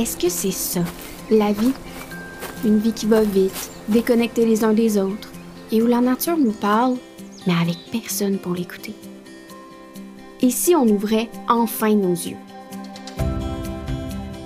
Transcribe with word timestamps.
Est-ce 0.00 0.16
que 0.16 0.30
c'est 0.30 0.50
ça, 0.50 0.80
la 1.30 1.52
vie? 1.52 1.74
Une 2.64 2.78
vie 2.78 2.94
qui 2.94 3.04
va 3.04 3.20
vite, 3.20 3.70
déconnectée 3.86 4.46
les 4.46 4.64
uns 4.64 4.72
des 4.72 4.96
autres, 4.96 5.28
et 5.70 5.82
où 5.82 5.86
la 5.86 6.00
nature 6.00 6.38
nous 6.38 6.52
parle, 6.52 6.96
mais 7.46 7.52
avec 7.60 7.76
personne 7.92 8.38
pour 8.38 8.54
l'écouter. 8.54 8.94
Et 10.40 10.48
si 10.48 10.74
on 10.74 10.86
ouvrait 10.86 11.28
enfin 11.50 11.94
nos 11.94 12.14
yeux? 12.14 12.38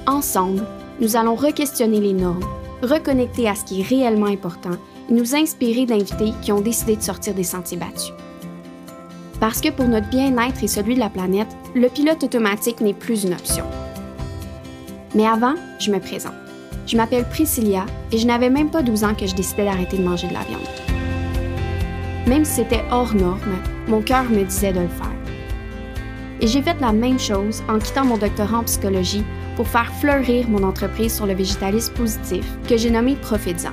Ensemble, 0.08 0.66
nous 1.00 1.14
allons 1.14 1.36
re-questionner 1.36 2.00
les 2.00 2.14
normes, 2.14 2.44
reconnecter 2.82 3.48
à 3.48 3.54
ce 3.54 3.64
qui 3.64 3.80
est 3.80 3.84
réellement 3.84 4.26
important 4.26 4.76
et 5.08 5.12
nous 5.12 5.36
inspirer 5.36 5.86
d'invités 5.86 6.32
qui 6.42 6.50
ont 6.50 6.62
décidé 6.62 6.96
de 6.96 7.02
sortir 7.02 7.32
des 7.32 7.44
sentiers 7.44 7.78
battus. 7.78 8.12
Parce 9.38 9.60
que 9.60 9.70
pour 9.70 9.86
notre 9.86 10.10
bien-être 10.10 10.64
et 10.64 10.68
celui 10.68 10.96
de 10.96 11.00
la 11.00 11.10
planète, 11.10 11.54
le 11.76 11.88
pilote 11.88 12.24
automatique 12.24 12.80
n'est 12.80 12.92
plus 12.92 13.22
une 13.22 13.34
option. 13.34 13.64
Mais 15.14 15.26
avant, 15.26 15.54
je 15.78 15.90
me 15.90 16.00
présente. 16.00 16.34
Je 16.86 16.96
m'appelle 16.96 17.24
Priscilla 17.28 17.86
et 18.12 18.18
je 18.18 18.26
n'avais 18.26 18.50
même 18.50 18.70
pas 18.70 18.82
12 18.82 19.04
ans 19.04 19.14
que 19.14 19.26
je 19.26 19.34
décidais 19.34 19.64
d'arrêter 19.64 19.96
de 19.96 20.02
manger 20.02 20.28
de 20.28 20.34
la 20.34 20.42
viande. 20.42 20.60
Même 22.26 22.44
si 22.44 22.54
c'était 22.54 22.84
hors 22.90 23.14
norme, 23.14 23.58
mon 23.88 24.00
cœur 24.00 24.24
me 24.24 24.44
disait 24.44 24.72
de 24.72 24.80
le 24.80 24.88
faire. 24.88 25.10
Et 26.40 26.46
j'ai 26.46 26.62
fait 26.62 26.78
la 26.80 26.92
même 26.92 27.18
chose 27.18 27.62
en 27.68 27.78
quittant 27.78 28.04
mon 28.04 28.18
doctorat 28.18 28.58
en 28.58 28.64
psychologie 28.64 29.24
pour 29.56 29.68
faire 29.68 29.92
fleurir 30.00 30.48
mon 30.48 30.62
entreprise 30.62 31.14
sur 31.14 31.26
le 31.26 31.34
végétalisme 31.34 31.94
positif 31.94 32.44
que 32.68 32.76
j'ai 32.76 32.90
nommé 32.90 33.14
Profitsan. 33.16 33.72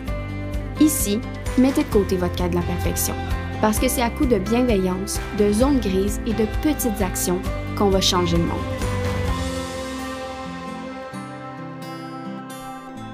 Ici, 0.79 1.19
mettez 1.57 1.83
de 1.83 1.89
côté 1.89 2.17
votre 2.17 2.35
cas 2.35 2.49
de 2.49 2.55
la 2.55 2.61
perfection, 2.61 3.15
parce 3.61 3.79
que 3.79 3.87
c'est 3.87 4.01
à 4.01 4.09
coup 4.09 4.25
de 4.25 4.37
bienveillance, 4.37 5.19
de 5.37 5.51
zones 5.51 5.79
grises 5.79 6.21
et 6.27 6.33
de 6.33 6.45
petites 6.61 7.01
actions 7.01 7.39
qu'on 7.77 7.89
va 7.89 7.99
changer 7.99 8.37
le 8.37 8.43
monde. 8.43 8.80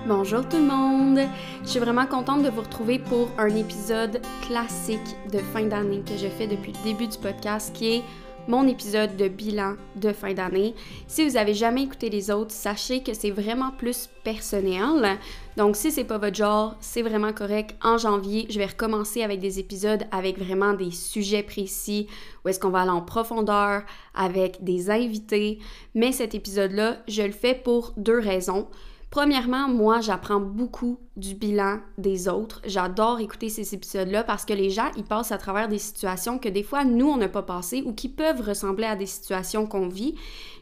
Bonjour 0.07 0.47
tout 0.47 0.55
le 0.55 0.63
monde! 0.63 1.19
Je 1.63 1.67
suis 1.67 1.79
vraiment 1.81 2.05
contente 2.05 2.41
de 2.41 2.49
vous 2.49 2.61
retrouver 2.61 2.97
pour 2.97 3.27
un 3.37 3.53
épisode 3.53 4.21
classique 4.47 5.17
de 5.33 5.39
fin 5.39 5.63
d'année 5.65 6.01
que 6.01 6.15
je 6.15 6.29
fais 6.29 6.47
depuis 6.47 6.71
le 6.71 6.93
début 6.93 7.07
du 7.07 7.17
podcast 7.17 7.75
qui 7.75 7.95
est 7.95 8.03
mon 8.47 8.65
épisode 8.69 9.17
de 9.17 9.27
bilan 9.27 9.73
de 9.97 10.13
fin 10.13 10.33
d'année. 10.33 10.75
Si 11.07 11.27
vous 11.27 11.35
avez 11.35 11.53
jamais 11.53 11.83
écouté 11.83 12.09
les 12.09 12.31
autres, 12.31 12.51
sachez 12.51 13.03
que 13.03 13.13
c'est 13.13 13.31
vraiment 13.31 13.71
plus 13.71 14.09
personnel. 14.23 15.17
Donc 15.57 15.75
si 15.75 15.91
c'est 15.91 16.05
pas 16.05 16.19
votre 16.19 16.37
genre, 16.37 16.77
c'est 16.79 17.01
vraiment 17.01 17.33
correct. 17.33 17.75
En 17.83 17.97
janvier, 17.97 18.47
je 18.49 18.59
vais 18.59 18.67
recommencer 18.67 19.23
avec 19.23 19.41
des 19.41 19.59
épisodes 19.59 20.05
avec 20.11 20.39
vraiment 20.39 20.71
des 20.71 20.91
sujets 20.91 21.43
précis 21.43 22.07
où 22.45 22.47
est-ce 22.47 22.61
qu'on 22.61 22.69
va 22.69 22.83
aller 22.83 22.91
en 22.91 23.01
profondeur 23.01 23.83
avec 24.15 24.63
des 24.63 24.89
invités. 24.89 25.59
Mais 25.95 26.13
cet 26.13 26.33
épisode-là, 26.33 26.99
je 27.09 27.23
le 27.23 27.33
fais 27.33 27.55
pour 27.55 27.91
deux 27.97 28.19
raisons. 28.19 28.67
Premièrement, 29.09 29.69
moi, 29.69 30.01
j'apprends 30.01 30.41
beaucoup 30.41 30.99
du 31.15 31.33
bilan 31.33 31.79
des 31.97 32.27
autres. 32.27 32.61
J'adore 32.65 33.21
écouter 33.21 33.47
ces 33.47 33.73
épisodes-là 33.73 34.23
parce 34.23 34.43
que 34.43 34.53
les 34.53 34.69
gens, 34.69 34.91
ils 34.97 35.05
passent 35.05 35.31
à 35.31 35.37
travers 35.37 35.69
des 35.69 35.79
situations 35.79 36.39
que 36.39 36.49
des 36.49 36.63
fois, 36.63 36.83
nous, 36.83 37.07
on 37.07 37.17
n'a 37.17 37.29
pas 37.29 37.41
passé 37.41 37.83
ou 37.85 37.93
qui 37.93 38.09
peuvent 38.09 38.41
ressembler 38.41 38.85
à 38.85 38.97
des 38.97 39.05
situations 39.05 39.65
qu'on 39.65 39.87
vit. 39.87 40.15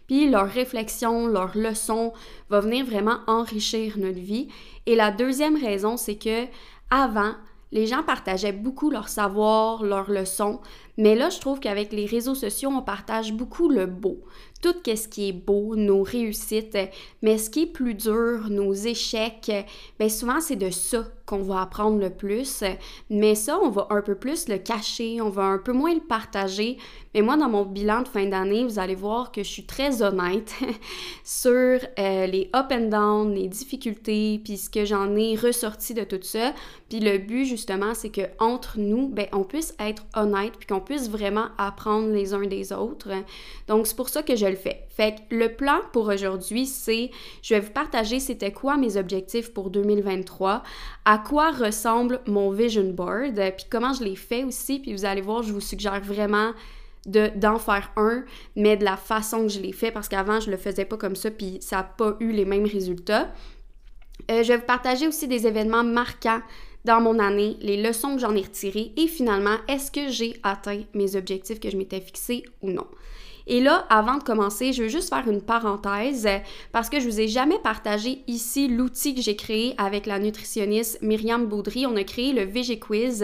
Puis 0.08 0.30
leur 0.30 0.48
réflexion, 0.48 1.26
leur 1.26 1.58
leçon 1.58 2.14
va 2.50 2.60
venir 2.60 2.86
vraiment 2.86 3.18
enrichir 3.26 3.98
notre 3.98 4.20
vie. 4.20 4.48
Et 4.86 4.96
la 4.96 5.10
deuxième 5.10 5.58
raison, 5.58 5.98
c'est 5.98 6.18
que 6.18 6.46
avant, 6.92 7.34
les 7.72 7.88
gens 7.88 8.04
partageaient 8.04 8.52
beaucoup 8.52 8.92
leur 8.92 9.10
savoir, 9.10 9.84
leurs 9.84 10.12
leçons, 10.12 10.62
mais 10.98 11.16
là, 11.16 11.30
je 11.30 11.40
trouve 11.40 11.60
qu'avec 11.60 11.92
les 11.92 12.06
réseaux 12.06 12.36
sociaux, 12.36 12.70
on 12.72 12.82
partage 12.82 13.34
beaucoup 13.34 13.70
le 13.70 13.86
beau 13.86 14.24
tout 14.66 14.96
ce 14.96 15.08
qui 15.08 15.30
est 15.30 15.32
beau, 15.32 15.76
nos 15.76 16.02
réussites, 16.02 16.76
mais 17.22 17.38
ce 17.38 17.52
qui 17.52 17.64
est 17.64 17.68
plus 17.68 17.94
dur, 17.94 18.50
nos 18.50 18.74
échecs, 18.74 19.52
bien 20.00 20.10
souvent 20.10 20.42
c'est 20.42 20.56
de 20.56 20.72
ça 20.72 21.06
qu'on 21.28 21.42
va 21.42 21.62
apprendre 21.62 22.00
le 22.00 22.10
plus, 22.10 22.64
mais 23.10 23.36
ça 23.36 23.60
on 23.62 23.70
va 23.70 23.88
un 23.92 24.02
peu 24.02 24.16
plus 24.16 24.48
le 24.48 24.58
cacher, 24.58 25.22
on 25.22 25.30
va 25.30 25.44
un 25.44 25.58
peu 25.58 25.72
moins 25.72 25.94
le 25.94 26.00
partager. 26.00 26.78
Mais 27.14 27.22
moi 27.22 27.38
dans 27.38 27.50
mon 27.50 27.64
bilan 27.64 28.02
de 28.02 28.08
fin 28.08 28.26
d'année, 28.26 28.64
vous 28.64 28.78
allez 28.78 28.96
voir 28.96 29.32
que 29.32 29.42
je 29.42 29.50
suis 29.50 29.66
très 29.66 30.02
honnête 30.02 30.54
sur 31.24 31.52
euh, 31.54 32.28
les 32.28 32.50
up 32.56 32.68
and 32.72 32.90
down, 32.90 33.34
les 33.34 33.48
difficultés, 33.48 34.40
puis 34.44 34.58
ce 34.58 34.70
que 34.70 34.86
j'en 34.86 35.16
ai 35.16 35.36
ressorti 35.36 35.94
de 35.94 36.04
tout 36.04 36.20
ça. 36.22 36.54
Puis 36.90 37.00
le 37.00 37.18
but 37.18 37.46
justement, 37.46 37.94
c'est 37.94 38.10
que 38.10 38.22
entre 38.40 38.80
nous, 38.80 39.08
ben 39.08 39.28
on 39.32 39.44
puisse 39.44 39.74
être 39.80 40.06
honnête, 40.16 40.54
puis 40.58 40.68
qu'on 40.68 40.82
puisse 40.82 41.10
vraiment 41.10 41.48
apprendre 41.58 42.10
les 42.10 42.34
uns 42.34 42.46
des 42.46 42.72
autres. 42.72 43.10
Donc 43.68 43.88
c'est 43.88 43.96
pour 43.96 44.10
ça 44.10 44.22
que 44.22 44.36
je 44.36 44.55
fait. 44.56 44.86
Fait 44.90 45.16
que 45.16 45.36
le 45.36 45.56
plan 45.56 45.80
pour 45.92 46.08
aujourd'hui, 46.08 46.66
c'est 46.66 47.12
je 47.42 47.54
vais 47.54 47.60
vous 47.60 47.72
partager 47.72 48.20
c'était 48.20 48.52
quoi 48.52 48.78
mes 48.78 48.98
objectifs 48.98 49.54
pour 49.54 49.70
2023, 49.70 50.64
à 51.06 51.18
quoi 51.18 51.52
ressemble 51.52 52.22
mon 52.28 52.52
vision 52.52 52.90
board, 52.92 53.36
puis 53.58 53.66
comment 53.70 53.94
je 53.94 54.04
l'ai 54.04 54.16
fait 54.16 54.44
aussi, 54.44 54.80
puis 54.80 54.94
vous 54.94 55.06
allez 55.06 55.22
voir, 55.22 55.44
je 55.44 55.54
vous 55.54 55.62
suggère 55.62 56.02
vraiment 56.02 56.52
d'en 57.06 57.60
faire 57.60 57.92
un, 57.98 58.24
mais 58.56 58.78
de 58.78 58.84
la 58.84 58.98
façon 58.98 59.44
que 59.44 59.50
je 59.50 59.60
l'ai 59.60 59.74
fait, 59.74 59.92
parce 59.92 60.08
qu'avant, 60.08 60.40
je 60.40 60.50
le 60.50 60.58
faisais 60.58 60.86
pas 60.86 60.98
comme 60.98 61.16
ça, 61.16 61.30
puis 61.30 61.58
ça 61.62 61.78
n'a 61.78 61.84
pas 61.84 62.16
eu 62.20 62.32
les 62.32 62.46
mêmes 62.46 62.66
résultats. 62.66 63.32
Euh, 64.32 64.42
je 64.42 64.48
vais 64.48 64.58
vous 64.58 64.66
partager 64.66 65.08
aussi 65.08 65.28
des 65.28 65.46
événements 65.46 65.84
marquants 65.84 66.42
dans 66.86 67.02
mon 67.02 67.20
année, 67.20 67.58
les 67.62 67.82
leçons 67.82 68.16
que 68.16 68.22
j'en 68.22 68.36
ai 68.36 68.42
retirées 68.42 68.92
et 68.96 69.08
finalement, 69.08 69.58
est-ce 69.68 69.92
que 69.92 70.10
j'ai 70.10 70.40
atteint 70.44 70.82
mes 70.94 71.16
objectifs 71.16 71.60
que 71.60 71.70
je 71.70 71.78
m'étais 71.78 72.00
fixés 72.00 72.44
ou 72.62 72.70
non. 72.70 72.88
Et 73.48 73.62
là, 73.62 73.86
avant 73.90 74.18
de 74.18 74.24
commencer, 74.24 74.74
je 74.74 74.84
veux 74.84 74.90
juste 74.90 75.10
faire 75.10 75.28
une 75.28 75.42
parenthèse 75.42 76.28
parce 76.72 76.90
que 76.90 77.00
je 77.00 77.06
vous 77.06 77.20
ai 77.20 77.28
jamais 77.28 77.60
partagé 77.60 78.24
ici 78.28 78.68
l'outil 78.68 79.14
que 79.14 79.22
j'ai 79.22 79.36
créé 79.36 79.76
avec 79.78 80.06
la 80.06 80.20
nutritionniste 80.20 81.00
Myriam 81.02 81.46
Baudry. 81.46 81.86
On 81.86 81.96
a 81.96 82.04
créé 82.04 82.34
le 82.34 82.44
VG 82.44 82.80
Quiz, 82.80 83.24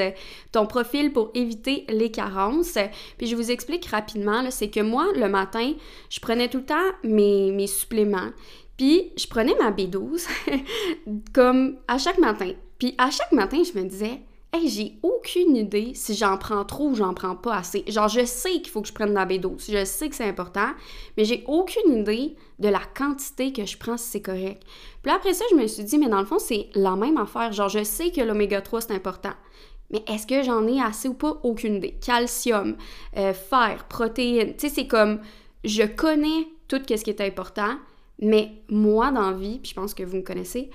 ton 0.52 0.68
profil 0.68 1.12
pour 1.12 1.32
éviter 1.34 1.86
les 1.90 2.12
carences. 2.12 2.78
Puis 3.18 3.28
je 3.28 3.36
vous 3.36 3.52
explique 3.52 3.86
rapidement, 3.88 4.44
c'est 4.52 4.70
que 4.70 4.80
moi, 4.80 5.08
le 5.16 5.28
matin, 5.28 5.74
je 6.10 6.20
prenais 6.20 6.50
tout 6.50 6.60
le 6.60 6.66
temps 6.66 6.76
mes, 7.04 7.52
mes 7.52 7.68
suppléments. 7.68 8.30
Puis 8.78 9.12
je 9.18 9.28
prenais 9.28 9.56
ma 9.60 9.72
B12 9.72 10.28
comme 11.34 11.78
à 11.88 11.98
chaque 11.98 12.20
matin. 12.20 12.52
Puis 12.78 12.96
à 12.98 13.12
chaque 13.12 13.32
matin, 13.32 13.62
je 13.64 13.80
me 13.80 13.88
disais, 13.88 14.22
Hey, 14.54 14.68
j'ai 14.68 14.98
aucune 15.02 15.56
idée 15.56 15.94
si 15.94 16.14
j'en 16.14 16.38
prends 16.38 16.66
trop 16.66 16.90
ou 16.90 16.96
j'en 16.96 17.14
prends 17.14 17.38
pas 17.38 17.56
assez. 17.56 17.86
Genre, 17.88 18.10
je 18.10 18.26
sais 18.26 18.52
qu'il 18.56 18.68
faut 18.68 18.82
que 18.82 18.90
je 18.90 18.94
prenne 18.94 19.12
de 19.12 19.14
la 19.14 19.26
B12, 19.26 19.72
je 19.72 19.86
sais 19.86 20.10
que 20.10 20.16
c'est 20.16 20.28
important, 20.28 20.68
mais 21.16 21.24
j'ai 21.24 21.46
aucune 21.48 22.00
idée 22.00 22.36
de 22.60 22.68
la 22.68 22.82
quantité 22.94 23.54
que 23.54 23.66
je 23.66 23.78
prends 23.78 23.96
si 23.96 24.10
c'est 24.10 24.22
correct. 24.22 24.64
Puis 25.04 25.12
après 25.12 25.34
ça, 25.34 25.46
je 25.52 25.56
me 25.56 25.66
suis 25.68 25.86
dit, 25.86 25.98
mais 25.98 26.10
dans 26.10 26.20
le 26.20 26.26
fond, 26.26 26.38
c'est 26.38 26.68
la 26.76 26.98
même 26.98 27.16
affaire. 27.16 27.54
Genre, 27.54 27.70
je 27.70 27.86
sais 27.86 28.12
que 28.12 28.20
l'oméga 28.20 28.60
3, 28.60 28.82
c'est 28.82 28.92
important. 28.94 29.32
Mais 29.90 30.04
est-ce 30.10 30.28
que 30.28 30.44
j'en 30.44 30.68
ai 30.68 30.82
assez 30.82 31.08
ou 31.08 31.14
pas? 31.14 31.40
Aucune 31.44 31.76
idée. 31.76 31.98
Calcium, 32.06 32.76
euh, 33.16 33.34
fer, 33.34 33.86
protéines. 33.88 34.58
Tu 34.58 34.68
sais, 34.68 34.76
c'est 34.76 34.88
comme, 34.88 35.22
je 35.64 35.84
connais 35.84 36.50
tout 36.68 36.82
ce 36.90 36.96
qui 36.96 37.10
est 37.10 37.22
important, 37.22 37.78
mais 38.20 38.52
moi, 38.68 39.12
dans 39.12 39.32
la 39.32 39.38
vie, 39.38 39.60
puis 39.60 39.70
je 39.70 39.76
pense 39.76 39.94
que 39.94 40.04
vous 40.04 40.18
me 40.18 40.24
connaissez, 40.24 40.70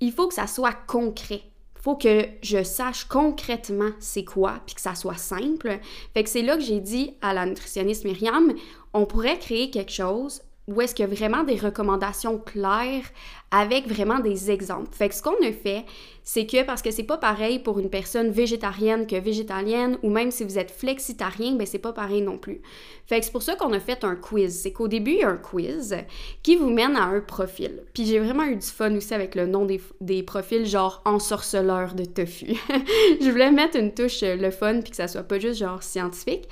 il 0.00 0.10
faut 0.10 0.26
que 0.26 0.34
ça 0.34 0.46
soit 0.46 0.72
concret 0.86 1.42
faut 1.82 1.96
que 1.96 2.26
je 2.42 2.62
sache 2.62 3.04
concrètement 3.04 3.90
c'est 3.98 4.24
quoi, 4.24 4.60
puis 4.66 4.74
que 4.74 4.80
ça 4.80 4.94
soit 4.94 5.16
simple. 5.16 5.78
Fait 6.14 6.24
que 6.24 6.30
c'est 6.30 6.42
là 6.42 6.56
que 6.56 6.62
j'ai 6.62 6.80
dit 6.80 7.14
à 7.22 7.32
la 7.34 7.46
nutritionniste 7.46 8.04
Myriam, 8.04 8.52
on 8.92 9.06
pourrait 9.06 9.38
créer 9.38 9.70
quelque 9.70 9.92
chose 9.92 10.42
où 10.66 10.80
est-ce 10.80 10.94
qu'il 10.94 11.04
y 11.04 11.10
a 11.10 11.14
vraiment 11.14 11.42
des 11.42 11.56
recommandations 11.56 12.38
claires 12.38 13.04
avec 13.50 13.88
vraiment 13.88 14.20
des 14.20 14.50
exemples. 14.50 14.90
Fait 14.92 15.08
que 15.08 15.14
ce 15.14 15.22
qu'on 15.22 15.42
a 15.42 15.52
fait, 15.52 15.84
c'est 16.22 16.46
que 16.46 16.62
parce 16.64 16.82
que 16.82 16.90
c'est 16.90 17.02
pas 17.02 17.18
pareil 17.18 17.58
pour 17.58 17.78
une 17.78 17.90
personne 17.90 18.30
végétarienne 18.30 19.06
que 19.06 19.16
végétalienne 19.16 19.98
ou 20.02 20.10
même 20.10 20.30
si 20.30 20.44
vous 20.44 20.58
êtes 20.58 20.70
flexitarien, 20.70 21.54
ben 21.54 21.66
c'est 21.66 21.78
pas 21.78 21.92
pareil 21.92 22.22
non 22.22 22.38
plus. 22.38 22.60
Fait 23.06 23.18
que 23.18 23.24
c'est 23.26 23.32
pour 23.32 23.42
ça 23.42 23.56
qu'on 23.56 23.72
a 23.72 23.80
fait 23.80 24.04
un 24.04 24.14
quiz. 24.14 24.60
C'est 24.62 24.72
qu'au 24.72 24.86
début, 24.86 25.12
il 25.12 25.18
y 25.18 25.24
a 25.24 25.30
un 25.30 25.36
quiz 25.36 25.96
qui 26.44 26.54
vous 26.54 26.70
mène 26.70 26.94
à 26.94 27.04
un 27.04 27.20
profil. 27.20 27.82
Puis 27.92 28.06
j'ai 28.06 28.20
vraiment 28.20 28.44
eu 28.44 28.54
du 28.54 28.66
fun 28.66 28.94
aussi 28.94 29.14
avec 29.14 29.34
le 29.34 29.46
nom 29.46 29.64
des, 29.64 29.80
des 30.00 30.22
profils 30.22 30.64
genre 30.64 31.02
ensorceleur 31.04 31.94
de 31.94 32.04
tofu. 32.04 32.54
Je 33.20 33.30
voulais 33.30 33.50
mettre 33.50 33.76
une 33.76 33.92
touche 33.92 34.22
euh, 34.22 34.36
le 34.36 34.52
fun 34.52 34.80
puis 34.80 34.90
que 34.90 34.96
ça 34.96 35.08
soit 35.08 35.24
pas 35.24 35.40
juste 35.40 35.58
genre 35.58 35.82
scientifique. 35.82 36.48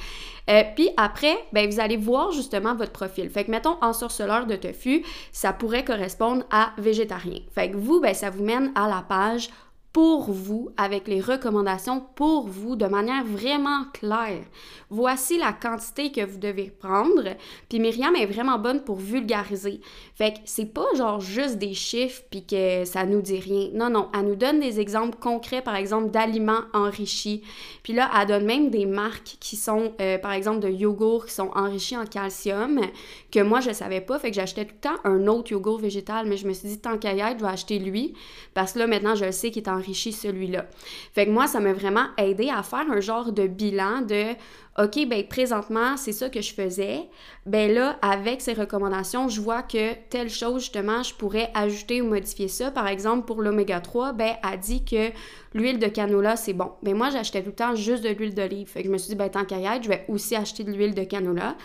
Euh, 0.50 0.62
puis 0.74 0.88
après, 0.96 1.36
ben, 1.52 1.70
vous 1.70 1.78
allez 1.78 1.96
voir 1.96 2.32
justement 2.32 2.74
votre 2.74 2.92
profil. 2.92 3.28
Fait 3.28 3.44
que 3.44 3.50
mettons 3.50 3.76
ensorceleur 3.82 4.46
de 4.46 4.56
tofu, 4.56 5.04
ça 5.30 5.52
pourrait 5.52 5.84
correspondre 5.84 6.44
à 6.50 6.72
végétarien. 6.88 7.40
Fait 7.54 7.70
que 7.70 7.76
vous, 7.76 8.00
ben, 8.00 8.14
ça 8.14 8.30
vous 8.30 8.42
mène 8.42 8.72
à 8.74 8.88
la 8.88 9.02
page 9.02 9.50
pour 9.92 10.30
vous, 10.30 10.70
avec 10.76 11.08
les 11.08 11.20
recommandations 11.20 12.04
pour 12.14 12.46
vous 12.46 12.76
de 12.76 12.86
manière 12.86 13.24
vraiment 13.24 13.84
claire. 13.92 14.44
Voici 14.90 15.38
la 15.38 15.52
quantité 15.52 16.12
que 16.12 16.24
vous 16.24 16.38
devez 16.38 16.70
prendre. 16.70 17.34
Puis 17.68 17.80
Myriam 17.80 18.14
est 18.14 18.26
vraiment 18.26 18.58
bonne 18.58 18.84
pour 18.84 18.96
vulgariser. 18.96 19.80
Fait 20.14 20.34
que 20.34 20.38
c'est 20.44 20.72
pas 20.72 20.86
genre 20.94 21.20
juste 21.20 21.56
des 21.56 21.74
chiffres 21.74 22.22
puis 22.30 22.44
que 22.44 22.84
ça 22.84 23.06
nous 23.06 23.22
dit 23.22 23.40
rien. 23.40 23.70
Non, 23.72 23.90
non, 23.90 24.08
elle 24.14 24.26
nous 24.26 24.36
donne 24.36 24.60
des 24.60 24.78
exemples 24.78 25.18
concrets, 25.18 25.62
par 25.62 25.74
exemple, 25.74 26.10
d'aliments 26.10 26.62
enrichis. 26.74 27.42
Puis 27.82 27.94
là, 27.94 28.10
elle 28.20 28.28
donne 28.28 28.44
même 28.44 28.70
des 28.70 28.86
marques 28.86 29.36
qui 29.40 29.56
sont, 29.56 29.94
euh, 30.00 30.18
par 30.18 30.32
exemple, 30.32 30.60
de 30.60 30.68
yogourt 30.68 31.26
qui 31.26 31.34
sont 31.34 31.50
enrichis 31.54 31.96
en 31.96 32.04
calcium, 32.04 32.80
que 33.30 33.40
moi, 33.40 33.60
je 33.60 33.72
savais 33.72 34.00
pas. 34.00 34.18
Fait 34.18 34.30
que 34.30 34.36
j'achetais 34.36 34.64
tout 34.64 34.74
le 34.74 34.80
temps 34.80 35.00
un 35.04 35.26
autre 35.26 35.52
yogourt 35.52 35.78
végétal, 35.78 36.26
mais 36.26 36.36
je 36.36 36.46
me 36.46 36.52
suis 36.52 36.68
dit, 36.68 36.78
tant 36.78 36.98
qu'à 36.98 37.12
y 37.14 37.20
être, 37.20 37.38
je 37.38 37.44
vais 37.44 37.50
acheter 37.50 37.78
lui. 37.78 38.14
Parce 38.54 38.72
que 38.72 38.80
là, 38.80 38.86
maintenant, 38.86 39.14
je 39.14 39.30
sais 39.30 39.50
qu'il 39.50 39.62
est 39.62 39.68
enrichi 39.68 40.12
celui-là. 40.12 40.66
Fait 41.12 41.26
que 41.26 41.30
moi, 41.30 41.46
ça 41.46 41.60
m'a 41.60 41.72
vraiment 41.72 42.06
aidé 42.16 42.48
à 42.48 42.62
faire 42.62 42.90
un 42.90 43.00
genre 43.00 43.32
de 43.32 43.46
bilan 43.46 44.02
de 44.02 44.34
OK, 44.78 45.08
ben 45.08 45.26
présentement, 45.26 45.96
c'est 45.96 46.12
ça 46.12 46.30
que 46.30 46.40
je 46.40 46.54
faisais. 46.54 47.08
Ben 47.46 47.74
là, 47.74 47.98
avec 48.00 48.40
ces 48.40 48.52
recommandations, 48.52 49.28
je 49.28 49.40
vois 49.40 49.62
que 49.62 49.94
telle 50.08 50.30
chose, 50.30 50.62
justement, 50.62 51.02
je 51.02 51.14
pourrais 51.14 51.50
ajouter 51.52 52.00
ou 52.00 52.06
modifier 52.06 52.46
ça. 52.46 52.70
Par 52.70 52.86
exemple, 52.86 53.26
pour 53.26 53.42
l'oméga 53.42 53.80
3, 53.80 54.12
ben, 54.12 54.36
elle 54.48 54.60
dit 54.60 54.84
que 54.84 55.10
l'huile 55.52 55.80
de 55.80 55.88
canola, 55.88 56.36
c'est 56.36 56.52
bon. 56.52 56.70
Ben 56.84 56.96
moi, 56.96 57.10
j'achetais 57.10 57.42
tout 57.42 57.48
le 57.48 57.54
temps 57.56 57.74
juste 57.74 58.04
de 58.04 58.10
l'huile 58.10 58.34
d'olive. 58.34 58.70
Je 58.76 58.88
me 58.88 58.98
suis 58.98 59.08
dit, 59.08 59.16
ben 59.16 59.28
tant 59.28 59.44
qu'à 59.44 59.58
y 59.58 59.64
être, 59.64 59.82
je 59.82 59.88
vais 59.88 60.04
aussi 60.06 60.36
acheter 60.36 60.62
de 60.62 60.70
l'huile 60.70 60.94
de 60.94 61.02
canola. 61.02 61.56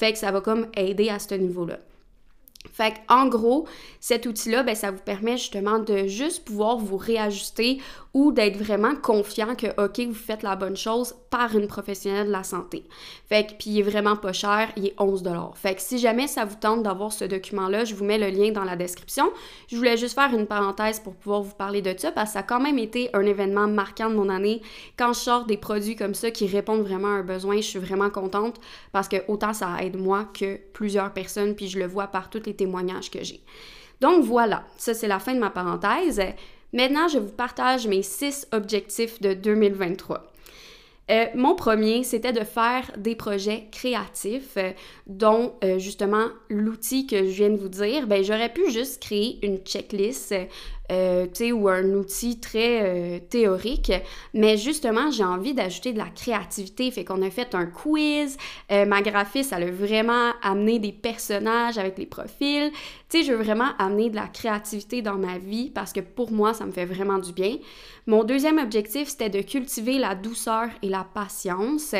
Fait 0.00 0.14
que 0.14 0.18
ça 0.18 0.30
va 0.30 0.40
comme 0.40 0.66
aider 0.78 1.10
à 1.10 1.18
ce 1.18 1.34
niveau-là. 1.34 1.78
Fait 2.72 2.94
en 3.10 3.26
gros, 3.26 3.68
cet 4.00 4.24
outil-là, 4.24 4.62
ben, 4.62 4.74
ça 4.74 4.90
vous 4.90 5.02
permet 5.04 5.36
justement 5.36 5.78
de 5.78 6.06
juste 6.06 6.46
pouvoir 6.46 6.78
vous 6.78 6.96
réajuster 6.96 7.82
ou 8.14 8.32
d'être 8.32 8.56
vraiment 8.56 8.96
confiant 8.96 9.54
que, 9.54 9.66
OK, 9.78 10.00
vous 10.06 10.14
faites 10.14 10.42
la 10.42 10.56
bonne 10.56 10.78
chose 10.78 11.14
par 11.30 11.56
une 11.56 11.68
professionnelle 11.68 12.26
de 12.26 12.32
la 12.32 12.42
santé. 12.42 12.84
Fait 13.28 13.46
que, 13.46 13.52
puis 13.52 13.70
il 13.70 13.78
est 13.78 13.82
vraiment 13.82 14.16
pas 14.16 14.32
cher, 14.32 14.70
il 14.76 14.88
est 14.88 14.94
11 14.98 15.22
Fait 15.54 15.76
que 15.76 15.80
si 15.80 15.98
jamais 15.98 16.26
ça 16.26 16.44
vous 16.44 16.56
tente 16.56 16.82
d'avoir 16.82 17.12
ce 17.12 17.24
document-là, 17.24 17.84
je 17.84 17.94
vous 17.94 18.04
mets 18.04 18.18
le 18.18 18.28
lien 18.28 18.50
dans 18.50 18.64
la 18.64 18.74
description. 18.76 19.30
Je 19.68 19.76
voulais 19.76 19.96
juste 19.96 20.16
faire 20.16 20.34
une 20.34 20.46
parenthèse 20.46 20.98
pour 20.98 21.14
pouvoir 21.14 21.42
vous 21.42 21.54
parler 21.54 21.82
de 21.82 21.94
ça 21.96 22.10
parce 22.10 22.30
que 22.30 22.32
ça 22.34 22.38
a 22.40 22.42
quand 22.42 22.60
même 22.60 22.78
été 22.78 23.10
un 23.14 23.24
événement 23.24 23.68
marquant 23.68 24.10
de 24.10 24.16
mon 24.16 24.28
année. 24.28 24.60
Quand 24.96 25.12
je 25.12 25.20
sors 25.20 25.46
des 25.46 25.56
produits 25.56 25.94
comme 25.94 26.14
ça 26.14 26.30
qui 26.32 26.46
répondent 26.46 26.82
vraiment 26.82 27.08
à 27.08 27.18
un 27.18 27.22
besoin, 27.22 27.56
je 27.56 27.62
suis 27.62 27.78
vraiment 27.78 28.10
contente 28.10 28.60
parce 28.92 29.08
que 29.08 29.16
autant 29.28 29.52
ça 29.52 29.76
aide 29.80 29.96
moi 29.96 30.26
que 30.34 30.58
plusieurs 30.72 31.12
personnes, 31.12 31.54
puis 31.54 31.68
je 31.68 31.78
le 31.78 31.86
vois 31.86 32.08
par 32.08 32.28
tous 32.28 32.42
les 32.44 32.54
témoignages 32.54 33.10
que 33.10 33.22
j'ai. 33.22 33.40
Donc 34.00 34.24
voilà, 34.24 34.64
ça 34.76 34.94
c'est 34.94 35.08
la 35.08 35.20
fin 35.20 35.34
de 35.34 35.38
ma 35.38 35.50
parenthèse. 35.50 36.20
Maintenant, 36.72 37.08
je 37.08 37.18
vous 37.18 37.32
partage 37.32 37.88
mes 37.88 38.02
six 38.02 38.46
objectifs 38.52 39.20
de 39.20 39.34
2023. 39.34 40.29
Euh, 41.10 41.26
mon 41.34 41.56
premier, 41.56 42.04
c'était 42.04 42.32
de 42.32 42.44
faire 42.44 42.92
des 42.96 43.16
projets 43.16 43.66
créatifs, 43.72 44.56
euh, 44.56 44.70
dont 45.06 45.54
euh, 45.64 45.78
justement 45.78 46.26
l'outil 46.48 47.06
que 47.06 47.24
je 47.24 47.30
viens 47.30 47.50
de 47.50 47.56
vous 47.56 47.68
dire. 47.68 48.06
Ben, 48.06 48.22
j'aurais 48.22 48.52
pu 48.52 48.70
juste 48.70 49.02
créer 49.02 49.44
une 49.44 49.58
checklist 49.58 50.34
euh, 50.90 51.26
ou 51.52 51.68
un 51.68 51.84
outil 51.94 52.40
très 52.40 52.82
euh, 52.82 53.18
théorique. 53.18 53.92
Mais 54.34 54.56
justement, 54.56 55.10
j'ai 55.10 55.24
envie 55.24 55.54
d'ajouter 55.54 55.92
de 55.92 55.98
la 55.98 56.08
créativité. 56.08 56.90
Fait 56.90 57.04
qu'on 57.04 57.22
a 57.22 57.30
fait 57.30 57.54
un 57.54 57.66
quiz. 57.66 58.36
Euh, 58.70 58.84
ma 58.86 59.00
graphiste, 59.02 59.52
elle 59.56 59.64
a 59.64 59.70
vraiment 59.70 60.32
amené 60.42 60.78
des 60.78 60.92
personnages 60.92 61.78
avec 61.78 61.98
les 61.98 62.06
profils. 62.06 62.70
Tu 63.08 63.18
sais, 63.18 63.24
je 63.24 63.32
veux 63.32 63.42
vraiment 63.42 63.68
amener 63.78 64.10
de 64.10 64.16
la 64.16 64.26
créativité 64.26 65.02
dans 65.02 65.16
ma 65.16 65.38
vie 65.38 65.70
parce 65.70 65.92
que 65.92 66.00
pour 66.00 66.32
moi, 66.32 66.54
ça 66.54 66.66
me 66.66 66.72
fait 66.72 66.86
vraiment 66.86 67.18
du 67.18 67.32
bien. 67.32 67.56
Mon 68.06 68.24
deuxième 68.24 68.58
objectif, 68.58 69.08
c'était 69.08 69.30
de 69.30 69.42
cultiver 69.42 69.98
la 69.98 70.14
douceur 70.14 70.68
et 70.82 70.88
la 70.88 71.04
patience. 71.04 71.94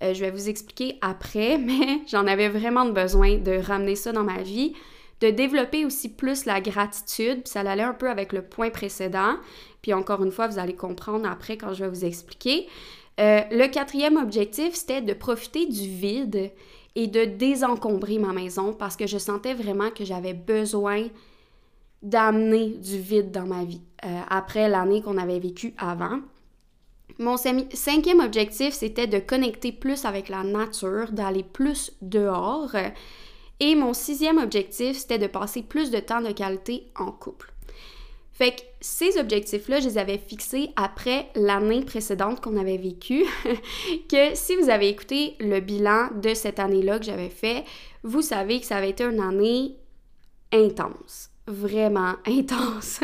je 0.00 0.20
vais 0.20 0.30
vous 0.30 0.48
expliquer 0.48 0.98
après, 1.00 1.58
mais 1.66 2.00
j'en 2.10 2.26
avais 2.26 2.48
vraiment 2.48 2.86
besoin 2.86 3.36
de 3.36 3.58
ramener 3.58 3.96
ça 3.96 4.12
dans 4.12 4.24
ma 4.24 4.42
vie 4.42 4.74
de 5.20 5.30
développer 5.30 5.84
aussi 5.84 6.08
plus 6.08 6.46
la 6.46 6.60
gratitude, 6.60 7.42
puis 7.42 7.50
ça 7.50 7.60
allait 7.60 7.82
un 7.82 7.94
peu 7.94 8.08
avec 8.08 8.32
le 8.32 8.42
point 8.42 8.70
précédent, 8.70 9.36
puis 9.82 9.92
encore 9.92 10.22
une 10.24 10.32
fois, 10.32 10.48
vous 10.48 10.58
allez 10.58 10.74
comprendre 10.74 11.28
après 11.28 11.56
quand 11.56 11.72
je 11.74 11.84
vais 11.84 11.90
vous 11.90 12.04
expliquer. 12.04 12.66
Euh, 13.20 13.42
le 13.50 13.66
quatrième 13.66 14.16
objectif, 14.16 14.74
c'était 14.74 15.02
de 15.02 15.12
profiter 15.12 15.66
du 15.66 15.88
vide 15.88 16.50
et 16.94 17.06
de 17.06 17.24
désencombrer 17.24 18.18
ma 18.18 18.32
maison 18.32 18.72
parce 18.72 18.96
que 18.96 19.06
je 19.06 19.18
sentais 19.18 19.54
vraiment 19.54 19.90
que 19.90 20.04
j'avais 20.04 20.34
besoin 20.34 21.06
d'amener 22.02 22.70
du 22.70 22.98
vide 22.98 23.30
dans 23.30 23.46
ma 23.46 23.64
vie 23.64 23.82
euh, 24.04 24.20
après 24.28 24.68
l'année 24.68 25.02
qu'on 25.02 25.18
avait 25.18 25.38
vécue 25.38 25.74
avant. 25.76 26.20
Mon 27.18 27.36
cinquième 27.36 28.20
objectif, 28.20 28.72
c'était 28.72 29.06
de 29.06 29.18
connecter 29.18 29.72
plus 29.72 30.06
avec 30.06 30.30
la 30.30 30.42
nature, 30.42 31.12
d'aller 31.12 31.44
plus 31.44 31.92
dehors 32.00 32.74
et 33.60 33.74
mon 33.74 33.92
sixième 33.92 34.38
objectif, 34.38 34.96
c'était 34.96 35.18
de 35.18 35.26
passer 35.26 35.62
plus 35.62 35.90
de 35.90 36.00
temps 36.00 36.22
de 36.22 36.32
qualité 36.32 36.86
en 36.96 37.12
couple. 37.12 37.52
Fait 38.40 38.52
que 38.52 38.62
ces 38.80 39.18
objectifs-là, 39.18 39.80
je 39.80 39.88
les 39.88 39.98
avais 39.98 40.16
fixés 40.16 40.70
après 40.74 41.28
l'année 41.34 41.82
précédente 41.84 42.40
qu'on 42.40 42.56
avait 42.56 42.78
vécue. 42.78 43.26
que 44.08 44.34
si 44.34 44.56
vous 44.56 44.70
avez 44.70 44.88
écouté 44.88 45.36
le 45.40 45.60
bilan 45.60 46.08
de 46.22 46.32
cette 46.32 46.58
année-là 46.58 46.98
que 46.98 47.04
j'avais 47.04 47.28
fait, 47.28 47.64
vous 48.02 48.22
savez 48.22 48.58
que 48.58 48.64
ça 48.64 48.78
avait 48.78 48.88
été 48.88 49.04
une 49.04 49.20
année 49.20 49.76
intense. 50.52 51.28
Vraiment 51.46 52.14
intense. 52.26 53.00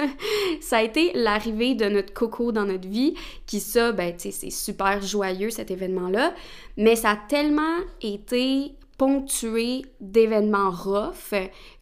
ça 0.62 0.78
a 0.78 0.82
été 0.82 1.12
l'arrivée 1.12 1.74
de 1.74 1.84
notre 1.84 2.14
coco 2.14 2.50
dans 2.50 2.64
notre 2.64 2.88
vie, 2.88 3.12
qui 3.44 3.60
ça, 3.60 3.92
ben, 3.92 4.16
tu 4.16 4.22
sais, 4.22 4.30
c'est 4.30 4.50
super 4.50 5.02
joyeux 5.02 5.50
cet 5.50 5.70
événement-là, 5.70 6.34
mais 6.78 6.96
ça 6.96 7.10
a 7.10 7.16
tellement 7.16 7.76
été 8.00 8.72
ponctué 8.98 9.82
d'événements 10.00 10.70
rough 10.70 11.34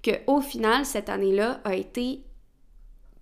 que 0.03 0.11
au 0.27 0.41
final 0.41 0.85
cette 0.85 1.09
année-là 1.09 1.61
a 1.65 1.75
été 1.75 2.25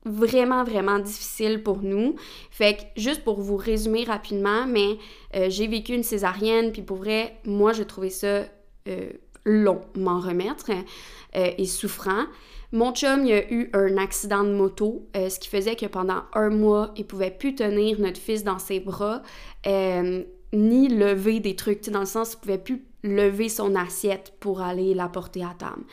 vraiment 0.05 0.65
vraiment 0.65 0.99
difficile 0.99 1.63
pour 1.63 1.83
nous. 1.83 2.17
Fait 2.51 2.75
que 2.75 3.01
juste 3.01 3.25
pour 3.25 3.41
vous 3.41 3.57
résumer 3.57 4.05
rapidement, 4.05 4.67
mais 4.67 4.99
euh, 5.37 5.49
j'ai 5.49 5.67
vécu 5.67 5.95
une 5.95 6.03
césarienne 6.03 6.73
puis 6.73 6.83
pour 6.83 6.99
vrai, 6.99 7.37
moi 7.45 7.73
j'ai 7.73 7.85
trouvé 7.85 8.11
ça 8.11 8.45
euh, 8.89 9.11
long 9.45 9.81
m'en 9.97 10.21
remettre 10.21 10.71
euh, 10.71 11.51
et 11.57 11.67
souffrant. 11.67 12.25
Mon 12.73 12.93
chum, 12.95 13.27
il 13.27 13.33
a 13.33 13.53
eu 13.53 13.71
un 13.75 13.99
accident 13.99 14.45
de 14.45 14.53
moto, 14.53 15.07
ce 15.15 15.39
qui 15.39 15.51
faisait 15.51 15.77
que 15.77 15.85
pendant 15.85 16.23
un 16.33 16.49
mois, 16.49 16.95
il 16.97 17.07
pouvait 17.07 17.31
plus 17.31 17.55
tenir 17.55 18.01
notre 18.01 18.19
fils 18.19 18.45
dans 18.45 18.59
ses 18.59 18.81
bras, 18.81 19.21
ni 19.67 20.89
lever 20.89 21.41
des 21.41 21.55
trucs, 21.55 21.91
dans 21.91 22.01
le 22.01 22.07
sens, 22.07 22.33
il 22.33 22.39
pouvait 22.39 22.57
plus 22.57 22.83
lever 23.03 23.49
son 23.49 23.75
assiette 23.75 24.35
pour 24.41 24.61
aller 24.61 24.95
la 24.95 25.09
porter 25.09 25.43
à 25.43 25.55
table. 25.59 25.85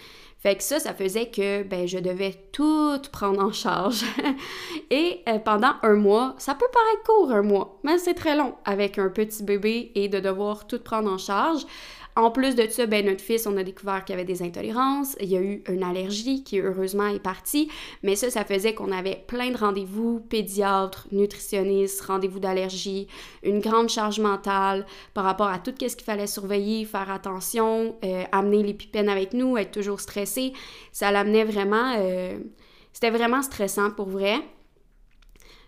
Fait 0.42 0.56
que 0.56 0.63
ça, 0.63 0.80
ça 0.80 0.94
faisait 0.94 1.30
que 1.30 1.63
ben, 1.63 1.85
je 1.85 1.99
devais 1.99 2.33
tout 2.54 3.01
prendre 3.11 3.44
en 3.44 3.51
charge. 3.51 4.06
et 4.89 5.21
euh, 5.28 5.37
pendant 5.37 5.73
un 5.83 5.95
mois, 5.95 6.33
ça 6.37 6.56
peut 6.56 6.66
paraître 6.71 7.04
court 7.04 7.31
un 7.31 7.42
mois, 7.42 7.78
mais 7.83 7.97
c'est 7.97 8.13
très 8.13 8.37
long 8.37 8.56
avec 8.63 8.97
un 8.97 9.09
petit 9.09 9.44
bébé 9.44 9.92
et 9.95 10.07
de 10.07 10.21
devoir 10.21 10.66
tout 10.66 10.80
prendre 10.80 11.11
en 11.11 11.18
charge. 11.18 11.66
En 12.19 12.31
plus 12.31 12.54
de 12.56 12.68
ça, 12.68 12.85
ben, 12.85 13.06
notre 13.06 13.21
fils, 13.21 13.47
on 13.47 13.56
a 13.56 13.64
découvert 13.64 14.04
qu'il 14.04 14.14
y 14.14 14.19
avait 14.19 14.26
des 14.26 14.44
intolérances. 14.44 15.16
Il 15.21 15.30
y 15.30 15.38
a 15.38 15.42
eu 15.42 15.64
une 15.69 15.83
allergie 15.83 16.44
qui, 16.44 16.59
heureusement, 16.59 17.07
est 17.07 17.21
partie. 17.21 17.69
Mais 18.04 18.18
ça, 18.18 18.30
ça 18.30 18.44
faisait 18.44 18.73
qu'on 18.73 18.92
avait 18.92 19.23
plein 19.26 19.52
de 19.52 19.57
rendez-vous, 19.57 20.19
pédiatre, 20.19 21.07
nutritionniste, 21.14 22.02
rendez-vous 22.02 22.40
d'allergie, 22.40 23.07
une 23.42 23.61
grande 23.61 23.88
charge 23.88 24.19
mentale 24.19 24.85
par 25.14 25.23
rapport 25.23 25.47
à 25.47 25.59
tout 25.59 25.73
ce 25.80 25.95
qu'il 25.95 26.04
fallait 26.04 26.28
surveiller, 26.28 26.83
faire 26.83 27.09
attention, 27.09 27.95
euh, 28.04 28.23
amener 28.33 28.64
les 28.64 28.73
pipènes 28.73 29.07
avec 29.07 29.33
nous, 29.33 29.57
être 29.57 29.71
toujours 29.71 30.02
stressé. 30.02 30.52
Ça 30.92 31.11
l'amenait 31.11 31.45
vraiment... 31.45 31.95
Euh, 31.99 32.38
c'était 32.92 33.11
vraiment 33.11 33.42
stressant 33.42 33.92
pour 33.92 34.09
vrai. 34.09 34.35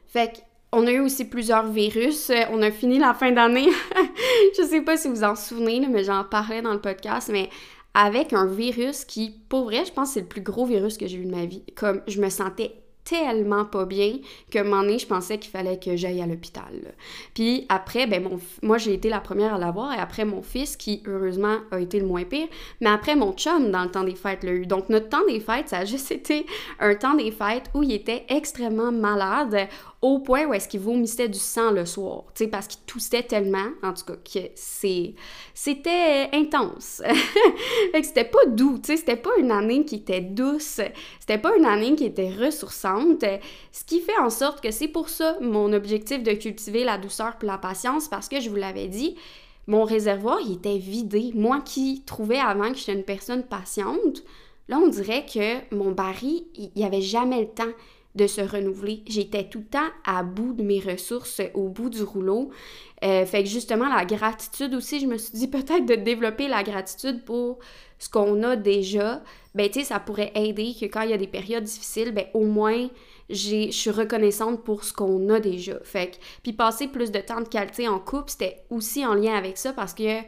Fait 0.06 0.34
que 0.34 0.40
on 0.72 0.88
a 0.88 0.92
eu 0.92 1.00
aussi 1.00 1.26
plusieurs 1.26 1.68
virus. 1.68 2.30
Euh, 2.30 2.44
on 2.52 2.62
a 2.62 2.72
fini 2.72 3.00
la 3.00 3.14
fin 3.14 3.32
d'année. 3.32 3.68
je 4.58 4.64
sais 4.64 4.82
pas 4.82 4.98
si 4.98 5.08
vous 5.08 5.24
en 5.24 5.36
souvenez, 5.36 5.86
mais 5.88 6.04
j'en 6.04 6.24
parlais 6.24 6.62
dans 6.62 6.74
le 6.74 6.82
podcast, 6.82 7.30
mais 7.32 7.50
avec 7.94 8.34
un 8.34 8.46
virus 8.46 9.04
qui, 9.04 9.36
pour 9.50 9.66
vrai, 9.66 9.84
je 9.86 9.92
pense 9.92 10.10
que 10.10 10.14
c'est 10.16 10.22
le 10.22 10.28
plus 10.28 10.42
gros 10.42 10.66
virus 10.66 10.98
que 10.98 11.08
j'ai 11.08 11.18
eu 11.18 11.26
de 11.26 11.32
ma 11.32 11.46
vie. 11.46 11.64
Comme 11.76 12.02
je 12.08 12.22
me 12.22 12.30
sentais 12.30 12.82
tellement 13.04 13.66
pas 13.66 13.86
bien 13.86 14.20
que 14.52 14.60
un 14.60 14.64
moment 14.64 14.82
donné, 14.84 15.00
je 15.00 15.08
pensais 15.08 15.38
qu'il 15.38 15.52
fallait 15.52 15.80
que 15.80 15.96
j'aille 15.96 16.22
à 16.22 16.28
l'hôpital. 16.28 16.94
Puis 17.34 17.66
après, 17.70 18.08
ben 18.08 18.24
mon, 18.24 18.40
moi 18.62 18.78
j'ai 18.78 18.94
été 18.94 19.10
la 19.10 19.20
première 19.20 19.56
à 19.56 19.58
l'avoir 19.58 19.94
et 19.94 19.98
après 19.98 20.24
mon 20.24 20.42
fils 20.42 20.78
qui 20.78 21.02
heureusement 21.06 21.58
a 21.72 21.80
été 21.80 22.00
le 22.00 22.06
moins 22.06 22.24
pire, 22.24 22.48
mais 22.80 22.90
après 22.90 23.16
mon 23.16 23.34
chum 23.34 23.72
dans 23.72 23.84
le 23.84 23.90
temps 23.92 24.04
des 24.04 24.16
fêtes 24.16 24.44
l'a 24.44 24.52
eu. 24.52 24.66
Donc 24.66 24.90
notre 24.90 25.10
temps 25.10 25.26
des 25.28 25.40
fêtes, 25.40 25.70
ça 25.70 25.80
a 25.80 25.86
juste 25.86 26.12
été 26.12 26.46
un 26.80 26.96
temps 26.96 27.16
des 27.16 27.32
fêtes 27.32 27.70
où 27.74 27.84
il 27.84 27.92
était 27.92 28.26
extrêmement 28.30 28.92
malade 28.92 29.68
au 30.02 30.18
point 30.18 30.48
où 30.48 30.54
est-ce 30.54 30.68
qu'il 30.68 30.80
vomissait 30.80 31.30
du 31.30 31.38
sang 31.38 31.70
le 31.70 31.86
soir, 31.86 32.24
tu 32.34 32.44
sais, 32.44 32.50
parce 32.50 32.66
qu'il 32.66 32.82
toussait 32.88 33.22
tellement, 33.22 33.68
en 33.84 33.94
tout 33.94 34.06
cas, 34.06 34.16
que 34.16 34.48
c'est... 34.56 35.14
C'était 35.54 36.28
intense. 36.34 37.04
fait 37.92 38.02
que 38.02 38.08
c'était 38.08 38.26
pas 38.26 38.46
doux, 38.48 38.80
tu 38.80 38.88
sais, 38.88 38.98
c'était 38.98 39.16
pas 39.16 39.30
une 39.38 39.52
année 39.52 39.86
qui 39.86 39.96
était 39.98 40.22
douce, 40.22 40.82
c'était 41.20 41.38
pas 41.38 41.56
une 41.56 41.66
année 41.66 41.96
qui 41.96 42.06
était 42.06 42.34
ressourçante, 42.34 43.24
ce 43.72 43.84
qui 43.84 44.02
fait 44.02 44.18
en 44.18 44.32
sorte 44.32 44.62
que 44.62 44.72
c'est 44.72 44.88
pour 44.88 45.08
ça 45.08 45.38
mon 45.40 45.72
objectif 45.72 46.24
de 46.24 46.34
cultiver 46.34 46.84
la 46.84 46.98
douceur 46.98 47.38
puis 47.38 47.48
la 47.48 47.60
patience, 47.60 48.08
parce 48.08 48.28
que 48.28 48.42
je 48.42 48.50
vous 48.50 48.56
l'avais 48.56 48.88
dit, 48.88 49.16
mon 49.68 49.84
réservoir, 49.84 50.40
il 50.44 50.54
était 50.54 50.80
vidé. 50.80 51.32
Moi 51.36 51.62
qui 51.62 52.02
trouvais 52.06 52.40
avant 52.40 52.72
que 52.72 52.78
j'étais 52.78 52.94
une 52.94 53.04
personne 53.04 53.44
patiente, 53.44 54.24
là, 54.68 54.80
on 54.80 54.88
dirait 54.88 55.26
que 55.32 55.76
mon 55.76 55.92
baril, 55.92 56.44
il 56.56 56.72
n'y 56.76 56.86
avait 56.86 57.02
jamais 57.02 57.42
le 57.42 57.50
temps 57.50 57.72
de 58.16 58.28
se 58.28 58.42
renouveler. 58.42 59.04
J'étais 59.08 59.46
tout 59.46 59.60
le 59.60 59.66
temps 59.66 59.90
à 60.06 60.24
bout 60.24 60.54
de 60.54 60.64
mes 60.64 60.80
ressources, 60.80 61.42
au 61.54 61.70
bout 61.70 61.90
du 61.90 62.04
rouleau. 62.04 62.50
Euh, 63.04 63.26
fait 63.26 63.44
que 63.44 63.50
justement, 63.50 63.88
la 63.94 64.06
gratitude 64.06 64.74
aussi, 64.74 65.00
je 65.00 65.08
me 65.08 65.18
suis 65.18 65.34
dit 65.34 65.48
peut-être 65.50 65.86
de 65.86 65.96
développer 65.96 66.48
la 66.48 66.64
gratitude 66.64 67.24
pour 67.24 67.60
ce 68.00 68.10
qu'on 68.10 68.44
a 68.44 68.56
déjà. 68.56 69.22
Ben, 69.56 69.70
tu 69.70 69.80
sais, 69.80 69.86
ça 69.86 70.00
pourrait 70.00 70.32
aider 70.36 70.74
que 70.80 70.86
quand 70.86 71.02
il 71.02 71.12
y 71.12 71.14
a 71.14 71.18
des 71.18 71.28
périodes 71.28 71.64
difficiles, 71.64 72.12
ben, 72.12 72.26
au 72.34 72.46
moins, 72.46 72.90
je 73.30 73.72
suis 73.72 73.92
reconnaissante 73.92 74.64
pour 74.64 74.84
ce 74.84 74.94
qu'on 74.94 75.30
a 75.30 75.40
déjà. 75.40 75.80
Fait 75.84 76.12
que, 76.12 76.18
puis 76.44 76.54
passer 76.54 76.88
plus 76.88 77.12
de 77.12 77.20
temps 77.20 77.42
de 77.42 77.48
qualité 77.48 77.88
en 77.88 78.00
couple, 78.00 78.30
c'était 78.32 78.64
aussi 78.70 79.06
en 79.06 79.14
lien 79.14 79.36
avec 79.36 79.58
ça 79.58 79.72
parce 79.74 79.94
que 79.94 80.22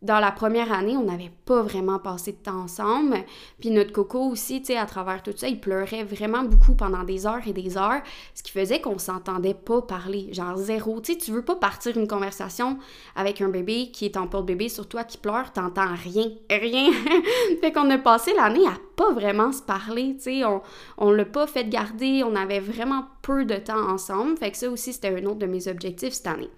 dans 0.00 0.20
la 0.20 0.30
première 0.30 0.72
année, 0.72 0.96
on 0.96 1.02
n'avait 1.02 1.32
pas 1.44 1.62
vraiment 1.62 1.98
passé 1.98 2.32
de 2.32 2.36
temps 2.36 2.60
ensemble. 2.60 3.16
Puis 3.58 3.70
notre 3.70 3.92
coco 3.92 4.20
aussi, 4.30 4.60
tu 4.60 4.66
sais, 4.66 4.76
à 4.76 4.86
travers 4.86 5.22
tout 5.22 5.32
ça, 5.34 5.48
il 5.48 5.60
pleurait 5.60 6.04
vraiment 6.04 6.44
beaucoup 6.44 6.74
pendant 6.74 7.02
des 7.02 7.26
heures 7.26 7.46
et 7.46 7.52
des 7.52 7.76
heures, 7.76 8.00
ce 8.34 8.42
qui 8.42 8.52
faisait 8.52 8.80
qu'on 8.80 8.98
s'entendait 8.98 9.54
pas 9.54 9.82
parler, 9.82 10.32
genre 10.32 10.56
zéro. 10.56 11.00
Tu 11.00 11.12
sais, 11.12 11.18
tu 11.18 11.32
veux 11.32 11.44
pas 11.44 11.56
partir 11.56 11.96
une 11.96 12.06
conversation 12.06 12.78
avec 13.16 13.40
un 13.40 13.48
bébé 13.48 13.90
qui 13.92 14.04
est 14.04 14.16
en 14.16 14.28
porte-bébé 14.28 14.68
sur 14.68 14.88
toi 14.88 15.02
qui 15.02 15.18
pleure, 15.18 15.52
t'entends 15.52 15.94
rien, 15.94 16.30
rien. 16.48 16.92
fait 17.60 17.72
qu'on 17.72 17.90
a 17.90 17.98
passé 17.98 18.32
l'année 18.36 18.66
à 18.66 18.78
pas 18.94 19.12
vraiment 19.12 19.52
se 19.52 19.62
parler, 19.62 20.14
tu 20.16 20.22
sais, 20.22 20.44
on, 20.44 20.62
on 20.96 21.10
l'a 21.10 21.24
pas 21.24 21.46
fait 21.46 21.68
garder, 21.68 22.22
on 22.24 22.36
avait 22.36 22.60
vraiment 22.60 23.04
peu 23.22 23.44
de 23.44 23.56
temps 23.56 23.88
ensemble. 23.88 24.36
Fait 24.36 24.52
que 24.52 24.56
ça 24.56 24.70
aussi, 24.70 24.92
c'était 24.92 25.08
un 25.08 25.24
autre 25.26 25.38
de 25.38 25.46
mes 25.46 25.66
objectifs 25.66 26.14
cette 26.14 26.26
année. 26.28 26.50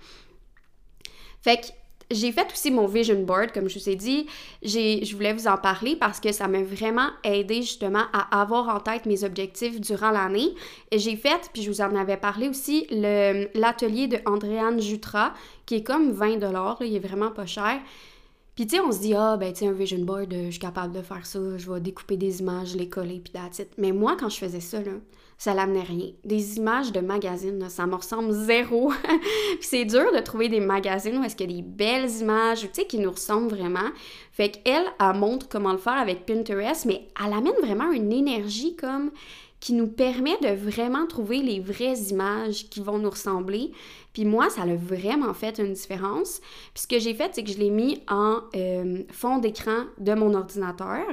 Fait 1.43 1.57
que 1.57 1.80
j'ai 2.11 2.33
fait 2.33 2.47
aussi 2.52 2.71
mon 2.71 2.87
vision 2.87 3.23
board, 3.23 3.52
comme 3.52 3.69
je 3.69 3.79
vous 3.79 3.88
ai 3.88 3.97
dit. 3.97 4.26
Je 4.62 5.14
voulais 5.14 5.33
vous 5.33 5.47
en 5.47 5.57
parler 5.57 5.97
parce 5.97 6.21
que 6.21 6.33
ça 6.33 6.49
m'a 6.49 6.62
vraiment 6.62 7.09
aidé 7.25 7.62
justement 7.62 8.05
à 8.12 8.40
avoir 8.40 8.69
en 8.69 8.81
tête 8.81 9.07
mes 9.07 9.25
objectifs 9.25 9.81
durant 9.81 10.11
l'année. 10.11 10.55
J'ai 10.93 11.17
fait, 11.17 11.50
puis 11.52 11.62
je 11.62 11.71
vous 11.71 11.81
en 11.81 11.95
avais 11.95 12.17
parlé 12.17 12.49
aussi, 12.49 12.87
l'atelier 12.90 14.09
de 14.09 14.19
Andréane 14.26 14.81
Jutra, 14.81 15.35
qui 15.67 15.76
est 15.76 15.83
comme 15.83 16.11
20 16.12 16.38
là, 16.40 16.76
il 16.81 16.95
est 16.95 16.99
vraiment 16.99 17.31
pas 17.31 17.47
cher. 17.47 17.81
Puis 18.57 18.67
tu 18.67 18.76
sais, 18.76 18.83
on 18.83 18.93
se 18.93 18.99
dit, 18.99 19.14
ah, 19.14 19.37
ben 19.38 19.52
tu 19.52 19.61
sais, 19.61 19.67
un 19.69 19.73
vision 19.73 20.00
board, 20.00 20.35
euh, 20.35 20.47
je 20.47 20.50
suis 20.50 20.61
capable 20.61 20.95
de 20.95 21.00
faire 21.00 21.25
ça, 21.25 21.38
je 21.57 21.71
vais 21.71 21.81
découper 21.81 22.17
des 22.17 22.40
images, 22.40 22.75
les 22.75 22.88
coller, 22.88 23.21
puis 23.21 23.33
that's 23.33 23.62
Mais 23.79 23.93
moi, 23.93 24.17
quand 24.21 24.29
je 24.29 24.37
faisais 24.37 24.61
ça, 24.61 24.83
là, 24.83 24.93
ça 25.41 25.55
l'amenait 25.55 25.81
rien. 25.81 26.11
Des 26.23 26.59
images 26.59 26.93
de 26.93 27.01
magazines, 27.01 27.71
ça 27.71 27.87
me 27.87 27.95
ressemble 27.95 28.31
zéro. 28.31 28.93
puis 29.59 29.63
c'est 29.63 29.87
dur 29.87 30.13
de 30.13 30.19
trouver 30.21 30.51
des 30.51 30.61
magazines 30.61 31.17
où 31.17 31.25
est-ce 31.25 31.35
qu'il 31.35 31.51
y 31.51 31.55
a 31.55 31.63
des 31.63 31.67
belles 31.67 32.11
images, 32.21 32.61
tu 32.61 32.69
sais, 32.75 32.85
qui 32.85 32.99
nous 32.99 33.11
ressemblent 33.11 33.49
vraiment. 33.49 33.89
Fait 34.33 34.51
qu'elle, 34.51 34.85
elle 35.01 35.17
montre 35.17 35.49
comment 35.49 35.73
le 35.73 35.79
faire 35.79 35.97
avec 35.97 36.27
Pinterest, 36.27 36.85
mais 36.85 37.09
elle 37.19 37.33
amène 37.33 37.55
vraiment 37.63 37.91
une 37.91 38.13
énergie 38.13 38.77
comme 38.77 39.13
qui 39.61 39.75
nous 39.75 39.87
permet 39.87 40.37
de 40.38 40.49
vraiment 40.49 41.07
trouver 41.07 41.43
les 41.43 41.61
vraies 41.61 41.99
images 42.11 42.69
qui 42.71 42.81
vont 42.81 42.99
nous 42.99 43.11
ressembler. 43.11 43.73
Puis 44.14 44.25
moi, 44.25 44.49
ça 44.49 44.62
a 44.62 44.75
vraiment 44.75 45.35
fait 45.35 45.59
une 45.59 45.75
différence. 45.75 46.40
Puis 46.73 46.83
ce 46.83 46.87
que 46.88 46.99
j'ai 46.99 47.14
fait, 47.14 47.31
c'est 47.35 47.45
que 47.45 47.50
je 47.50 47.59
l'ai 47.59 47.71
mis 47.71 48.02
en 48.09 48.40
euh, 48.57 49.02
fond 49.12 49.38
d'écran 49.38 49.85
de 49.99 50.14
mon 50.14 50.35
ordinateur. 50.35 51.05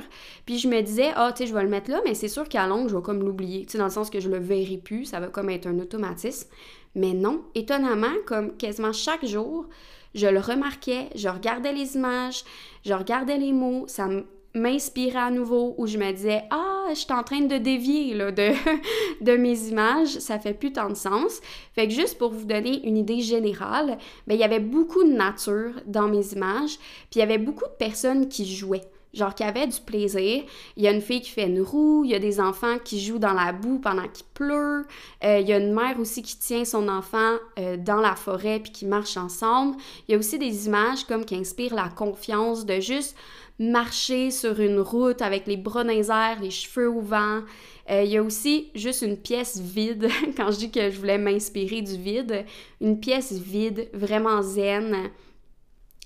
Puis 0.45 0.57
je 0.59 0.67
me 0.69 0.81
disais, 0.81 1.11
ah, 1.15 1.31
tu 1.35 1.43
sais, 1.43 1.49
je 1.49 1.53
vais 1.53 1.63
le 1.63 1.69
mettre 1.69 1.91
là, 1.91 2.01
mais 2.05 2.13
c'est 2.13 2.29
sûr 2.29 2.47
qu'à 2.47 2.65
long, 2.67 2.87
je 2.87 2.95
vais 2.95 3.01
comme 3.01 3.19
l'oublier. 3.19 3.65
Tu 3.65 3.73
sais, 3.73 3.77
dans 3.77 3.85
le 3.85 3.91
sens 3.91 4.09
que 4.09 4.21
je 4.21 4.29
le 4.29 4.39
verrai 4.39 4.77
plus, 4.77 5.05
ça 5.05 5.19
va 5.19 5.27
comme 5.27 5.49
être 5.49 5.67
un 5.67 5.77
automatisme. 5.79 6.47
Mais 6.95 7.13
non, 7.13 7.43
étonnamment, 7.53 8.15
comme 8.25 8.55
quasiment 8.55 8.93
chaque 8.93 9.25
jour, 9.25 9.67
je 10.15 10.25
le 10.25 10.39
remarquais, 10.39 11.09
je 11.15 11.27
regardais 11.27 11.73
les 11.73 11.95
images, 11.95 12.43
je 12.85 12.93
regardais 12.93 13.37
les 13.37 13.51
mots, 13.51 13.85
ça 13.87 14.07
me 14.07 14.25
m'inspirer 14.57 15.17
à 15.17 15.31
nouveau, 15.31 15.75
où 15.77 15.87
je 15.87 15.97
me 15.97 16.11
disais 16.11 16.43
Ah, 16.49 16.85
je 16.89 16.95
suis 16.95 17.13
en 17.13 17.23
train 17.23 17.41
de 17.41 17.57
dévier 17.57 18.13
là, 18.13 18.31
de, 18.31 18.51
de 19.21 19.37
mes 19.37 19.67
images, 19.67 20.19
ça 20.19 20.39
fait 20.39 20.53
plus 20.53 20.73
tant 20.73 20.89
de 20.89 20.95
sens. 20.95 21.39
Fait 21.73 21.87
que 21.87 21.93
juste 21.93 22.17
pour 22.17 22.31
vous 22.31 22.45
donner 22.45 22.85
une 22.87 22.97
idée 22.97 23.21
générale, 23.21 23.97
ben, 24.25 24.35
il 24.35 24.39
y 24.39 24.43
avait 24.43 24.59
beaucoup 24.59 25.03
de 25.03 25.11
nature 25.11 25.71
dans 25.85 26.07
mes 26.07 26.33
images, 26.33 26.77
puis 27.09 27.17
il 27.17 27.19
y 27.19 27.23
avait 27.23 27.37
beaucoup 27.37 27.65
de 27.65 27.77
personnes 27.77 28.27
qui 28.27 28.45
jouaient 28.45 28.89
genre 29.13 29.35
qui 29.35 29.43
avaient 29.43 29.67
du 29.67 29.79
plaisir. 29.79 30.43
Il 30.75 30.83
y 30.83 30.87
a 30.87 30.91
une 30.91 31.01
fille 31.01 31.21
qui 31.21 31.31
fait 31.31 31.47
une 31.47 31.61
roue, 31.61 32.03
il 32.05 32.11
y 32.11 32.15
a 32.15 32.19
des 32.19 32.39
enfants 32.39 32.77
qui 32.83 32.99
jouent 32.99 33.19
dans 33.19 33.33
la 33.33 33.51
boue 33.51 33.79
pendant 33.79 34.07
qu'il 34.07 34.25
pleut, 34.33 34.85
euh, 35.23 35.39
il 35.39 35.47
y 35.47 35.53
a 35.53 35.57
une 35.57 35.73
mère 35.73 35.99
aussi 35.99 36.21
qui 36.21 36.37
tient 36.37 36.65
son 36.65 36.87
enfant 36.87 37.35
euh, 37.59 37.77
dans 37.77 37.99
la 37.99 38.15
forêt 38.15 38.59
puis 38.59 38.71
qui 38.71 38.85
marche 38.85 39.17
ensemble. 39.17 39.77
Il 40.07 40.11
y 40.11 40.15
a 40.15 40.17
aussi 40.17 40.37
des 40.37 40.67
images 40.67 41.03
comme 41.05 41.25
qui 41.25 41.35
inspirent 41.35 41.75
la 41.75 41.89
confiance 41.89 42.65
de 42.65 42.79
juste 42.79 43.15
marcher 43.59 44.31
sur 44.31 44.59
une 44.59 44.79
route 44.79 45.21
avec 45.21 45.47
les 45.47 45.57
bras 45.57 45.83
dans 45.83 45.89
les 45.89 46.41
les 46.41 46.51
cheveux 46.51 46.89
au 46.89 47.01
vent. 47.01 47.41
Euh, 47.89 48.03
il 48.03 48.11
y 48.11 48.17
a 48.17 48.23
aussi 48.23 48.69
juste 48.75 49.01
une 49.01 49.17
pièce 49.17 49.59
vide, 49.59 50.09
quand 50.37 50.51
je 50.51 50.57
dis 50.57 50.71
que 50.71 50.89
je 50.91 50.97
voulais 50.97 51.17
m'inspirer 51.17 51.81
du 51.81 51.95
vide, 51.97 52.45
une 52.81 52.99
pièce 52.99 53.31
vide, 53.31 53.89
vraiment 53.93 54.41
zen. 54.41 55.09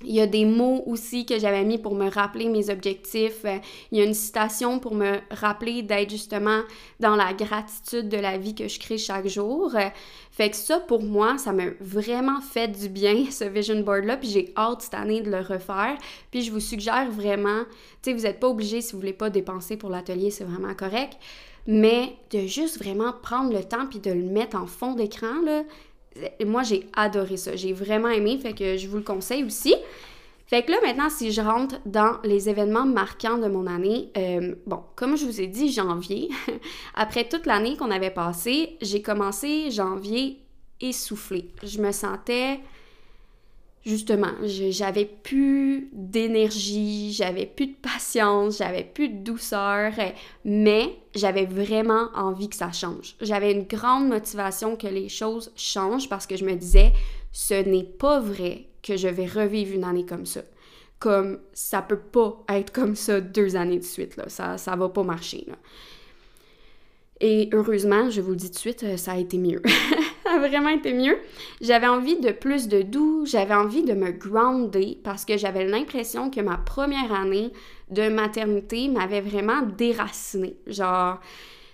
Il 0.04 0.16
y 0.16 0.22
a 0.22 0.28
des 0.28 0.46
mots 0.46 0.84
aussi 0.88 1.26
que 1.28 1.38
j'avais 1.38 1.64
mis 1.64 1.78
pour 1.78 1.94
me 1.94 2.10
rappeler 2.10 2.50
mes 2.50 2.72
objectifs. 2.72 3.46
Il 3.92 4.00
y 4.00 4.02
a 4.02 4.04
une 4.04 4.16
citation 4.16 4.80
pour 4.80 4.96
me 4.96 5.20
rappeler 5.30 5.84
d'être 5.84 6.10
justement 6.10 6.62
dans 7.00 7.16
la 7.16 7.34
gratitude 7.34 8.10
de 8.10 8.18
la 8.18 8.38
vie 8.38 8.56
que 8.56 8.68
je 8.68 8.80
crée 8.80 8.98
chaque 8.98 9.28
jour. 9.28 9.76
Fait 10.42 10.50
que 10.50 10.56
ça, 10.56 10.80
pour 10.80 11.04
moi, 11.04 11.38
ça 11.38 11.52
m'a 11.52 11.66
vraiment 11.80 12.42
fait 12.42 12.68
du 12.68 12.90
bien, 12.90 13.26
ce 13.30 13.44
vision 13.44 13.80
board-là. 13.82 14.18
Puis 14.18 14.28
j'ai 14.28 14.52
hâte 14.58 14.82
cette 14.82 14.96
année 14.96 15.22
de 15.22 15.30
le 15.30 15.38
refaire. 15.38 15.96
Puis 16.32 16.42
je 16.42 16.52
vous 16.52 16.60
suggère 16.60 17.12
vraiment, 17.12 17.62
tu 18.02 18.10
sais, 18.10 18.14
vous 18.14 18.24
n'êtes 18.24 18.40
pas 18.40 18.48
obligé 18.48 18.82
si 18.82 18.94
vous 18.94 19.02
voulez 19.02 19.14
pas 19.14 19.30
dépenser 19.30 19.78
pour 19.78 19.92
l'atelier, 19.92 20.32
c'est 20.32 20.44
vraiment 20.44 20.74
correct. 20.74 21.14
Mais 21.68 22.16
de 22.32 22.48
juste 22.48 22.80
vraiment 22.80 23.14
prendre 23.22 23.54
le 23.54 23.64
temps 23.64 23.86
puis 23.86 24.00
de 24.00 24.10
le 24.10 24.24
mettre 24.24 24.58
en 24.58 24.66
fond 24.66 24.96
d'écran, 24.96 25.44
moi, 26.44 26.64
j'ai 26.64 26.88
adoré 26.96 27.38
ça. 27.38 27.56
J'ai 27.56 27.74
vraiment 27.74 28.10
aimé, 28.10 28.40
fait 28.42 28.54
que 28.54 28.78
je 28.78 28.88
vous 28.88 28.98
le 28.98 29.04
conseille 29.04 29.44
aussi. 29.44 29.76
Fait 30.52 30.64
que 30.64 30.72
là, 30.72 30.80
maintenant, 30.84 31.10
si 31.10 31.32
je 31.32 31.40
rentre 31.40 31.80
dans 31.86 32.18
les 32.26 32.50
événements 32.50 32.86
marquants 32.86 33.38
de 33.38 33.48
mon 33.48 33.68
année, 33.68 34.12
euh, 34.18 34.54
bon, 34.68 34.84
comme 34.98 35.16
je 35.16 35.24
vous 35.26 35.40
ai 35.40 35.48
dit, 35.48 35.72
janvier, 35.72 36.28
après 36.94 37.24
toute 37.24 37.46
l'année 37.46 37.78
qu'on 37.78 37.90
avait 37.90 38.12
passée, 38.12 38.76
j'ai 38.82 39.02
commencé 39.02 39.72
janvier 39.72 40.42
essoufflée. 40.82 41.52
Je 41.64 41.80
me 41.82 41.94
sentais 41.94 42.60
justement, 43.86 44.32
j'avais 44.44 45.06
plus 45.06 45.90
d'énergie, 45.94 47.14
j'avais 47.14 47.46
plus 47.46 47.68
de 47.68 47.76
patience, 47.82 48.58
j'avais 48.58 48.84
plus 48.84 49.08
de 49.08 49.24
douceur, 49.24 49.94
mais 50.44 50.98
j'avais 51.16 51.46
vraiment 51.46 52.10
envie 52.14 52.50
que 52.50 52.58
ça 52.58 52.74
change. 52.74 53.16
J'avais 53.22 53.54
une 53.54 53.64
grande 53.64 54.10
motivation 54.10 54.76
que 54.76 54.88
les 54.88 55.08
choses 55.08 55.50
changent 55.56 56.10
parce 56.10 56.28
que 56.28 56.36
je 56.36 56.44
me 56.44 56.56
disais, 56.56 56.92
ce 57.32 57.54
n'est 57.54 57.84
pas 57.84 58.20
vrai 58.20 58.68
que 58.84 58.98
je 58.98 59.08
vais 59.08 59.28
revivre 59.28 59.76
une 59.76 59.84
année 59.84 60.06
comme 60.06 60.26
ça. 60.26 60.42
Comme 61.00 61.40
ça 61.54 61.82
peut 61.82 61.98
pas 61.98 62.44
être 62.50 62.72
comme 62.72 62.96
ça 62.96 63.22
deux 63.22 63.56
années 63.56 63.80
de 63.80 63.84
suite, 63.84 64.18
là. 64.18 64.26
Ça, 64.28 64.58
ça 64.58 64.76
va 64.76 64.90
pas 64.90 65.04
marcher. 65.04 65.48
Et 67.20 67.50
heureusement, 67.54 68.10
je 68.10 68.22
vous 68.22 68.32
le 68.32 68.36
dis 68.36 68.50
tout 68.50 68.56
de 68.56 68.60
suite, 68.60 68.98
ça 68.98 69.14
a 69.14 69.18
été 69.18 69.38
mieux. 69.38 69.62
ça 70.24 70.34
a 70.34 70.40
vraiment 70.40 70.70
été 70.70 70.94
mieux. 70.94 71.18
J'avais 71.62 71.88
envie 71.88 72.20
de 72.20 72.32
plus 72.32 72.68
de 72.68 72.82
doux, 72.82 73.26
j'avais 73.26 73.54
envie 73.54 73.84
de 73.84 73.94
me 73.94 74.12
grounder 74.12 75.00
parce 75.04 75.26
que 75.26 75.38
j'avais 75.38 75.66
l'impression 75.66 76.30
que 76.30 76.42
ma 76.42 76.58
première 76.58 77.14
année 77.14 77.52
de 77.90 78.10
maternité 78.10 78.88
m'avait 78.88 79.22
vraiment 79.22 79.62
déracinée. 79.62 80.58
Genre, 80.68 81.20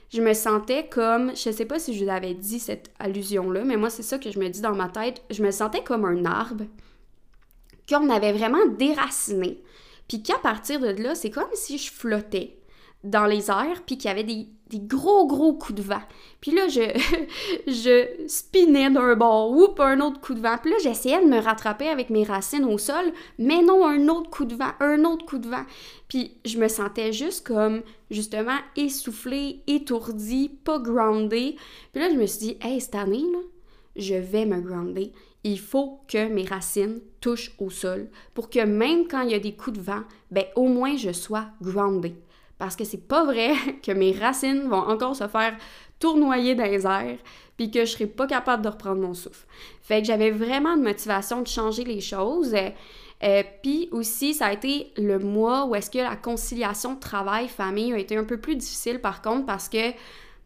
je 0.10 0.22
me 0.22 0.34
sentais 0.34 0.88
comme, 0.88 1.36
je 1.36 1.52
sais 1.52 1.66
pas 1.66 1.80
si 1.80 1.94
je 1.98 2.04
vous 2.04 2.10
avais 2.10 2.34
dit 2.34 2.60
cette 2.60 2.92
allusion-là, 3.00 3.64
mais 3.64 3.78
moi 3.78 3.90
c'est 3.90 4.04
ça 4.04 4.18
que 4.18 4.32
je 4.32 4.40
me 4.40 4.48
dis 4.50 4.62
dans 4.62 4.76
ma 4.76 4.90
tête, 4.90 5.22
je 5.30 5.44
me 5.44 5.52
sentais 5.52 5.84
comme 5.84 6.06
un 6.06 6.26
arbre 6.26 6.66
qu'on 7.90 8.10
avait 8.10 8.34
vraiment 8.34 8.66
déraciné. 8.78 9.62
Puis 10.08 10.24
qu'à 10.24 10.38
partir 10.38 10.80
de 10.80 10.88
là, 10.88 11.16
c'est 11.16 11.30
comme 11.30 11.50
si 11.54 11.78
je 11.78 11.92
flottais 11.92 12.58
dans 13.04 13.26
les 13.26 13.50
airs, 13.50 13.84
puis 13.86 13.98
qu'il 13.98 14.10
y 14.10 14.12
avait 14.12 14.24
des, 14.24 14.48
gros, 14.74 15.28
gros 15.28 15.54
coups 15.54 15.76
de 15.76 15.82
vent. 15.82 16.02
Puis 16.42 16.52
là, 16.52 16.68
je, 16.68 16.82
je 17.68 18.28
spinais 18.28 18.90
d'un 18.90 19.16
bord, 19.16 19.52
ou 19.52 19.68
un 19.82 20.00
autre 20.02 20.20
coup 20.20 20.34
de 20.34 20.42
vent. 20.42 20.58
Puis 20.62 20.72
là, 20.72 20.78
j'essayais 20.82 21.22
de 21.22 21.30
me 21.30 21.40
rattraper 21.40 21.88
avec 21.88 22.10
mes 22.10 22.24
racines 22.24 22.66
au 22.66 22.78
sol, 22.78 23.12
mais 23.40 23.62
non, 23.62 23.86
un 23.86 24.08
autre 24.08 24.30
coup 24.30 24.46
de 24.46 24.56
vent, 24.56 24.72
un 24.80 25.04
autre 25.06 25.26
coup 25.26 25.38
de 25.38 25.48
vent. 25.48 25.66
Puis 26.08 26.38
je 26.46 26.58
me 26.58 26.68
sentais 26.68 27.14
juste 27.14 27.46
comme, 27.46 27.82
justement, 28.12 28.58
essoufflée, 28.76 29.62
étourdie, 29.68 30.50
pas 30.64 30.80
groundée. 30.80 31.56
Puis 31.92 32.02
là, 32.02 32.10
je 32.10 32.16
me 32.16 32.26
suis 32.26 32.40
dit, 32.40 32.58
hey, 32.62 32.80
cette 32.80 32.96
année, 32.96 33.26
je 33.96 34.16
vais 34.16 34.46
me 34.46 34.62
grounder. 34.62 35.12
Il 35.44 35.60
faut 35.60 36.00
que 36.08 36.28
mes 36.28 36.46
racines 36.46 37.00
touchent 37.22 37.54
au 37.60 37.70
sol 37.70 38.10
pour 38.34 38.50
que 38.50 38.60
même 38.60 39.08
quand 39.08 39.22
il 39.22 39.32
y 39.32 39.36
a 39.36 39.40
des 39.40 39.56
coups 39.56 39.78
de 39.78 39.84
vent, 39.84 40.04
ben 40.32 40.46
au 40.56 40.68
moins 40.68 40.98
je 40.98 41.12
sois 41.12 41.46
groundée. 41.62 42.16
Parce 42.58 42.76
que 42.76 42.84
c'est 42.84 43.08
pas 43.08 43.24
vrai 43.24 43.54
que 43.84 43.92
mes 43.92 44.12
racines 44.12 44.68
vont 44.68 44.78
encore 44.78 45.16
se 45.16 45.28
faire 45.28 45.56
tournoyer 46.00 46.56
dans 46.56 46.66
les 46.66 46.86
airs 46.86 47.18
puis 47.58 47.72
que 47.72 47.82
je 47.82 47.92
serai 47.92 48.06
pas 48.06 48.28
capable 48.28 48.64
de 48.64 48.70
reprendre 48.70 49.02
mon 49.02 49.16
souffle. 49.16 49.46
Fait 49.82 50.02
que 50.02 50.08
j'avais 50.08 50.30
vraiment 50.30 50.78
de 50.78 50.84
motivation 50.84 51.42
de 51.42 51.48
changer 51.48 51.84
les 51.84 52.02
choses. 52.02 52.56
Euh, 53.24 53.44
puis 53.64 53.90
aussi, 53.92 54.36
ça 54.36 54.46
a 54.46 54.54
été 54.54 54.92
le 54.96 55.18
mois 55.18 55.66
où 55.66 55.74
est-ce 55.74 55.90
que 55.90 55.98
la 55.98 56.16
conciliation 56.16 56.96
travail-famille 56.96 57.94
a 57.94 57.98
été 57.98 58.16
un 58.16 58.24
peu 58.24 58.38
plus 58.38 58.56
difficile 58.56 59.00
par 59.00 59.24
contre 59.24 59.48
parce 59.48 59.70
que 59.70 59.92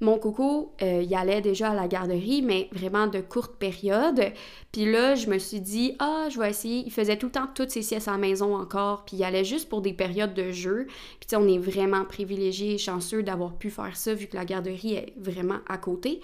mon 0.01 0.17
coco, 0.17 0.73
euh, 0.81 1.03
il 1.07 1.15
allait 1.15 1.41
déjà 1.41 1.71
à 1.71 1.75
la 1.75 1.87
garderie, 1.87 2.41
mais 2.41 2.67
vraiment 2.71 3.07
de 3.07 3.19
courte 3.19 3.55
période. 3.55 4.33
Puis 4.71 4.91
là, 4.91 5.15
je 5.15 5.29
me 5.29 5.37
suis 5.37 5.61
dit, 5.61 5.95
ah, 5.99 6.27
je 6.29 6.39
vais 6.39 6.49
essayer. 6.49 6.83
Il 6.85 6.91
faisait 6.91 7.17
tout 7.17 7.27
le 7.27 7.31
temps 7.31 7.47
toutes 7.53 7.69
ses 7.69 7.83
siestes 7.83 8.07
à 8.07 8.13
la 8.13 8.17
maison 8.17 8.55
encore, 8.55 9.05
puis 9.05 9.17
il 9.17 9.23
allait 9.23 9.45
juste 9.45 9.69
pour 9.69 9.81
des 9.81 9.93
périodes 9.93 10.33
de 10.33 10.51
jeu. 10.51 10.87
Puis 11.19 11.27
tu 11.29 11.35
on 11.35 11.47
est 11.47 11.59
vraiment 11.59 12.03
privilégiés 12.03 12.73
et 12.73 12.77
chanceux 12.77 13.23
d'avoir 13.23 13.53
pu 13.53 13.69
faire 13.69 13.95
ça 13.95 14.13
vu 14.13 14.27
que 14.27 14.35
la 14.35 14.45
garderie 14.45 14.95
est 14.95 15.13
vraiment 15.17 15.59
à 15.67 15.77
côté. 15.77 16.19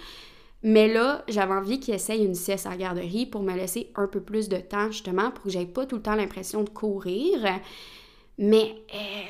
Mais 0.64 0.92
là, 0.92 1.24
j'avais 1.28 1.54
envie 1.54 1.80
qu'il 1.80 1.94
essaye 1.94 2.26
une 2.26 2.34
sieste 2.36 2.66
à 2.66 2.72
la 2.72 2.78
garderie 2.78 3.28
pour 3.28 3.44
me 3.44 3.56
laisser 3.56 3.92
un 3.96 4.08
peu 4.08 4.22
plus 4.22 4.50
de 4.50 4.58
temps, 4.58 4.92
justement, 4.92 5.30
pour 5.30 5.44
que 5.44 5.50
j'aie 5.52 5.68
pas 5.68 5.86
tout 5.86 5.98
le 5.98 6.02
temps 6.02 6.16
l'impression 6.16 6.64
de 6.64 6.70
courir. 6.70 7.40
Mais 8.40 8.76
euh, 8.94 9.30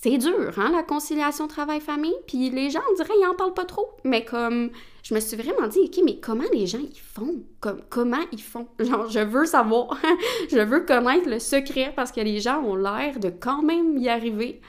c'est 0.00 0.16
dur, 0.16 0.56
hein, 0.58 0.70
la 0.70 0.84
conciliation 0.84 1.48
travail-famille. 1.48 2.14
Puis 2.28 2.50
les 2.50 2.70
gens, 2.70 2.80
on 2.88 2.94
dirait, 2.94 3.14
ils 3.20 3.26
en 3.26 3.34
parlent 3.34 3.54
pas 3.54 3.64
trop. 3.64 3.96
Mais 4.04 4.24
comme, 4.24 4.70
je 5.02 5.12
me 5.12 5.18
suis 5.18 5.36
vraiment 5.36 5.66
dit, 5.66 5.80
OK, 5.80 6.00
mais 6.04 6.20
comment 6.20 6.44
les 6.52 6.68
gens, 6.68 6.78
ils 6.78 7.00
font? 7.00 7.42
Comme, 7.58 7.82
comment 7.88 8.24
ils 8.30 8.40
font? 8.40 8.68
Genre, 8.78 9.10
je 9.10 9.18
veux 9.18 9.44
savoir. 9.44 9.98
je 10.52 10.58
veux 10.58 10.84
connaître 10.84 11.28
le 11.28 11.40
secret 11.40 11.92
parce 11.96 12.12
que 12.12 12.20
les 12.20 12.38
gens 12.38 12.62
ont 12.62 12.76
l'air 12.76 13.18
de 13.18 13.28
quand 13.28 13.62
même 13.62 13.98
y 13.98 14.08
arriver. 14.08 14.60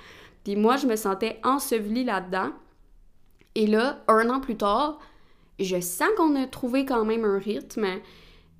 Puis 0.43 0.55
moi, 0.55 0.77
je 0.77 0.87
me 0.87 0.95
sentais 0.95 1.39
ensevelie 1.43 2.05
là-dedans. 2.05 2.49
Et 3.53 3.67
là, 3.67 4.03
un 4.07 4.31
an 4.31 4.39
plus 4.39 4.57
tard, 4.57 4.97
je 5.59 5.79
sens 5.79 6.09
qu'on 6.17 6.35
a 6.37 6.47
trouvé 6.47 6.85
quand 6.85 7.05
même 7.05 7.23
un 7.23 7.37
rythme. 7.37 7.85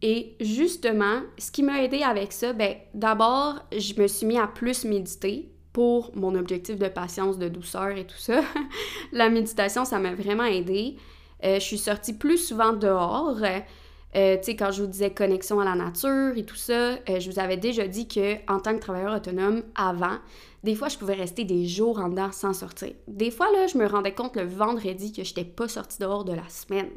Et 0.04 0.36
justement, 0.40 1.22
ce 1.40 1.50
qui 1.50 1.64
m'a 1.64 1.82
aidé 1.82 2.04
avec 2.04 2.32
ça, 2.32 2.54
ben 2.54 2.76
d'abord, 2.94 3.56
je 3.76 4.00
me 4.00 4.06
suis 4.06 4.28
mis 4.28 4.38
à 4.38 4.46
plus 4.46 4.86
méditer 4.86 5.52
pour 5.74 6.12
mon 6.16 6.36
objectif 6.36 6.78
de 6.78 6.88
patience, 6.88 7.38
de 7.38 7.48
douceur 7.48 7.90
et 7.90 8.06
tout 8.06 8.18
ça. 8.18 8.42
la 9.12 9.30
méditation, 9.30 9.86
ça 9.86 10.00
m'a 10.00 10.14
vraiment 10.14 10.46
aidé. 10.46 10.98
Euh, 11.44 11.56
je 11.56 11.64
suis 11.64 11.78
sortie 11.78 12.14
plus 12.14 12.38
souvent 12.38 12.74
dehors. 12.74 13.38
Euh, 14.16 14.38
tu 14.38 14.44
sais, 14.44 14.56
quand 14.56 14.72
je 14.72 14.82
vous 14.82 14.88
disais 14.88 15.12
connexion 15.12 15.60
à 15.60 15.66
la 15.66 15.76
nature 15.76 16.36
et 16.36 16.44
tout 16.44 16.56
ça, 16.56 16.74
euh, 16.74 17.20
je 17.20 17.30
vous 17.30 17.40
avais 17.40 17.58
déjà 17.58 17.88
dit 17.88 18.08
que 18.08 18.36
en 18.52 18.60
tant 18.60 18.74
que 18.74 18.80
travailleur 18.80 19.16
autonome, 19.16 19.62
avant, 19.76 20.18
des 20.64 20.74
fois, 20.74 20.90
je 20.90 20.98
pouvais 20.98 21.14
rester 21.14 21.46
des 21.46 21.68
jours 21.68 22.00
en 22.00 22.10
dedans 22.10 22.32
sans 22.32 22.54
sortir. 22.54 22.94
Des 23.08 23.30
fois, 23.30 23.52
là, 23.52 23.68
je 23.68 23.78
me 23.78 23.86
rendais 23.86 24.14
compte 24.14 24.36
le 24.36 24.46
vendredi 24.46 25.14
que 25.14 25.24
je 25.24 25.30
n'étais 25.30 25.46
pas 25.46 25.68
sortie 25.68 26.00
dehors 26.00 26.26
de 26.26 26.34
la 26.34 26.48
semaine. 26.50 26.90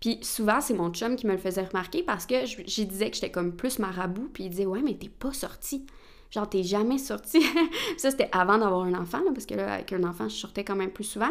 Puis 0.00 0.18
souvent, 0.22 0.60
c'est 0.60 0.74
mon 0.74 0.90
chum 0.90 1.16
qui 1.16 1.26
me 1.26 1.32
le 1.32 1.38
faisait 1.38 1.64
remarquer 1.64 2.02
parce 2.02 2.24
que 2.24 2.46
je, 2.46 2.82
disais 2.82 3.10
que 3.10 3.16
j'étais 3.16 3.30
comme 3.30 3.54
plus 3.54 3.78
marabout, 3.78 4.30
puis 4.32 4.44
il 4.44 4.50
disait 4.50 4.66
«Ouais, 4.66 4.82
mais 4.82 4.94
t'es 4.94 5.10
pas 5.10 5.32
sortie.» 5.32 5.84
Genre, 6.34 6.48
t'es 6.48 6.64
jamais 6.64 6.98
sortie. 6.98 7.42
ça, 7.96 8.10
c'était 8.10 8.28
avant 8.32 8.58
d'avoir 8.58 8.82
un 8.82 8.94
enfant, 8.94 9.20
parce 9.32 9.46
que 9.46 9.54
là, 9.54 9.74
avec 9.74 9.92
un 9.92 10.02
enfant, 10.02 10.28
je 10.28 10.34
sortais 10.34 10.64
quand 10.64 10.74
même 10.74 10.90
plus 10.90 11.04
souvent. 11.04 11.30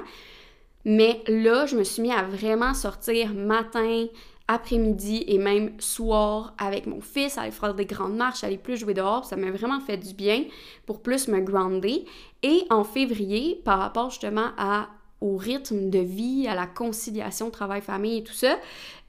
Mais 0.86 1.22
là, 1.28 1.66
je 1.66 1.76
me 1.76 1.84
suis 1.84 2.02
mis 2.02 2.12
à 2.12 2.24
vraiment 2.24 2.74
sortir 2.74 3.34
matin, 3.34 4.06
après-midi 4.48 5.24
et 5.28 5.38
même 5.38 5.72
soir 5.80 6.54
avec 6.58 6.86
mon 6.86 7.02
fils, 7.02 7.38
aller 7.38 7.52
faire 7.52 7.74
des 7.74 7.86
grandes 7.86 8.16
marches, 8.16 8.46
aller 8.46 8.58
plus 8.58 8.78
jouer 8.78 8.94
dehors. 8.94 9.26
Ça 9.26 9.36
m'a 9.36 9.52
vraiment 9.52 9.82
fait 9.82 9.98
du 9.98 10.14
bien 10.14 10.46
pour 10.86 11.02
plus 11.02 11.28
me 11.28 11.42
grounder. 11.42 12.06
Et 12.42 12.64
en 12.70 12.86
février, 12.86 13.62
par 13.66 13.80
rapport 13.80 14.10
justement 14.10 14.52
à 14.58 14.88
au 15.22 15.38
rythme 15.38 15.90
de 15.90 16.00
vie, 16.00 16.48
à 16.50 16.56
la 16.56 16.68
conciliation 16.68 17.50
travail-famille 17.50 18.18
et 18.18 18.24
tout 18.24 18.34
ça, 18.34 18.58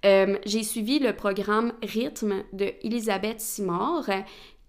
euh, 0.04 0.38
j'ai 0.46 0.62
suivi 0.62 1.00
le 1.00 1.12
programme 1.12 1.72
Rythme 1.82 2.44
de 2.52 2.72
Elisabeth 2.84 3.40
Simard, 3.40 4.08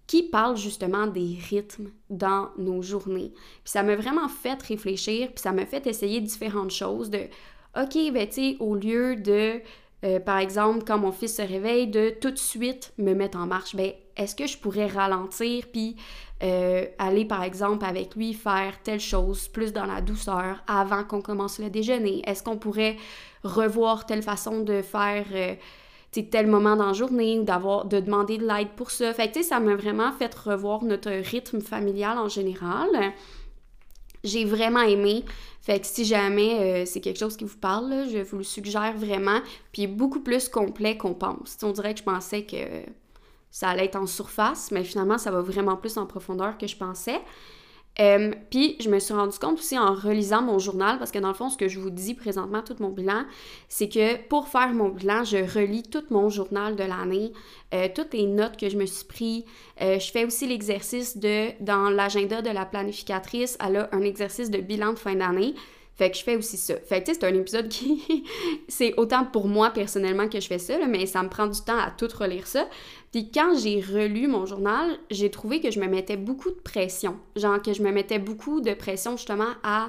qui 0.06 0.22
parle 0.22 0.56
justement 0.56 1.06
des 1.06 1.36
rythmes 1.50 1.90
dans 2.10 2.50
nos 2.58 2.82
journées. 2.82 3.32
Puis 3.64 3.72
ça 3.72 3.82
m'a 3.82 3.96
vraiment 3.96 4.28
fait 4.28 4.60
réfléchir, 4.62 5.28
puis 5.28 5.42
ça 5.42 5.52
m'a 5.52 5.66
fait 5.66 5.86
essayer 5.86 6.20
différentes 6.20 6.70
choses 6.70 7.10
de 7.10 7.22
OK, 7.76 8.12
ben 8.12 8.26
tu 8.26 8.32
sais, 8.32 8.56
au 8.60 8.74
lieu 8.74 9.16
de 9.16 9.60
euh, 10.04 10.20
par 10.20 10.38
exemple, 10.38 10.84
quand 10.86 10.98
mon 10.98 11.12
fils 11.12 11.36
se 11.36 11.42
réveille, 11.42 11.88
de 11.88 12.10
tout 12.20 12.30
de 12.30 12.38
suite 12.38 12.92
me 12.98 13.14
mettre 13.14 13.38
en 13.38 13.46
marche, 13.46 13.74
ben 13.74 13.92
est-ce 14.16 14.34
que 14.34 14.46
je 14.46 14.56
pourrais 14.58 14.86
ralentir 14.86 15.66
puis 15.72 15.96
euh, 16.42 16.84
aller 16.98 17.24
par 17.24 17.42
exemple 17.42 17.84
avec 17.84 18.14
lui 18.14 18.34
faire 18.34 18.80
telle 18.82 19.00
chose 19.00 19.48
plus 19.48 19.72
dans 19.72 19.86
la 19.86 20.00
douceur 20.00 20.62
avant 20.66 21.04
qu'on 21.04 21.22
commence 21.22 21.58
le 21.58 21.70
déjeuner? 21.70 22.22
Est-ce 22.28 22.42
qu'on 22.42 22.58
pourrait 22.58 22.96
revoir 23.42 24.06
telle 24.06 24.22
façon 24.22 24.60
de 24.60 24.82
faire 24.82 25.26
euh, 25.32 25.54
tel 26.12 26.46
moment 26.46 26.76
dans 26.76 26.86
la 26.86 26.92
journée 26.92 27.38
ou 27.38 27.44
d'avoir 27.44 27.84
de 27.84 28.00
demander 28.00 28.38
de 28.38 28.46
l'aide 28.46 28.70
pour 28.76 28.90
ça. 28.90 29.12
Fait 29.12 29.30
que 29.30 29.42
ça 29.42 29.60
m'a 29.60 29.76
vraiment 29.76 30.12
fait 30.12 30.34
revoir 30.34 30.82
notre 30.84 31.10
rythme 31.10 31.60
familial 31.60 32.18
en 32.18 32.28
général. 32.28 32.88
J'ai 34.24 34.44
vraiment 34.44 34.80
aimé. 34.80 35.24
Fait 35.60 35.80
que 35.80 35.86
si 35.86 36.04
jamais 36.04 36.60
euh, 36.60 36.86
c'est 36.86 37.00
quelque 37.00 37.18
chose 37.18 37.36
qui 37.36 37.44
vous 37.44 37.58
parle, 37.58 38.06
je 38.10 38.18
vous 38.18 38.38
le 38.38 38.44
suggère 38.44 38.96
vraiment. 38.96 39.40
Puis 39.72 39.86
beaucoup 39.86 40.20
plus 40.20 40.48
complet 40.48 40.96
qu'on 40.96 41.14
pense. 41.14 41.58
on 41.62 41.72
dirait 41.72 41.92
que 41.92 42.00
je 42.00 42.04
pensais 42.04 42.44
que 42.44 42.56
ça 43.50 43.70
allait 43.70 43.86
être 43.86 43.96
en 43.96 44.06
surface, 44.06 44.70
mais 44.70 44.84
finalement, 44.84 45.18
ça 45.18 45.30
va 45.30 45.40
vraiment 45.40 45.76
plus 45.76 45.96
en 45.96 46.06
profondeur 46.06 46.58
que 46.58 46.66
je 46.66 46.76
pensais. 46.76 47.20
Euh, 47.98 48.32
puis 48.50 48.76
je 48.80 48.90
me 48.90 48.98
suis 48.98 49.14
rendu 49.14 49.38
compte 49.38 49.58
aussi 49.58 49.78
en 49.78 49.94
relisant 49.94 50.42
mon 50.42 50.58
journal, 50.58 50.98
parce 50.98 51.10
que 51.10 51.18
dans 51.18 51.28
le 51.28 51.34
fond, 51.34 51.48
ce 51.48 51.56
que 51.56 51.68
je 51.68 51.80
vous 51.80 51.90
dis 51.90 52.14
présentement, 52.14 52.62
tout 52.62 52.76
mon 52.80 52.90
bilan, 52.90 53.24
c'est 53.68 53.88
que 53.88 54.16
pour 54.28 54.48
faire 54.48 54.72
mon 54.74 54.90
bilan, 54.90 55.24
je 55.24 55.38
relis 55.38 55.82
tout 55.82 56.04
mon 56.10 56.28
journal 56.28 56.76
de 56.76 56.84
l'année, 56.84 57.32
euh, 57.74 57.88
toutes 57.94 58.12
les 58.12 58.26
notes 58.26 58.56
que 58.56 58.68
je 58.68 58.76
me 58.76 58.86
suis 58.86 59.06
pris. 59.06 59.44
Euh, 59.80 59.98
je 59.98 60.10
fais 60.10 60.24
aussi 60.24 60.46
l'exercice 60.46 61.16
de, 61.16 61.50
dans 61.62 61.88
l'agenda 61.88 62.42
de 62.42 62.50
la 62.50 62.66
planificatrice, 62.66 63.56
elle 63.66 63.76
a 63.76 63.88
un 63.92 64.02
exercice 64.02 64.50
de 64.50 64.58
bilan 64.58 64.92
de 64.92 64.98
fin 64.98 65.14
d'année. 65.14 65.54
Fait 65.96 66.10
que 66.10 66.16
je 66.16 66.22
fais 66.22 66.36
aussi 66.36 66.58
ça. 66.58 66.74
Fait 66.76 67.00
que, 67.00 67.06
tu 67.06 67.14
sais, 67.14 67.20
c'est 67.20 67.26
un 67.26 67.34
épisode 67.34 67.68
qui. 67.68 68.24
c'est 68.68 68.94
autant 68.98 69.24
pour 69.24 69.48
moi 69.48 69.70
personnellement 69.70 70.28
que 70.28 70.40
je 70.40 70.46
fais 70.46 70.58
ça, 70.58 70.74
mais 70.86 71.06
ça 71.06 71.22
me 71.22 71.30
prend 71.30 71.46
du 71.46 71.60
temps 71.60 71.78
à 71.78 71.90
tout 71.90 72.08
relire 72.14 72.46
ça. 72.46 72.68
Puis 73.12 73.30
quand 73.30 73.56
j'ai 73.58 73.80
relu 73.80 74.26
mon 74.26 74.44
journal, 74.44 74.98
j'ai 75.10 75.30
trouvé 75.30 75.60
que 75.60 75.70
je 75.70 75.80
me 75.80 75.86
mettais 75.86 76.18
beaucoup 76.18 76.50
de 76.50 76.60
pression. 76.62 77.16
Genre 77.34 77.62
que 77.62 77.72
je 77.72 77.82
me 77.82 77.90
mettais 77.92 78.18
beaucoup 78.18 78.60
de 78.60 78.74
pression 78.74 79.16
justement 79.16 79.54
à 79.62 79.88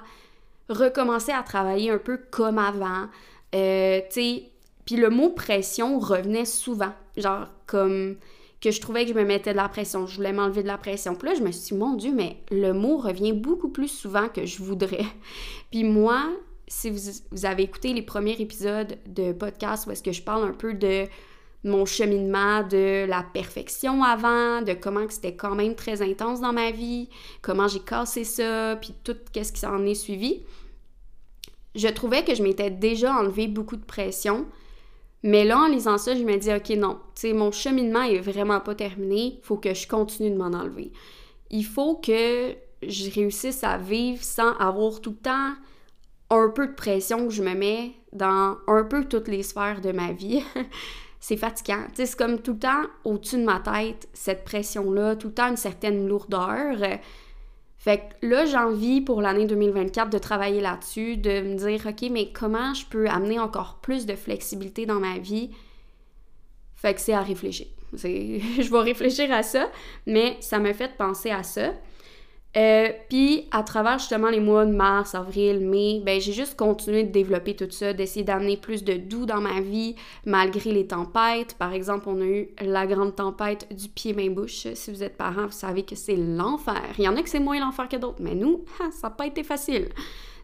recommencer 0.70 1.34
à 1.34 1.44
travailler 1.44 1.92
un 1.92 1.98
peu 1.98 2.18
comme 2.32 2.58
avant. 2.58 3.08
Euh, 3.54 4.00
tu 4.10 4.22
sais, 4.22 4.44
puis 4.86 4.96
le 4.96 5.10
mot 5.10 5.30
pression 5.30 6.00
revenait 6.00 6.46
souvent. 6.46 6.94
Genre 7.18 7.48
comme 7.66 8.16
que 8.62 8.72
je 8.72 8.82
trouvais 8.82 9.04
que 9.06 9.14
je 9.14 9.18
me 9.18 9.24
mettais 9.24 9.52
de 9.52 9.58
la 9.58 9.70
pression, 9.70 10.08
je 10.08 10.16
voulais 10.16 10.34
m'enlever 10.34 10.64
de 10.64 10.68
la 10.68 10.78
pression. 10.78 11.16
Puis 11.16 11.30
là, 11.30 11.36
je 11.36 11.44
me 11.44 11.52
suis 11.52 11.74
dit, 11.74 11.80
mon 11.80 11.94
Dieu, 11.94 12.12
mais 12.14 12.38
le 12.50 12.74
mot 12.74 12.98
revient 12.98 13.34
beaucoup 13.34 13.70
plus 13.70 13.88
souvent 13.88 14.30
que 14.30 14.46
je 14.46 14.64
voudrais. 14.64 15.06
Puis 15.72 15.84
moi, 15.84 16.24
si 16.68 16.90
vous, 16.90 17.46
avez 17.46 17.64
écouté 17.64 17.94
les 17.94 18.02
premiers 18.02 18.40
épisodes 18.40 18.98
de 19.06 19.32
podcast 19.32 19.88
où 19.88 19.92
est-ce 19.92 20.04
que 20.04 20.12
je 20.12 20.22
parle 20.22 20.48
un 20.48 20.54
peu 20.54 20.74
de 20.74 21.06
mon 21.64 21.86
cheminement 21.86 22.64
de 22.64 23.06
la 23.06 23.24
perfection 23.24 24.04
avant, 24.04 24.62
de 24.62 24.74
comment 24.74 25.06
c'était 25.10 25.36
quand 25.36 25.56
même 25.56 25.76
très 25.76 26.02
intense 26.02 26.42
dans 26.42 26.54
ma 26.54 26.72
vie, 26.72 27.10
comment 27.42 27.68
j'ai 27.68 27.80
cassé 27.80 28.24
ça, 28.24 28.78
puis 28.82 28.94
tout 29.04 29.16
ce 29.34 29.52
qui 29.52 29.60
s'en 29.60 29.86
est 29.86 29.96
suivi. 29.96 30.44
Je 31.76 31.88
trouvais 31.88 32.24
que 32.24 32.34
je 32.34 32.44
m'étais 32.44 32.72
déjà 32.72 33.14
enlevé 33.14 33.48
beaucoup 33.48 33.76
de 33.76 33.86
pression, 33.86 34.46
mais 35.24 35.46
là, 35.46 35.60
en 35.60 35.68
lisant 35.68 35.98
ça, 35.98 36.16
je 36.16 36.24
me 36.24 36.38
dis, 36.38 36.54
OK, 36.54 36.70
non, 36.78 37.00
tu 37.16 37.22
sais, 37.22 37.34
mon 37.34 37.52
cheminement 37.52 38.04
est 38.04 38.20
vraiment 38.20 38.60
pas 38.60 38.76
terminé, 38.76 39.40
faut 39.44 39.58
que 39.58 39.74
je 39.74 39.88
continue 39.88 40.30
de 40.30 40.38
m'en 40.38 40.58
enlever. 40.58 40.92
Il 41.50 41.66
faut 41.66 41.96
que 41.96 42.56
je 42.84 43.12
réussisse 43.12 43.64
à 43.64 43.78
vivre 43.78 44.24
sans 44.24 44.54
avoir 44.58 45.02
tout 45.02 45.12
le 45.12 45.18
temps 45.18 45.54
un 46.30 46.50
peu 46.50 46.68
de 46.68 46.74
pression 46.74 47.28
que 47.28 47.34
je 47.34 47.42
me 47.42 47.54
mets 47.54 47.94
dans 48.14 48.58
un 48.68 48.84
peu 48.84 49.06
toutes 49.06 49.28
les 49.28 49.44
sphères 49.44 49.82
de 49.82 49.92
ma 49.92 50.12
vie. 50.12 50.44
c'est 51.20 51.38
fatigant. 51.38 51.84
Tu 51.90 51.96
sais, 51.96 52.06
c'est 52.06 52.18
comme 52.18 52.40
tout 52.40 52.54
le 52.54 52.60
temps 52.60 52.84
au-dessus 53.04 53.38
de 53.38 53.44
ma 53.44 53.60
tête, 53.60 54.08
cette 54.14 54.44
pression-là, 54.44 55.16
tout 55.16 55.28
le 55.28 55.34
temps 55.34 55.50
une 55.50 55.58
certaine 55.58 56.08
lourdeur. 56.08 56.78
Fait 57.88 58.00
que 58.20 58.28
là, 58.28 58.46
j'ai 58.46 58.58
envie 58.58 59.00
pour 59.00 59.22
l'année 59.22 59.46
2024 59.46 60.10
de 60.10 60.18
travailler 60.18 60.60
là-dessus, 60.60 61.16
de 61.16 61.40
me 61.40 61.56
dire, 61.56 61.86
OK, 61.88 62.10
mais 62.12 62.34
comment 62.34 62.74
je 62.74 62.86
peux 62.86 63.08
amener 63.08 63.40
encore 63.40 63.80
plus 63.82 64.06
de 64.06 64.14
flexibilité 64.14 64.86
dans 64.86 65.00
ma 65.00 65.20
vie? 65.20 65.52
Fait 66.76 66.94
que 66.94 67.00
c'est 67.00 67.14
à 67.14 67.22
réfléchir. 67.22 67.68
je 67.94 68.70
vais 68.70 68.80
réfléchir 68.80 69.32
à 69.32 69.42
ça, 69.42 69.72
mais 70.06 70.36
ça 70.42 70.60
m'a 70.60 70.74
fait 70.74 70.98
penser 70.98 71.32
à 71.32 71.44
ça. 71.44 71.72
Euh, 72.58 72.90
puis 73.08 73.48
à 73.52 73.62
travers 73.62 74.00
justement 74.00 74.30
les 74.30 74.40
mois 74.40 74.66
de 74.66 74.72
mars, 74.72 75.14
avril, 75.14 75.60
mai, 75.60 76.02
ben 76.04 76.20
j'ai 76.20 76.34
juste 76.34 76.56
continué 76.56 77.04
de 77.04 77.12
développer 77.12 77.56
tout 77.56 77.70
ça, 77.70 77.94
d'essayer 77.94 78.26
d'amener 78.26 78.58
plus 78.58 78.84
de 78.84 78.94
doux 78.94 79.28
dans 79.28 79.42
ma 79.42 79.62
vie 79.62 79.96
malgré 80.26 80.72
les 80.72 80.88
tempêtes. 80.88 81.54
Par 81.60 81.74
exemple, 81.74 82.10
on 82.10 82.20
a 82.20 82.26
eu 82.26 82.50
la 82.62 82.88
grande 82.88 83.16
tempête 83.16 83.68
du 83.72 83.90
pied-main-bouche. 83.90 84.74
Si 84.74 84.92
vous 84.92 85.04
êtes 85.04 85.18
parent, 85.18 85.46
vous 85.46 85.52
savez 85.52 85.84
que 85.84 85.96
c'est 85.96 86.16
l'enfer. 86.16 86.82
Il 86.98 87.04
y 87.04 87.08
en 87.08 87.16
a 87.16 87.22
que 87.22 87.30
c'est 87.30 87.40
moins 87.40 87.60
l'enfer 87.60 87.88
que 87.88 87.98
d'autres, 87.98 88.22
mais 88.22 88.34
nous, 88.34 88.66
ça 88.92 89.10
n'a 89.10 89.12
pas 89.12 89.28
été 89.28 89.44
facile. 89.44 89.90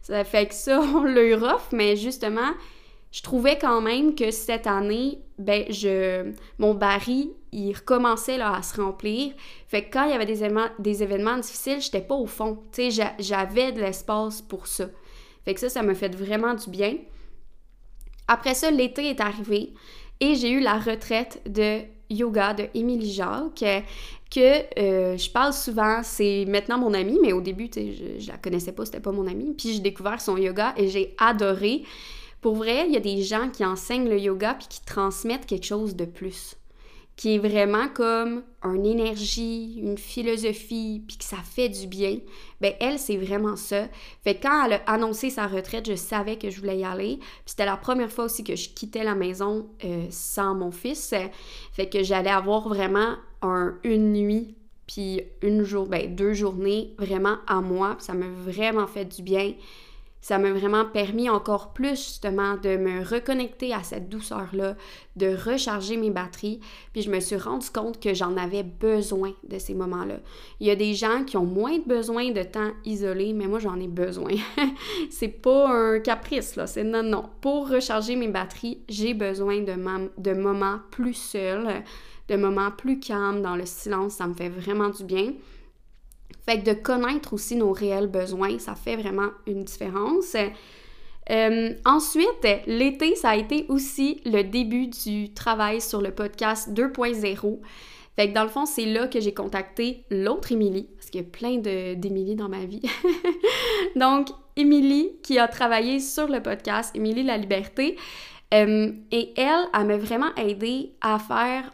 Ça 0.04 0.24
fait 0.24 0.46
que 0.46 0.54
ça, 0.54 0.82
on 0.96 1.04
l'a 1.04 1.24
eu 1.24 1.34
rough, 1.34 1.72
mais 1.72 1.96
justement, 1.96 2.52
je 3.14 3.22
trouvais 3.22 3.60
quand 3.60 3.80
même 3.80 4.16
que 4.16 4.32
cette 4.32 4.66
année, 4.66 5.20
ben, 5.38 5.66
je, 5.70 6.32
mon 6.58 6.74
baril, 6.74 7.30
il 7.52 7.72
recommençait 7.72 8.40
là, 8.40 8.56
à 8.56 8.64
se 8.64 8.82
remplir. 8.82 9.34
Fait 9.68 9.84
que 9.84 9.94
quand 9.94 10.06
il 10.06 10.10
y 10.10 10.14
avait 10.14 10.26
des 10.26 10.44
événements, 10.44 10.70
des 10.80 11.04
événements 11.04 11.38
difficiles, 11.38 11.80
j'étais 11.80 12.02
pas 12.02 12.16
au 12.16 12.26
fond. 12.26 12.64
Tu 12.72 12.92
sais, 12.92 13.14
j'avais 13.20 13.72
de 13.72 13.80
l'espace 13.80 14.42
pour 14.42 14.66
ça. 14.66 14.86
Fait 15.46 15.54
que 15.54 15.60
ça, 15.60 15.70
ça 15.70 15.84
m'a 15.84 15.94
fait 15.94 16.16
vraiment 16.16 16.56
du 16.56 16.72
bien. 16.72 16.96
Après 18.28 18.56
ça, 18.56 18.72
l'été 18.72 19.12
est 19.12 19.22
arrivé 19.22 19.76
et 20.20 20.34
j'ai 20.34 20.50
eu 20.50 20.60
la 20.60 20.80
retraite 20.80 21.40
de 21.48 21.82
yoga 22.10 22.56
de 22.56 22.66
Émilie 22.74 23.14
Jacques 23.14 23.64
que 24.32 24.80
euh, 24.80 25.18
je 25.18 25.30
parle 25.30 25.54
souvent, 25.54 26.02
c'est 26.02 26.46
maintenant 26.48 26.80
mon 26.80 26.96
amie, 26.96 27.20
mais 27.22 27.32
au 27.32 27.42
début, 27.42 27.70
je, 27.76 28.20
je 28.20 28.28
la 28.28 28.38
connaissais 28.38 28.72
pas, 28.72 28.86
c'était 28.86 29.00
pas 29.00 29.12
mon 29.12 29.28
amie. 29.28 29.54
Puis 29.56 29.74
j'ai 29.74 29.82
découvert 29.82 30.20
son 30.20 30.36
yoga 30.36 30.74
et 30.78 30.88
j'ai 30.88 31.14
adoré. 31.20 31.84
Pour 32.44 32.56
vrai, 32.56 32.86
il 32.88 32.94
y 32.94 32.98
a 32.98 33.00
des 33.00 33.24
gens 33.24 33.50
qui 33.50 33.66
enseignent 33.66 34.08
le 34.08 34.20
yoga 34.20 34.54
puis 34.54 34.68
qui 34.70 34.86
transmettent 34.86 35.48
quelque 35.48 35.66
chose 35.66 35.96
de 35.96 36.06
plus 36.06 36.58
qui 37.16 37.36
est 37.36 37.38
vraiment 37.38 37.88
comme 37.90 38.44
une 38.64 38.86
énergie, 38.86 39.76
une 39.78 39.98
philosophie, 39.98 41.04
puis 41.08 41.18
que 41.18 41.24
ça 41.24 41.38
fait 41.38 41.70
du 41.70 41.86
bien, 41.86 42.18
ben 42.60 42.74
elle, 42.80 42.98
c'est 42.98 43.18
vraiment 43.18 43.56
ça. 43.56 43.88
Fait 44.24 44.36
que 44.36 44.44
quand 44.44 44.66
elle 44.66 44.74
a 44.74 44.82
annoncé 44.88 45.30
sa 45.30 45.46
retraite, 45.46 45.88
je 45.88 45.96
savais 45.96 46.38
que 46.38 46.50
je 46.50 46.60
voulais 46.60 46.80
y 46.80 46.84
aller. 46.84 47.18
Puis 47.18 47.30
c'était 47.46 47.66
la 47.66 47.78
première 47.78 48.12
fois 48.12 48.26
aussi 48.26 48.44
que 48.44 48.56
je 48.56 48.70
quittais 48.70 49.04
la 49.04 49.14
maison 49.14 49.68
euh, 49.84 50.08
sans 50.10 50.56
mon 50.56 50.72
fils. 50.72 51.14
Fait 51.74 51.88
que 51.88 52.02
j'allais 52.02 52.32
avoir 52.32 52.68
vraiment 52.68 53.16
un, 53.44 53.76
une 53.84 54.14
nuit, 54.14 54.56
puis 54.88 55.22
une 55.44 55.64
jour, 55.64 55.86
ben 55.86 56.16
deux 56.16 56.34
journées 56.34 56.96
vraiment 56.98 57.38
à 57.46 57.62
moi. 57.62 57.96
Ça 58.00 58.14
m'a 58.14 58.28
vraiment 58.28 58.88
fait 58.88 59.06
du 59.06 59.22
bien 59.22 59.54
ça 60.24 60.40
m'a 60.40 60.54
vraiment 60.54 60.86
permis 60.86 61.30
encore 61.30 61.74
plus 61.74 61.98
justement 61.98 62.56
de 62.56 62.78
me 62.78 63.04
reconnecter 63.04 63.74
à 63.74 63.84
cette 63.84 64.08
douceur-là, 64.08 64.78
de 65.18 65.36
recharger 65.36 65.98
mes 65.98 66.12
batteries. 66.12 66.62
Puis 66.94 67.02
je 67.02 67.12
me 67.12 67.20
suis 67.20 67.36
rendu 67.36 67.70
compte 67.70 68.00
que 68.00 68.14
j'en 68.14 68.38
avais 68.38 68.64
besoin 68.64 69.34
de 69.44 69.60
ces 69.60 69.74
moments-là. 69.74 70.22
Il 70.62 70.68
y 70.68 70.72
a 70.72 70.78
des 70.78 70.94
gens 70.94 71.26
qui 71.26 71.36
ont 71.36 71.46
moins 71.46 71.78
de 71.78 71.84
besoin 71.84 72.32
de 72.32 72.42
temps 72.42 72.72
isolé, 72.86 73.34
mais 73.34 73.48
moi 73.48 73.60
j'en 73.60 73.78
ai 73.82 73.90
besoin. 73.90 74.32
c'est 75.10 75.28
pas 75.28 75.68
un 75.68 76.00
caprice 76.00 76.56
là, 76.56 76.68
c'est 76.68 76.86
non 76.86 77.04
non. 77.04 77.26
Pour 77.42 77.70
recharger 77.70 78.16
mes 78.16 78.30
batteries, 78.30 78.80
j'ai 78.88 79.14
besoin 79.14 79.60
de, 79.60 79.76
de 80.18 80.34
moments 80.34 80.80
plus 80.90 81.16
seuls, 81.16 81.84
de 82.30 82.36
moments 82.38 82.72
plus 82.72 83.02
calmes 83.02 83.42
dans 83.42 83.58
le 83.58 83.66
silence. 83.66 84.14
Ça 84.14 84.28
me 84.28 84.34
fait 84.34 84.48
vraiment 84.48 84.88
du 84.88 85.04
bien. 85.04 85.34
Fait 86.46 86.60
que 86.60 86.66
de 86.66 86.74
connaître 86.74 87.34
aussi 87.34 87.56
nos 87.56 87.72
réels 87.72 88.08
besoins, 88.08 88.60
ça 88.60 88.76
fait 88.76 88.98
vraiment 88.98 89.30
une 89.48 89.64
différence. 89.64 90.36
Euh, 91.30 91.74
ensuite, 91.86 92.28
l'été, 92.68 93.16
ça 93.16 93.30
a 93.30 93.36
été 93.36 93.66
aussi 93.70 94.22
le 94.26 94.44
début 94.44 94.88
du 94.88 95.34
travail 95.34 95.80
sur 95.80 96.02
le 96.02 96.12
podcast 96.12 96.70
2.0. 96.72 97.60
Fait 98.16 98.30
que 98.30 98.34
dans 98.34 98.44
le 98.44 98.50
fond, 98.50 98.66
c'est 98.66 98.86
là 98.86 99.08
que 99.08 99.20
j'ai 99.20 99.34
contacté 99.34 100.04
l'autre 100.12 100.52
Émilie, 100.52 100.88
parce 100.98 101.10
qu'il 101.10 101.22
y 101.22 101.24
a 101.24 101.28
plein 101.28 101.58
d'Émilie 101.58 102.36
dans 102.36 102.50
ma 102.50 102.66
vie. 102.66 102.82
Donc, 103.96 104.28
Émilie 104.56 105.12
qui 105.24 105.40
a 105.40 105.48
travaillé 105.48 106.00
sur 106.00 106.28
le 106.28 106.42
podcast, 106.42 106.94
Émilie 106.96 107.24
La 107.24 107.38
Liberté. 107.38 107.98
Euh, 108.54 108.92
et 109.12 109.34
elle, 109.36 109.66
elle 109.74 109.88
m'a 109.88 109.98
vraiment 109.98 110.36
aidé 110.36 110.92
à 111.02 111.18
faire 111.18 111.72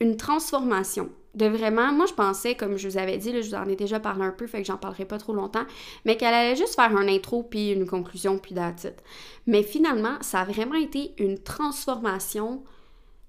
une 0.00 0.16
transformation 0.16 1.10
de 1.34 1.46
vraiment, 1.46 1.92
moi 1.92 2.06
je 2.06 2.14
pensais, 2.14 2.54
comme 2.54 2.76
je 2.76 2.88
vous 2.88 2.96
avais 2.96 3.18
dit, 3.18 3.32
là, 3.32 3.40
je 3.40 3.48
vous 3.48 3.54
en 3.54 3.68
ai 3.68 3.76
déjà 3.76 4.00
parlé 4.00 4.24
un 4.24 4.30
peu, 4.30 4.46
fait 4.46 4.60
que 4.60 4.66
j'en 4.66 4.76
parlerai 4.76 5.04
pas 5.04 5.18
trop 5.18 5.32
longtemps, 5.32 5.64
mais 6.04 6.16
qu'elle 6.16 6.34
allait 6.34 6.56
juste 6.56 6.74
faire 6.74 6.96
un 6.96 7.08
intro, 7.08 7.42
puis 7.42 7.70
une 7.70 7.86
conclusion, 7.86 8.38
puis 8.38 8.54
titre. 8.76 9.02
Mais 9.46 9.62
finalement, 9.62 10.16
ça 10.20 10.40
a 10.40 10.44
vraiment 10.44 10.74
été 10.74 11.12
une 11.18 11.38
transformation 11.38 12.62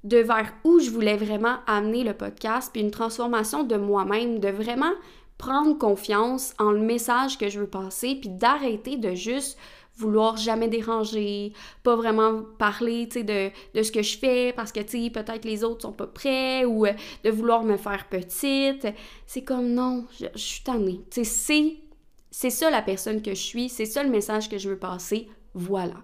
de 0.04 0.18
vers 0.18 0.54
où 0.64 0.80
je 0.80 0.92
voulais 0.92 1.18
vraiment 1.18 1.58
amener 1.66 2.04
le 2.04 2.14
podcast, 2.14 2.70
puis 2.72 2.82
une 2.82 2.92
transformation 2.92 3.64
de 3.64 3.76
moi-même, 3.76 4.40
de 4.40 4.50
vraiment 4.50 4.94
prendre 5.38 5.78
confiance 5.78 6.54
en 6.60 6.72
le 6.72 6.80
message 6.80 7.38
que 7.38 7.50
je 7.50 7.60
veux 7.60 7.68
passer, 7.68 8.16
puis 8.16 8.30
d'arrêter 8.30 8.98
de 8.98 9.16
juste 9.16 9.58
vouloir 9.98 10.38
jamais 10.38 10.68
déranger, 10.68 11.54
pas 11.84 11.96
vraiment 11.96 12.44
parler, 12.58 13.08
tu 13.08 13.20
sais, 13.20 13.24
de, 13.24 13.50
de, 13.74 13.84
ce 13.84 13.92
que 13.92 14.02
je 14.02 14.18
fais 14.18 14.54
parce 14.54 14.72
que, 14.72 14.82
tu 14.82 15.04
sais, 15.04 15.10
peut-être 15.10 15.46
les 15.46 15.64
autres 15.64 15.84
sont 15.84 15.94
pas 15.94 16.08
prêts 16.08 16.66
ou 16.66 16.86
euh, 16.86 16.94
de 17.24 17.30
vouloir 17.30 17.64
me 17.64 17.78
faire 17.78 18.08
petite. 18.10 18.88
C'est 19.26 19.44
comme, 19.44 19.74
non, 19.74 20.06
je, 20.20 20.26
suis 20.36 20.64
tannée. 20.64 21.02
Tu 21.10 21.24
sais, 21.24 21.78
c'est 22.32 22.50
ça 22.50 22.70
la 22.70 22.82
personne 22.82 23.22
que 23.22 23.32
je 23.32 23.42
suis, 23.42 23.70
c'est 23.70 23.86
ça 23.86 24.04
le 24.04 24.10
message 24.10 24.50
que 24.50 24.58
je 24.58 24.70
veux 24.70 24.80
passer, 24.80 25.30
voilà. 25.54 25.96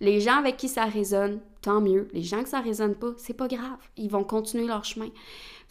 Les 0.00 0.20
gens 0.20 0.38
avec 0.38 0.56
qui 0.56 0.68
ça 0.68 0.84
résonne, 0.84 1.40
tant 1.60 1.80
mieux. 1.80 2.08
Les 2.12 2.22
gens 2.22 2.42
que 2.42 2.48
ça 2.48 2.60
résonne 2.60 2.94
pas, 2.94 3.12
c'est 3.16 3.34
pas 3.34 3.48
grave. 3.48 3.78
Ils 3.96 4.10
vont 4.10 4.24
continuer 4.24 4.66
leur 4.66 4.84
chemin. 4.84 5.08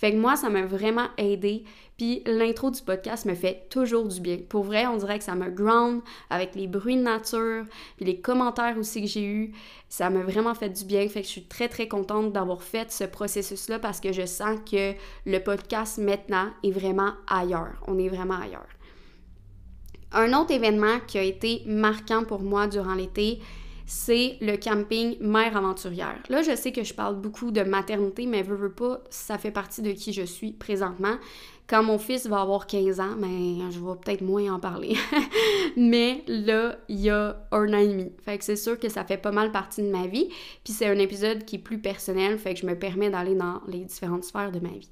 Fait 0.02 0.14
que 0.14 0.18
moi, 0.18 0.36
ça 0.36 0.50
m'a 0.50 0.66
vraiment 0.66 1.10
aidé. 1.20 1.64
Puis 1.96 2.24
l'intro 2.26 2.72
du 2.72 2.82
podcast 2.82 3.28
me 3.28 3.36
fait 3.36 3.68
toujours 3.70 4.08
du 4.08 4.20
bien. 4.20 4.40
Pour 4.50 4.64
vrai, 4.64 4.88
on 4.88 4.98
dirait 4.98 5.20
que 5.20 5.24
ça 5.24 5.36
me 5.36 5.52
ground 5.52 6.02
avec 6.32 6.56
les 6.56 6.66
bruits 6.66 6.98
de 6.98 7.04
nature, 7.04 7.66
puis 7.98 8.06
les 8.08 8.20
commentaires 8.20 8.80
aussi 8.80 9.02
que 9.02 9.08
j'ai 9.08 9.24
eus. 9.24 9.54
Ça 9.90 10.10
m'a 10.10 10.22
vraiment 10.24 10.56
fait 10.56 10.70
du 10.70 10.86
bien. 10.86 11.08
Fait 11.08 11.22
que 11.22 11.28
je 11.28 11.32
suis 11.34 11.44
très, 11.44 11.70
très 11.70 11.88
contente 11.88 12.34
d'avoir 12.34 12.64
fait 12.64 12.92
ce 12.92 13.04
processus-là 13.04 13.78
parce 13.78 14.00
que 14.00 14.12
je 14.12 14.26
sens 14.26 14.58
que 14.66 14.96
le 15.28 15.38
podcast 15.38 16.00
maintenant 16.00 16.48
est 16.64 16.72
vraiment 16.72 17.12
ailleurs. 17.28 17.80
On 17.86 18.00
est 18.00 18.10
vraiment 18.10 18.40
ailleurs. 18.42 18.70
Un 20.14 20.34
autre 20.34 20.50
événement 20.50 20.98
qui 21.06 21.20
a 21.20 21.24
été 21.24 21.62
marquant 21.68 22.24
pour 22.24 22.42
moi 22.42 22.66
durant 22.66 22.96
l'été, 22.96 23.40
c'est 23.92 24.38
le 24.40 24.56
camping 24.56 25.18
Mère 25.20 25.58
aventurière. 25.58 26.18
Là, 26.30 26.42
je 26.44 26.56
sais 26.56 26.72
que 26.72 26.82
je 26.82 26.94
parle 26.94 27.18
beaucoup 27.18 27.52
de 27.52 27.62
maternité, 27.62 28.26
mais 28.26 28.42
veux, 28.42 28.56
veux 28.56 28.72
pas, 28.72 29.02
ça 29.10 29.38
fait 29.38 29.52
partie 29.52 29.82
de 29.82 29.92
qui 29.92 30.14
je 30.14 30.22
suis 30.22 30.54
présentement. 30.54 31.18
Quand 31.68 31.84
mon 31.84 31.98
fils 31.98 32.26
va 32.26 32.40
avoir 32.40 32.68
15 32.68 33.02
ans, 33.02 33.16
mais 33.18 33.70
je 33.70 33.80
vais 33.80 33.96
peut-être 34.02 34.22
moins 34.22 34.54
en 34.54 34.62
parler. 34.62 34.96
mais 35.76 36.24
là, 36.28 36.78
il 36.88 37.02
y 37.02 37.10
a 37.10 37.36
un 37.52 37.74
an 37.74 37.78
et 37.80 37.88
demi. 37.90 38.12
Fait 38.24 38.38
que 38.38 38.46
c'est 38.46 38.56
sûr 38.56 38.80
que 38.80 38.88
ça 38.88 39.04
fait 39.04 39.18
pas 39.18 39.34
mal 39.34 39.52
partie 39.52 39.82
de 39.82 39.90
ma 39.90 40.08
vie. 40.08 40.30
Puis 40.64 40.72
c'est 40.72 40.88
un 40.88 40.98
épisode 40.98 41.44
qui 41.44 41.58
est 41.58 41.60
plus 41.60 41.80
personnel, 41.80 42.40
fait 42.40 42.54
que 42.54 42.62
je 42.62 42.66
me 42.66 42.80
permets 42.80 43.10
d'aller 43.10 43.36
dans 43.36 43.60
les 43.68 43.84
différentes 43.84 44.24
sphères 44.24 44.54
de 44.54 44.62
ma 44.62 44.70
vie. 44.70 44.90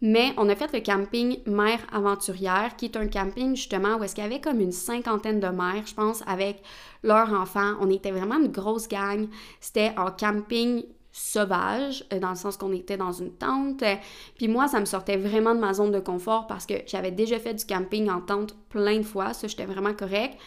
Mais 0.00 0.32
on 0.36 0.48
a 0.48 0.54
fait 0.54 0.72
le 0.72 0.80
camping 0.80 1.38
Mère 1.46 1.80
Aventurière, 1.92 2.76
qui 2.76 2.84
est 2.84 2.96
un 2.96 3.08
camping 3.08 3.56
justement 3.56 3.96
où 3.96 4.04
est-ce 4.04 4.14
qu'il 4.14 4.22
y 4.22 4.26
avait 4.26 4.40
comme 4.40 4.60
une 4.60 4.72
cinquantaine 4.72 5.40
de 5.40 5.48
mères, 5.48 5.86
je 5.86 5.94
pense, 5.94 6.22
avec 6.26 6.62
leurs 7.02 7.32
enfants. 7.32 7.74
On 7.80 7.90
était 7.90 8.12
vraiment 8.12 8.38
une 8.38 8.52
grosse 8.52 8.86
gang. 8.86 9.26
C'était 9.60 9.92
un 9.96 10.12
camping 10.12 10.84
sauvage, 11.10 12.04
euh, 12.12 12.20
dans 12.20 12.30
le 12.30 12.36
sens 12.36 12.56
qu'on 12.56 12.72
était 12.72 12.96
dans 12.96 13.10
une 13.10 13.32
tente. 13.32 13.82
Puis 14.36 14.46
moi, 14.46 14.68
ça 14.68 14.78
me 14.78 14.84
sortait 14.84 15.16
vraiment 15.16 15.54
de 15.54 15.60
ma 15.60 15.74
zone 15.74 15.90
de 15.90 15.98
confort 15.98 16.46
parce 16.46 16.64
que 16.64 16.74
j'avais 16.86 17.10
déjà 17.10 17.40
fait 17.40 17.54
du 17.54 17.64
camping 17.64 18.08
en 18.08 18.20
tente 18.20 18.54
plein 18.68 18.98
de 18.98 19.02
fois. 19.02 19.34
Ça, 19.34 19.48
j'étais 19.48 19.66
vraiment 19.66 19.94
correct. 19.94 20.38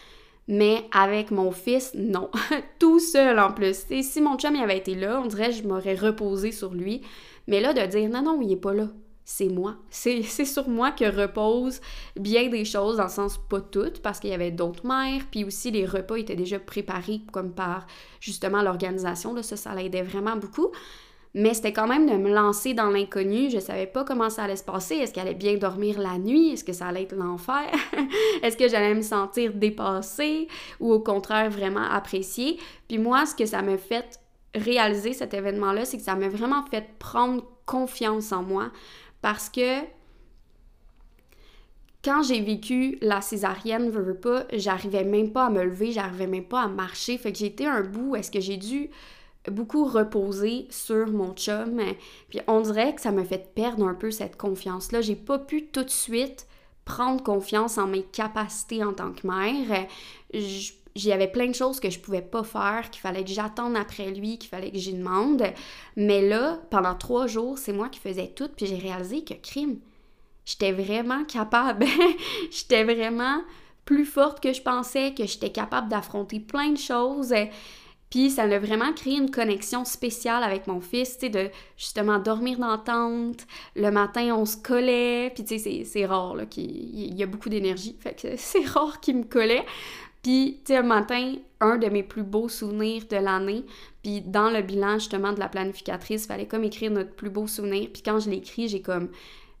Mais 0.48 0.84
avec 0.92 1.30
mon 1.30 1.52
fils, 1.52 1.92
non. 1.94 2.30
Tout 2.78 3.00
seul 3.00 3.38
en 3.38 3.52
plus. 3.52 3.84
Et 3.90 4.02
si 4.02 4.22
mon 4.22 4.38
chum 4.38 4.56
il 4.56 4.62
avait 4.62 4.78
été 4.78 4.94
là, 4.94 5.20
on 5.22 5.26
dirait 5.26 5.50
que 5.50 5.56
je 5.56 5.62
m'aurais 5.62 5.94
reposé 5.94 6.52
sur 6.52 6.72
lui. 6.72 7.02
Mais 7.46 7.60
là, 7.60 7.74
de 7.74 7.84
dire 7.86 8.08
non, 8.08 8.22
non, 8.22 8.40
il 8.40 8.50
est 8.50 8.56
pas 8.56 8.72
là 8.72 8.88
c'est 9.24 9.48
moi. 9.48 9.76
C'est 9.90 10.44
sur 10.44 10.68
moi 10.68 10.90
que 10.90 11.04
reposent 11.04 11.80
bien 12.16 12.48
des 12.48 12.64
choses, 12.64 12.96
dans 12.96 13.04
le 13.04 13.10
sens 13.10 13.38
pas 13.38 13.60
toutes, 13.60 14.00
parce 14.00 14.20
qu'il 14.20 14.30
y 14.30 14.34
avait 14.34 14.50
d'autres 14.50 14.86
mères, 14.86 15.22
puis 15.30 15.44
aussi 15.44 15.70
les 15.70 15.86
repas 15.86 16.16
étaient 16.16 16.36
déjà 16.36 16.58
préparés 16.58 17.20
comme 17.32 17.52
par 17.52 17.86
justement 18.20 18.62
l'organisation, 18.62 19.40
ça, 19.42 19.56
ça 19.56 19.74
l'aidait 19.74 20.02
vraiment 20.02 20.36
beaucoup. 20.36 20.70
Mais 21.34 21.54
c'était 21.54 21.72
quand 21.72 21.86
même 21.86 22.06
de 22.06 22.16
me 22.16 22.30
lancer 22.30 22.74
dans 22.74 22.90
l'inconnu. 22.90 23.48
Je 23.48 23.58
savais 23.58 23.86
pas 23.86 24.04
comment 24.04 24.28
ça 24.28 24.44
allait 24.44 24.56
se 24.56 24.64
passer. 24.64 24.96
Est-ce 24.96 25.14
qu'elle 25.14 25.28
allait 25.28 25.34
bien 25.34 25.56
dormir 25.56 25.98
la 25.98 26.18
nuit? 26.18 26.50
Est-ce 26.50 26.62
que 26.62 26.74
ça 26.74 26.88
allait 26.88 27.04
être 27.04 27.14
l'enfer? 27.14 27.70
Est-ce 28.42 28.56
que 28.56 28.68
j'allais 28.68 28.94
me 28.94 29.00
sentir 29.00 29.54
dépassée 29.54 30.46
ou 30.78 30.92
au 30.92 31.00
contraire 31.00 31.48
vraiment 31.50 31.88
appréciée? 31.90 32.58
Puis 32.86 32.98
moi, 32.98 33.24
ce 33.24 33.34
que 33.34 33.46
ça 33.46 33.62
m'a 33.62 33.78
fait 33.78 34.20
réaliser 34.54 35.14
cet 35.14 35.32
événement-là, 35.32 35.86
c'est 35.86 35.96
que 35.96 36.02
ça 36.02 36.16
m'a 36.16 36.28
vraiment 36.28 36.64
fait 36.66 36.84
prendre 36.98 37.42
confiance 37.64 38.32
en 38.32 38.42
moi 38.42 38.70
parce 39.22 39.48
que 39.48 39.80
quand 42.04 42.22
j'ai 42.22 42.40
vécu 42.40 42.98
la 43.00 43.20
césarienne, 43.20 43.88
veux, 43.88 44.02
veux 44.02 44.16
pas, 44.16 44.44
j'arrivais 44.52 45.04
même 45.04 45.32
pas 45.32 45.46
à 45.46 45.50
me 45.50 45.62
lever, 45.62 45.92
j'arrivais 45.92 46.26
même 46.26 46.44
pas 46.44 46.62
à 46.62 46.68
marcher. 46.68 47.16
Fait 47.16 47.32
que 47.32 47.44
été 47.44 47.64
un 47.64 47.82
bout, 47.82 48.16
est-ce 48.16 48.30
que 48.30 48.40
j'ai 48.40 48.56
dû 48.56 48.90
beaucoup 49.50 49.84
reposer 49.84 50.66
sur 50.70 51.06
mon 51.08 51.32
chum? 51.34 51.80
Puis 52.28 52.40
on 52.48 52.60
dirait 52.60 52.94
que 52.94 53.00
ça 53.00 53.12
m'a 53.12 53.24
fait 53.24 53.54
perdre 53.54 53.86
un 53.86 53.94
peu 53.94 54.10
cette 54.10 54.36
confiance-là. 54.36 55.00
J'ai 55.00 55.16
pas 55.16 55.38
pu 55.38 55.66
tout 55.66 55.84
de 55.84 55.90
suite 55.90 56.48
prendre 56.84 57.22
confiance 57.22 57.78
en 57.78 57.86
mes 57.86 58.02
capacités 58.02 58.82
en 58.82 58.92
tant 58.92 59.12
que 59.12 59.24
mère. 59.24 59.86
J'y 60.94 61.10
plein 61.32 61.48
de 61.48 61.54
choses 61.54 61.80
que 61.80 61.88
je 61.88 61.98
pouvais 61.98 62.22
pas 62.22 62.44
faire, 62.44 62.90
qu'il 62.90 63.00
fallait 63.00 63.24
que 63.24 63.30
j'attende 63.30 63.76
après 63.76 64.10
lui, 64.10 64.38
qu'il 64.38 64.50
fallait 64.50 64.70
que 64.70 64.78
j'y 64.78 64.92
demande. 64.92 65.42
Mais 65.96 66.26
là, 66.26 66.60
pendant 66.70 66.94
trois 66.94 67.26
jours, 67.26 67.58
c'est 67.58 67.72
moi 67.72 67.88
qui 67.88 67.98
faisais 67.98 68.28
tout, 68.28 68.48
puis 68.54 68.66
j'ai 68.66 68.76
réalisé 68.76 69.24
que 69.24 69.34
crime, 69.34 69.78
j'étais 70.44 70.72
vraiment 70.72 71.24
capable. 71.24 71.86
j'étais 72.50 72.84
vraiment 72.84 73.42
plus 73.84 74.04
forte 74.04 74.40
que 74.40 74.52
je 74.52 74.62
pensais, 74.62 75.14
que 75.14 75.26
j'étais 75.26 75.50
capable 75.50 75.88
d'affronter 75.88 76.40
plein 76.40 76.70
de 76.70 76.78
choses. 76.78 77.34
Puis 78.10 78.28
ça 78.28 78.42
a 78.42 78.58
vraiment 78.58 78.92
créé 78.92 79.14
une 79.14 79.30
connexion 79.30 79.86
spéciale 79.86 80.44
avec 80.44 80.66
mon 80.66 80.82
fils, 80.82 81.16
tu 81.16 81.26
sais, 81.26 81.28
de 81.30 81.50
justement 81.78 82.18
dormir 82.18 82.58
dans 82.58 82.70
la 82.70 82.76
tente. 82.76 83.46
Le 83.74 83.90
matin, 83.90 84.36
on 84.36 84.44
se 84.44 84.58
collait. 84.58 85.32
Puis 85.34 85.44
tu 85.44 85.58
sais, 85.58 85.84
c'est 85.84 86.04
rare, 86.04 86.36
là, 86.36 86.44
qu'il 86.44 87.18
y 87.18 87.22
a 87.22 87.26
beaucoup 87.26 87.48
d'énergie. 87.48 87.96
Fait 87.98 88.14
que 88.14 88.28
c'est 88.36 88.66
rare 88.66 89.00
qu'il 89.00 89.16
me 89.16 89.24
collait. 89.24 89.64
Puis, 90.22 90.60
tu 90.64 90.72
sais, 90.72 90.78
un 90.78 90.82
matin, 90.82 91.34
un 91.60 91.78
de 91.78 91.88
mes 91.88 92.02
plus 92.02 92.22
beaux 92.22 92.48
souvenirs 92.48 93.04
de 93.10 93.16
l'année, 93.16 93.64
puis 94.02 94.20
dans 94.20 94.50
le 94.50 94.62
bilan, 94.62 94.94
justement, 94.94 95.32
de 95.32 95.40
la 95.40 95.48
planificatrice, 95.48 96.24
il 96.24 96.26
fallait 96.28 96.46
comme 96.46 96.64
écrire 96.64 96.90
notre 96.90 97.14
plus 97.14 97.30
beau 97.30 97.46
souvenir. 97.46 97.88
Puis 97.92 98.02
quand 98.02 98.20
je 98.20 98.30
l'ai 98.30 98.36
écrit, 98.36 98.68
j'ai 98.68 98.82
comme 98.82 99.08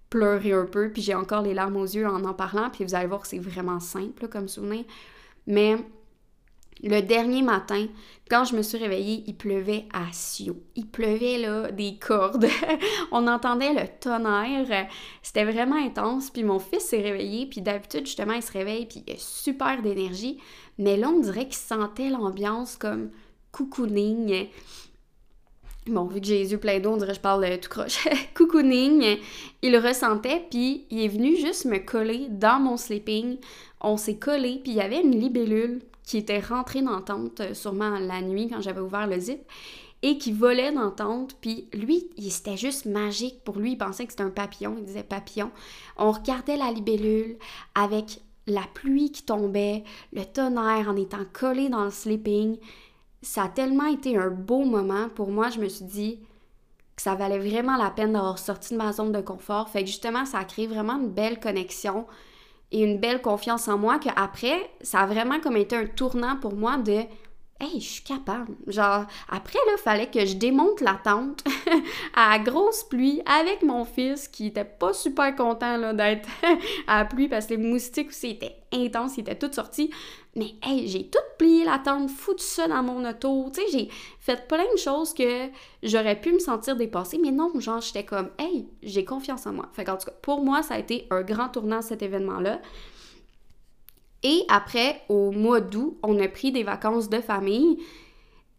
pleuré 0.08 0.52
un 0.52 0.66
peu, 0.66 0.90
puis 0.90 1.02
j'ai 1.02 1.14
encore 1.14 1.42
les 1.42 1.54
larmes 1.54 1.76
aux 1.76 1.86
yeux 1.86 2.06
en 2.06 2.24
en 2.24 2.34
parlant, 2.34 2.70
puis 2.70 2.84
vous 2.84 2.94
allez 2.94 3.06
voir 3.06 3.22
que 3.22 3.28
c'est 3.28 3.38
vraiment 3.38 3.80
simple 3.80 4.28
comme 4.28 4.46
souvenir. 4.46 4.84
Mais 5.46 5.78
le 6.82 7.00
dernier 7.00 7.42
matin, 7.42 7.86
quand 8.28 8.44
je 8.44 8.56
me 8.56 8.62
suis 8.62 8.78
réveillée, 8.78 9.22
il 9.26 9.36
pleuvait 9.36 9.84
à 9.92 10.06
Sio. 10.12 10.56
Il 10.74 10.86
pleuvait 10.86 11.38
là 11.38 11.70
des 11.70 11.96
cordes. 11.98 12.48
On 13.12 13.26
entendait 13.28 13.72
le 13.72 13.86
tonnerre. 14.00 14.88
C'était 15.22 15.44
vraiment 15.44 15.76
intense. 15.76 16.30
Puis 16.30 16.42
mon 16.42 16.58
fils 16.58 16.84
s'est 16.84 17.02
réveillé. 17.02 17.46
Puis 17.46 17.60
d'habitude, 17.60 18.06
justement, 18.06 18.32
il 18.32 18.42
se 18.42 18.52
réveille. 18.52 18.86
Puis 18.86 19.04
il 19.06 19.12
a 19.12 19.16
super 19.18 19.80
d'énergie. 19.82 20.38
Mais 20.78 20.96
là, 20.96 21.10
on 21.10 21.20
dirait 21.20 21.44
qu'il 21.44 21.54
sentait 21.54 22.08
l'ambiance 22.08 22.76
comme 22.76 23.10
cocooning. 23.52 24.48
Bon, 25.86 26.04
vu 26.04 26.20
que 26.20 26.26
j'ai 26.26 26.38
les 26.38 26.52
yeux 26.52 26.58
pleins 26.58 26.80
d'eau, 26.80 26.92
on 26.92 26.96
dirait 26.96 27.10
que 27.10 27.16
je 27.16 27.20
parle 27.20 27.60
tout 27.60 27.68
croche. 27.68 28.06
Cocooning, 28.34 29.18
il 29.62 29.76
ressentait, 29.76 30.46
puis 30.48 30.86
il 30.90 31.00
est 31.00 31.08
venu 31.08 31.36
juste 31.36 31.64
me 31.64 31.78
coller 31.78 32.28
dans 32.30 32.60
mon 32.60 32.76
sleeping. 32.76 33.38
On 33.80 33.96
s'est 33.96 34.16
collé, 34.16 34.60
puis 34.62 34.72
il 34.72 34.76
y 34.76 34.80
avait 34.80 35.00
une 35.00 35.18
libellule 35.18 35.82
qui 36.12 36.18
était 36.18 36.40
rentrée 36.40 36.82
dans 36.82 36.96
la 36.96 37.00
tente, 37.00 37.40
euh, 37.40 37.54
sûrement 37.54 37.98
la 37.98 38.20
nuit 38.20 38.46
quand 38.46 38.60
j'avais 38.60 38.82
ouvert 38.82 39.06
le 39.06 39.18
zip, 39.18 39.40
et 40.02 40.18
qui 40.18 40.30
volait 40.30 40.70
dans 40.70 40.84
la 40.84 40.90
tente, 40.90 41.36
puis 41.40 41.70
lui, 41.72 42.10
c'était 42.28 42.58
juste 42.58 42.84
magique 42.84 43.42
pour 43.44 43.58
lui, 43.58 43.72
il 43.72 43.78
pensait 43.78 44.04
que 44.04 44.10
c'était 44.10 44.22
un 44.22 44.28
papillon, 44.28 44.74
il 44.76 44.84
disait 44.84 45.04
papillon. 45.04 45.50
On 45.96 46.12
regardait 46.12 46.58
la 46.58 46.70
libellule 46.70 47.38
avec 47.74 48.20
la 48.46 48.60
pluie 48.74 49.10
qui 49.10 49.22
tombait, 49.22 49.84
le 50.12 50.26
tonnerre 50.26 50.90
en 50.90 50.96
étant 50.96 51.24
collé 51.32 51.70
dans 51.70 51.84
le 51.84 51.90
sleeping, 51.90 52.58
ça 53.22 53.44
a 53.44 53.48
tellement 53.48 53.86
été 53.86 54.18
un 54.18 54.28
beau 54.28 54.66
moment. 54.66 55.08
Pour 55.08 55.30
moi, 55.30 55.48
je 55.48 55.60
me 55.60 55.68
suis 55.70 55.86
dit 55.86 56.20
que 56.94 57.00
ça 57.00 57.14
valait 57.14 57.38
vraiment 57.38 57.78
la 57.78 57.88
peine 57.88 58.12
d'avoir 58.12 58.38
sorti 58.38 58.74
de 58.74 58.78
ma 58.78 58.92
zone 58.92 59.12
de 59.12 59.22
confort. 59.22 59.70
Fait 59.70 59.80
que 59.80 59.86
justement, 59.86 60.26
ça 60.26 60.40
a 60.40 60.44
créé 60.44 60.66
vraiment 60.66 60.98
une 60.98 61.08
belle 61.08 61.40
connexion 61.40 62.04
et 62.72 62.82
une 62.82 62.98
belle 62.98 63.22
confiance 63.22 63.68
en 63.68 63.78
moi 63.78 63.98
qu'après, 63.98 64.70
ça 64.80 65.00
a 65.00 65.06
vraiment 65.06 65.38
comme 65.40 65.56
été 65.56 65.76
un 65.76 65.86
tournant 65.86 66.36
pour 66.36 66.54
moi 66.54 66.78
de 66.78 67.02
Hey, 67.60 67.80
je 67.80 67.86
suis 67.86 68.02
capable. 68.02 68.56
Genre, 68.66 69.04
après, 69.30 69.58
là, 69.68 69.76
fallait 69.76 70.10
que 70.10 70.26
je 70.26 70.34
démonte 70.34 70.80
la 70.80 70.94
tente 70.94 71.44
à 72.16 72.36
grosse 72.40 72.82
pluie 72.82 73.22
avec 73.24 73.62
mon 73.62 73.84
fils 73.84 74.26
qui 74.26 74.48
était 74.48 74.64
pas 74.64 74.92
super 74.92 75.36
content 75.36 75.92
d'être 75.92 76.28
à 76.88 76.98
la 76.98 77.04
pluie 77.04 77.28
parce 77.28 77.46
que 77.46 77.54
les 77.54 77.58
moustiques 77.58 78.08
aussi 78.08 78.30
étaient 78.30 78.56
intenses, 78.72 79.16
ils 79.16 79.20
étaient 79.20 79.38
toutes 79.38 79.54
sortis. 79.54 79.92
Mais 80.34 80.54
hey, 80.62 80.88
j'ai 80.88 81.08
tout 81.08 81.18
plié 81.38 81.64
la 81.64 81.78
tente, 81.78 82.08
foutu 82.08 82.42
ça 82.42 82.66
dans 82.66 82.82
mon 82.82 83.08
auto. 83.08 83.50
Tu 83.52 83.60
sais, 83.60 83.66
j'ai 83.70 83.88
fait 84.18 84.48
plein 84.48 84.64
de 84.72 84.78
choses 84.78 85.12
que 85.12 85.48
j'aurais 85.82 86.18
pu 86.18 86.32
me 86.32 86.38
sentir 86.38 86.74
dépassée, 86.74 87.18
mais 87.18 87.30
non, 87.30 87.52
genre, 87.60 87.82
j'étais 87.82 88.04
comme, 88.04 88.30
hey, 88.38 88.66
j'ai 88.82 89.04
confiance 89.04 89.46
en 89.46 89.52
moi. 89.52 89.68
Fait 89.74 89.84
qu'en 89.84 89.98
tout 89.98 90.06
cas, 90.06 90.16
pour 90.22 90.42
moi, 90.42 90.62
ça 90.62 90.74
a 90.74 90.78
été 90.78 91.06
un 91.10 91.22
grand 91.22 91.50
tournant 91.50 91.82
cet 91.82 92.02
événement-là. 92.02 92.62
Et 94.22 94.44
après, 94.48 95.02
au 95.10 95.32
mois 95.32 95.60
d'août, 95.60 95.98
on 96.02 96.18
a 96.18 96.28
pris 96.28 96.50
des 96.50 96.62
vacances 96.62 97.10
de 97.10 97.20
famille. 97.20 97.78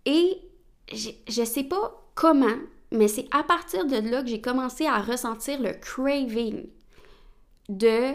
Et 0.05 0.37
je, 0.91 1.09
je 1.27 1.43
sais 1.43 1.63
pas 1.63 2.03
comment, 2.13 2.57
mais 2.91 3.07
c'est 3.07 3.27
à 3.31 3.41
partir 3.41 3.85
de 3.85 3.95
là 3.95 4.21
que 4.21 4.27
j'ai 4.27 4.41
commencé 4.41 4.85
à 4.85 4.99
ressentir 4.99 5.59
le 5.59 5.73
craving 5.73 6.67
de 7.69 8.11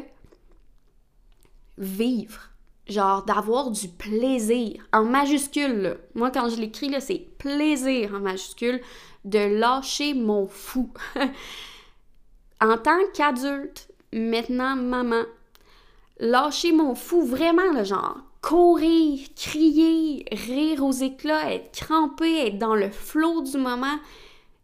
vivre. 1.79 2.51
Genre 2.89 3.23
d'avoir 3.25 3.71
du 3.71 3.89
plaisir 3.89 4.83
en 4.93 5.05
majuscule. 5.05 5.99
Moi, 6.15 6.31
quand 6.31 6.49
je 6.49 6.57
l'écris, 6.57 6.95
c'est 7.01 7.29
plaisir 7.39 8.15
en 8.15 8.21
majuscule 8.21 8.81
de 9.25 9.39
lâcher 9.59 10.15
mon 10.15 10.47
fou. 10.47 10.91
en 12.61 12.79
tant 12.79 12.99
qu'adulte, 13.13 13.89
maintenant 14.13 14.77
maman, 14.77 15.25
lâcher 16.19 16.73
mon 16.73 16.95
fou 16.95 17.23
vraiment, 17.23 17.73
le 17.75 17.85
genre 17.85 18.19
courir, 18.41 19.19
crier, 19.35 20.25
rire 20.31 20.85
aux 20.85 20.93
éclats, 20.93 21.53
être 21.53 21.73
crampé, 21.73 22.47
être 22.47 22.59
dans 22.59 22.75
le 22.75 22.91
flot 22.91 23.43
du 23.43 23.59
moment. 23.59 23.99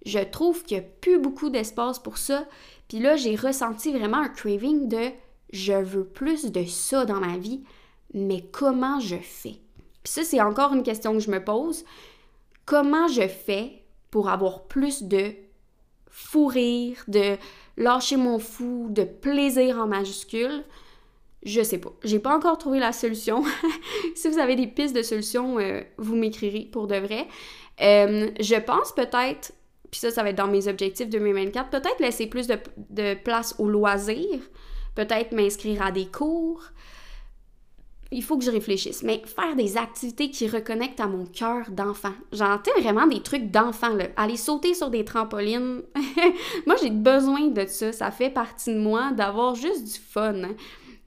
Je 0.07 0.21
trouve 0.21 0.63
qu'il 0.65 0.79
n'y 0.79 0.85
a 0.85 0.87
plus 1.01 1.19
beaucoup 1.19 1.51
d'espace 1.51 1.99
pour 1.99 2.19
ça. 2.19 2.47
Puis 2.89 2.99
là, 2.99 3.17
j'ai 3.17 3.37
ressenti 3.37 3.93
vraiment 3.93 4.19
un 4.19 4.29
craving 4.29 4.89
de 4.89 5.11
je 5.53 5.73
veux 5.73 6.05
plus 6.05 6.51
de 6.51 6.65
ça 6.65 7.05
dans 7.05 7.21
ma 7.21 7.37
vie, 7.39 7.63
mais 8.15 8.43
comment 8.53 9.01
je 9.01 9.17
fais? 9.17 9.59
Puis 10.03 10.13
ça, 10.13 10.23
c'est 10.23 10.41
encore 10.41 10.73
une 10.73 10.83
question 10.83 11.13
que 11.13 11.19
je 11.21 11.31
me 11.31 11.43
pose. 11.43 11.85
Comment 12.65 13.09
je 13.09 13.27
fais 13.27 13.83
pour 14.11 14.29
avoir 14.29 14.65
plus 14.65 15.03
de 15.03 15.33
fou 16.09 16.47
rire, 16.47 17.03
de 17.09 17.37
lâcher 17.77 18.17
mon 18.17 18.39
fou, 18.39 18.87
de 18.91 19.03
plaisir 19.03 19.79
en 19.79 19.87
majuscule? 19.87 20.65
Je 21.43 21.63
sais 21.63 21.79
pas. 21.79 21.93
J'ai 22.05 22.21
pas 22.21 22.35
encore 22.35 22.57
trouvé 22.57 22.79
la 22.79 22.93
solution. 22.93 23.45
si 24.15 24.29
vous 24.29 24.39
avez 24.39 24.57
des 24.57 24.67
pistes 24.67 24.97
de 24.97 25.03
solutions, 25.03 25.59
euh, 25.59 25.83
vous 25.99 26.17
m'écrirez 26.17 26.69
pour 26.73 26.87
de 26.87 26.97
vrai. 26.97 27.27
Euh, 27.81 28.31
je 28.41 28.57
pense 28.57 28.93
peut-être, 28.93 29.53
puis 29.91 30.01
ça, 30.01 30.11
ça 30.11 30.23
va 30.23 30.31
être 30.31 30.37
dans 30.37 30.47
mes 30.47 30.69
objectifs 30.69 31.09
2024, 31.09 31.71
peut-être 31.71 31.99
laisser 32.01 32.27
plus 32.27 32.47
de, 32.47 32.59
de 32.91 33.15
place 33.15 33.55
au 33.59 33.69
loisir, 33.69 34.41
peut-être 34.95 35.33
m'inscrire 35.33 35.83
à 35.83 35.91
des 35.91 36.07
cours. 36.07 36.63
Il 38.17 38.23
faut 38.23 38.39
que 38.39 38.45
je 38.45 38.51
réfléchisse. 38.51 39.03
Mais 39.03 39.21
faire 39.27 39.57
des 39.57 39.77
activités 39.77 40.31
qui 40.31 40.49
reconnectent 40.49 41.01
à 41.01 41.09
mon 41.09 41.27
cœur 41.27 41.69
d'enfant. 41.71 42.13
J'entends 42.33 42.71
vraiment 42.81 43.09
des 43.09 43.21
trucs 43.21 43.51
d'enfant, 43.51 43.89
là. 43.89 44.07
Aller 44.17 44.37
sauter 44.37 44.73
sur 44.73 44.89
des 44.89 45.05
trampolines. 45.05 45.83
moi, 46.67 46.77
j'ai 46.81 46.91
besoin 46.91 47.49
de 47.49 47.67
ça. 47.67 47.93
Ça 47.93 48.13
fait 48.13 48.31
partie 48.31 48.73
de 48.73 48.79
moi 48.79 49.11
d'avoir 49.11 49.57
juste 49.57 49.85
du 49.85 49.99
fun. 49.99 50.43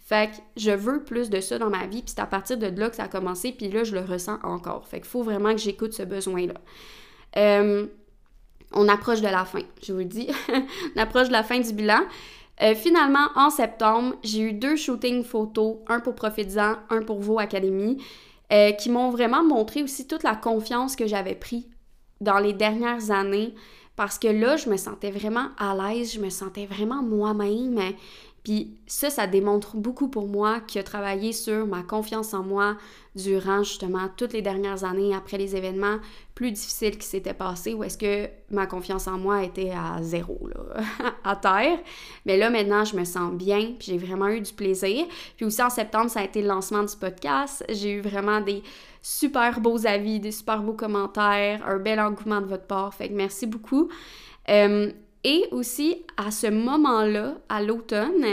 Fait 0.07 0.31
que 0.31 0.37
je 0.57 0.71
veux 0.71 1.03
plus 1.03 1.29
de 1.29 1.39
ça 1.39 1.57
dans 1.57 1.69
ma 1.69 1.85
vie, 1.85 2.01
puis 2.01 2.13
c'est 2.15 2.21
à 2.21 2.25
partir 2.25 2.57
de 2.57 2.67
là 2.67 2.89
que 2.89 2.95
ça 2.95 3.03
a 3.03 3.07
commencé, 3.07 3.51
puis 3.51 3.69
là, 3.69 3.83
je 3.83 3.93
le 3.93 4.01
ressens 4.01 4.39
encore. 4.43 4.87
Fait 4.87 4.99
qu'il 4.99 5.09
faut 5.09 5.23
vraiment 5.23 5.51
que 5.51 5.59
j'écoute 5.59 5.93
ce 5.93 6.03
besoin-là. 6.03 6.53
Euh, 7.35 7.87
on 8.71 8.87
approche 8.87 9.21
de 9.21 9.27
la 9.27 9.45
fin, 9.45 9.63
je 9.81 9.93
vous 9.93 9.99
le 9.99 10.05
dis. 10.05 10.29
on 10.95 10.99
approche 10.99 11.27
de 11.27 11.33
la 11.33 11.43
fin 11.43 11.59
du 11.59 11.73
bilan. 11.73 11.99
Euh, 12.61 12.73
finalement, 12.73 13.27
en 13.35 13.49
septembre, 13.49 14.15
j'ai 14.23 14.41
eu 14.41 14.53
deux 14.53 14.75
shootings 14.75 15.23
photos, 15.23 15.77
un 15.87 15.99
pour 15.99 16.15
Profitisant, 16.15 16.77
un 16.89 17.01
pour 17.01 17.19
Vos 17.19 17.39
Académie, 17.39 18.03
euh, 18.51 18.71
qui 18.71 18.89
m'ont 18.89 19.11
vraiment 19.11 19.43
montré 19.43 19.83
aussi 19.83 20.07
toute 20.07 20.23
la 20.23 20.35
confiance 20.35 20.95
que 20.95 21.05
j'avais 21.05 21.35
pris 21.35 21.67
dans 22.21 22.39
les 22.39 22.53
dernières 22.53 23.11
années. 23.11 23.53
Parce 23.95 24.19
que 24.19 24.27
là, 24.27 24.57
je 24.57 24.69
me 24.69 24.77
sentais 24.77 25.09
vraiment 25.11 25.47
à 25.57 25.75
l'aise, 25.75 26.13
je 26.13 26.19
me 26.19 26.29
sentais 26.29 26.67
vraiment 26.67 27.01
moi-même. 27.01 27.79
Puis 28.47 28.77
ça, 28.87 29.09
ça 29.09 29.27
démontre 29.27 29.75
beaucoup 29.75 30.07
pour 30.07 30.25
moi 30.25 30.61
qui 30.61 30.79
a 30.79 30.83
travaillé 30.83 31.33
sur 31.33 31.67
ma 31.67 31.83
confiance 31.83 32.33
en 32.33 32.43
moi 32.43 32.77
durant 33.13 33.61
justement 33.61 34.07
toutes 34.15 34.31
les 34.31 34.41
dernières 34.41 34.85
années 34.85 35.13
après 35.13 35.37
les 35.37 35.57
événements 35.57 35.97
plus 36.33 36.53
difficiles 36.53 36.97
qui 36.97 37.05
s'étaient 37.05 37.33
passés 37.33 37.73
où 37.73 37.83
est-ce 37.83 37.97
que 37.97 38.29
ma 38.49 38.65
confiance 38.65 39.05
en 39.09 39.17
moi 39.17 39.43
était 39.43 39.71
à 39.71 40.01
zéro, 40.01 40.39
à 41.25 41.35
terre. 41.35 41.77
Mais 42.25 42.37
là, 42.37 42.49
maintenant, 42.49 42.85
je 42.85 42.95
me 42.95 43.03
sens 43.03 43.33
bien, 43.33 43.73
puis 43.77 43.87
j'ai 43.87 43.97
vraiment 43.97 44.29
eu 44.29 44.39
du 44.39 44.53
plaisir. 44.53 45.05
Puis 45.35 45.45
aussi 45.45 45.61
en 45.61 45.69
septembre, 45.69 46.09
ça 46.09 46.21
a 46.21 46.23
été 46.23 46.41
le 46.41 46.47
lancement 46.47 46.83
du 46.83 46.95
podcast. 46.95 47.65
J'ai 47.67 47.95
eu 47.95 47.99
vraiment 47.99 48.39
des 48.39 48.63
super 49.01 49.59
beaux 49.59 49.85
avis, 49.85 50.21
des 50.21 50.31
super 50.31 50.61
beaux 50.63 50.71
commentaires, 50.71 51.67
un 51.67 51.79
bel 51.79 51.99
engouement 51.99 52.39
de 52.39 52.45
votre 52.47 52.65
part. 52.65 52.93
Fait 52.93 53.09
que 53.09 53.13
merci 53.13 53.45
beaucoup. 53.45 53.89
Euh, 54.47 54.89
et 55.27 55.45
aussi, 55.51 56.05
à 56.15 56.31
ce 56.31 56.47
moment-là, 56.47 57.35
à 57.49 57.61
l'automne, 57.61 58.25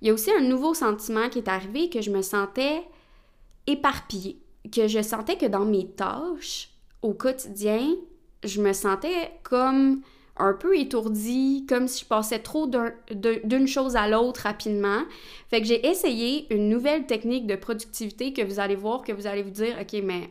il 0.00 0.08
y 0.08 0.10
a 0.10 0.14
aussi 0.14 0.30
un 0.32 0.40
nouveau 0.40 0.72
sentiment 0.72 1.28
qui 1.28 1.40
est 1.40 1.48
arrivé 1.48 1.90
que 1.90 2.00
je 2.00 2.10
me 2.10 2.22
sentais 2.22 2.84
éparpillée, 3.66 4.38
que 4.74 4.88
je 4.88 5.02
sentais 5.02 5.36
que 5.36 5.44
dans 5.44 5.66
mes 5.66 5.90
tâches 5.90 6.70
au 7.02 7.12
quotidien, 7.12 7.86
je 8.44 8.62
me 8.62 8.72
sentais 8.72 9.38
comme 9.42 10.00
un 10.38 10.54
peu 10.54 10.78
étourdie, 10.78 11.66
comme 11.68 11.86
si 11.86 12.04
je 12.04 12.08
passais 12.08 12.38
trop 12.38 12.66
d'une 12.66 13.68
chose 13.68 13.94
à 13.94 14.08
l'autre 14.08 14.44
rapidement. 14.44 15.02
Fait 15.50 15.60
que 15.60 15.66
j'ai 15.66 15.86
essayé 15.86 16.46
une 16.48 16.70
nouvelle 16.70 17.04
technique 17.04 17.46
de 17.46 17.56
productivité 17.56 18.32
que 18.32 18.40
vous 18.40 18.58
allez 18.58 18.76
voir, 18.76 19.02
que 19.02 19.12
vous 19.12 19.26
allez 19.26 19.42
vous 19.42 19.50
dire, 19.50 19.76
OK, 19.78 20.00
mais 20.02 20.30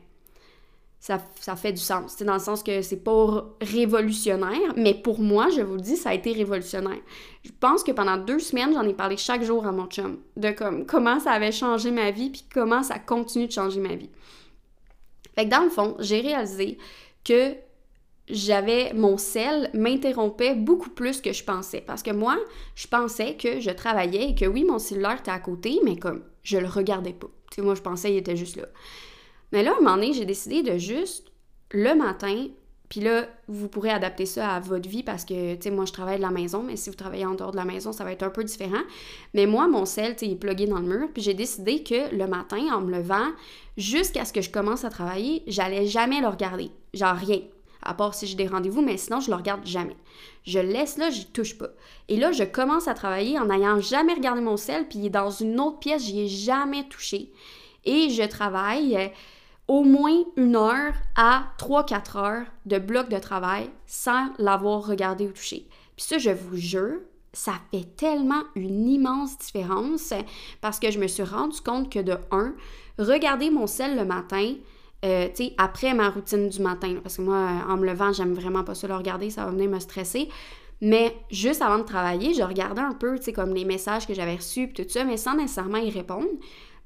ça, 1.00 1.20
ça 1.40 1.56
fait 1.56 1.72
du 1.72 1.82
sens. 1.82 2.16
C'est 2.18 2.26
dans 2.26 2.34
le 2.34 2.40
sens 2.40 2.64
que 2.64 2.82
c'est 2.82 3.04
pas 3.04 3.46
révolutionnaire, 3.62 4.74
mais 4.76 4.94
pour 4.94 5.20
moi, 5.20 5.50
je 5.50 5.62
vous 5.62 5.76
le 5.76 5.82
dis, 5.82 5.96
ça 5.96 6.10
a 6.10 6.14
été 6.14 6.34
révolutionnaire. 6.34 7.00
Je 7.44 7.52
pense 7.60 7.84
que 7.84 7.92
pendant 7.92 8.18
deux 8.18 8.40
semaines, 8.40 8.74
j'en 8.74 8.84
ai 8.84 8.94
parlé 8.94 9.16
chaque 9.16 9.44
jour 9.44 9.66
à 9.66 9.72
mon 9.72 9.86
chum 9.86 10.20
de 10.36 10.52
comme, 10.52 10.86
comment 10.86 11.20
ça 11.20 11.32
avait 11.32 11.52
changé 11.52 11.92
ma 11.92 12.12
vie, 12.12 12.30
puis 12.30 12.46
comment 12.52 12.84
ça 12.84 13.00
continue 13.00 13.48
de 13.48 13.52
changer 13.52 13.80
ma 13.80 13.96
vie. 13.96 14.10
Fait 15.36 15.46
que 15.46 15.52
dans 15.52 15.64
le 15.64 15.70
fond, 15.70 15.96
j'ai 16.00 16.20
réalisé 16.20 16.78
que 17.24 17.56
j'avais 18.30 18.94
mon 18.94 19.18
sel 19.18 19.70
m'interrompait 19.74 20.56
beaucoup 20.56 20.90
plus 20.90 21.22
que 21.22 21.32
je 21.32 21.44
pensais. 21.44 21.82
Parce 21.86 22.04
que 22.04 22.12
moi, 22.12 22.38
je 22.76 22.88
pensais 22.88 23.36
que 23.36 23.60
je 23.60 23.70
travaillais 23.70 24.32
et 24.32 24.36
que 24.36 24.46
oui, 24.46 24.64
mon 24.64 24.80
cellulaire 24.80 25.20
était 25.20 25.32
à 25.32 25.40
côté, 25.40 25.80
mais 25.84 25.96
comme 25.96 26.24
je 26.44 26.58
le 26.58 26.68
regardais 26.68 27.14
pas. 27.14 27.28
Moi, 27.60 27.76
je 27.76 27.82
pensais 27.82 28.10
qu'il 28.10 28.18
était 28.18 28.36
juste 28.36 28.58
là. 28.58 28.68
Mais 29.52 29.64
là, 29.64 29.72
à 29.72 29.76
un 29.76 29.82
moment 29.82 29.96
donné, 29.96 30.14
j'ai 30.14 30.26
décidé 30.26 30.64
de 30.64 30.78
juste, 30.78 31.32
le 31.72 31.96
matin, 31.96 32.48
puis 32.90 33.02
là, 33.02 33.28
vous 33.48 33.68
pourrez 33.68 33.90
adapter 33.90 34.26
ça 34.26 34.52
à 34.56 34.60
votre 34.60 34.88
vie 34.88 35.04
parce 35.04 35.26
que, 35.26 35.56
tu 35.56 35.64
sais, 35.64 35.72
moi, 35.72 35.86
je 35.86 35.92
travaille 35.92 36.18
de 36.18 36.22
la 36.22 36.32
maison, 36.32 36.64
mais 36.64 36.78
si 36.78 36.90
vous 36.90 36.96
travaillez 36.96 37.26
en 37.26 37.36
dehors 37.36 37.52
de 37.52 37.58
la 37.58 37.66
maison, 37.66 37.92
ça 37.92 38.06
va 38.06 38.14
être 38.14 38.24
un 38.24 38.30
peu 38.30 38.44
différent. 38.44 38.82
Mais 39.34 39.46
moi, 39.46 39.68
mon 39.68 39.86
sel, 39.86 40.16
tu 40.16 40.20
sais, 40.20 40.26
il 40.28 40.34
est 40.34 40.38
plugué 40.38 40.68
dans 40.68 40.80
le 40.80 40.88
mur, 40.88 41.10
puis 41.14 41.22
j'ai 41.22 41.34
décidé 41.34 41.84
que 41.84 42.16
le 42.16 42.28
matin, 42.28 42.62
en 42.74 42.82
me 42.82 42.92
levant, 42.92 43.28
jusqu'à 43.76 44.24
ce 44.24 44.32
que 44.32 44.42
je 44.42 44.50
commence 44.50 44.86
à 44.86 44.90
travailler, 44.90 45.44
j'allais 45.48 45.86
jamais 45.86 46.22
le 46.22 46.28
regarder. 46.28 46.72
Genre 46.94 47.16
rien 47.16 47.42
à 47.88 47.94
part 47.94 48.14
si 48.14 48.28
j'ai 48.28 48.36
des 48.36 48.48
rendez-vous, 48.48 48.82
mais 48.82 48.98
sinon, 48.98 49.20
je 49.20 49.30
le 49.30 49.36
regarde 49.36 49.66
jamais. 49.66 49.96
Je 50.44 50.60
laisse 50.60 50.98
là, 50.98 51.10
j'y 51.10 51.26
touche 51.26 51.58
pas. 51.58 51.70
Et 52.10 52.18
là, 52.18 52.32
je 52.32 52.44
commence 52.44 52.88
à 52.88 52.94
travailler 52.94 53.40
en 53.40 53.46
n'ayant 53.46 53.80
jamais 53.80 54.14
regardé 54.14 54.42
mon 54.42 54.58
sel, 54.58 54.88
puis 54.88 55.00
il 55.00 55.06
est 55.06 55.10
dans 55.10 55.30
une 55.30 55.60
autre 55.60 55.80
pièce, 55.80 56.04
j'y 56.04 56.22
ai 56.22 56.28
jamais 56.28 56.88
touché. 56.90 57.32
Et 57.86 58.10
je 58.10 58.24
travaille 58.24 58.98
euh, 58.98 59.08
au 59.68 59.84
moins 59.84 60.24
une 60.36 60.56
heure 60.56 60.94
à 61.16 61.44
3-4 61.60 62.18
heures 62.18 62.46
de 62.66 62.78
bloc 62.78 63.10
de 63.10 63.18
travail 63.18 63.70
sans 63.86 64.28
l'avoir 64.38 64.86
regardé 64.86 65.28
ou 65.28 65.32
touché. 65.32 65.68
Puis 65.96 66.06
ça, 66.06 66.18
je 66.18 66.30
vous 66.30 66.56
jure, 66.56 67.00
ça 67.34 67.54
fait 67.72 67.86
tellement 67.96 68.44
une 68.56 68.88
immense 68.88 69.38
différence 69.38 70.14
parce 70.62 70.80
que 70.80 70.92
je 70.92 71.00
me 71.00 71.08
suis 71.08 71.24
rendu 71.24 71.60
compte 71.62 71.92
que 71.92 72.00
de 72.00 72.18
un, 72.32 72.54
regarder 72.98 73.50
mon 73.50 73.68
sel 73.68 73.96
le 73.96 74.06
matin, 74.06 74.56
euh, 75.06 75.28
tu 75.30 75.46
sais, 75.46 75.54
après 75.58 75.94
ma 75.94 76.10
routine 76.10 76.50
du 76.50 76.62
matin, 76.62 76.96
parce 77.04 77.18
que 77.18 77.22
moi, 77.22 77.48
en 77.68 77.78
me 77.78 77.86
levant, 77.86 78.14
j'aime 78.14 78.34
vraiment 78.34 78.64
pas 78.64 78.74
ça 78.74 78.88
le 78.88 78.96
regarder, 78.96 79.30
ça 79.30 79.46
va 79.46 79.52
venir 79.52 79.70
me 79.70 79.80
stresser. 79.80 80.30
Mais 80.82 81.16
juste 81.32 81.62
avant 81.62 81.80
de 81.80 81.84
travailler, 81.84 82.34
je 82.34 82.44
regardais 82.44 82.82
un 82.82 82.94
peu, 82.94 83.18
tu 83.18 83.26
sais, 83.26 83.34
comme 83.34 83.54
les 83.54 83.66
messages 83.66 84.08
que 84.08 84.14
j'avais 84.14 84.36
reçus, 84.36 84.72
tout 84.74 84.86
ça, 84.88 85.04
mais 85.04 85.18
sans 85.18 85.36
nécessairement 85.36 85.80
y 85.80 85.90
répondre. 85.90 86.28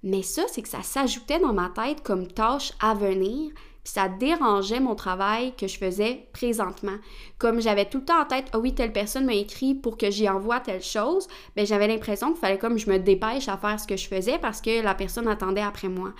Mais 0.04 0.24
ça, 0.24 0.44
c'est 0.48 0.62
que 0.62 0.70
ça 0.70 0.82
s'ajoutait 0.82 1.40
dans 1.40 1.54
ma 1.54 1.70
tête 1.70 2.02
comme 2.02 2.28
tâche 2.28 2.74
à 2.80 2.94
venir, 2.94 3.52
puis 3.84 3.94
ça 3.94 4.10
dérangeait 4.10 4.80
mon 4.80 4.96
travail 4.96 5.56
que 5.56 5.68
je 5.68 5.78
faisais 5.78 6.28
présentement. 6.34 6.98
Comme 7.38 7.62
j'avais 7.62 7.86
tout 7.86 8.00
le 8.00 8.06
temps 8.06 8.22
en 8.22 8.26
tête, 8.26 8.48
ah 8.54 8.60
oui, 8.60 8.74
telle 8.74 8.94
personne 8.94 9.26
m'a 9.26 9.34
écrit 9.34 9.74
pour 9.74 9.98
que 9.98 10.12
j'y 10.12 10.30
envoie 10.30 10.60
telle 10.60 10.84
chose, 10.84 11.28
ben 11.56 11.66
j'avais 11.66 11.88
l'impression 11.88 12.32
qu'il 12.32 12.40
fallait 12.40 12.60
comme 12.60 12.78
je 12.78 12.90
me 12.90 12.98
dépêche 12.98 13.48
à 13.48 13.58
faire 13.58 13.80
ce 13.80 13.88
que 13.88 13.98
je 13.98 14.08
faisais 14.08 14.38
parce 14.40 14.62
que 14.62 14.82
la 14.84 14.96
personne 14.96 15.28
attendait 15.28 15.62
après 15.62 15.90
moi. 15.90 16.14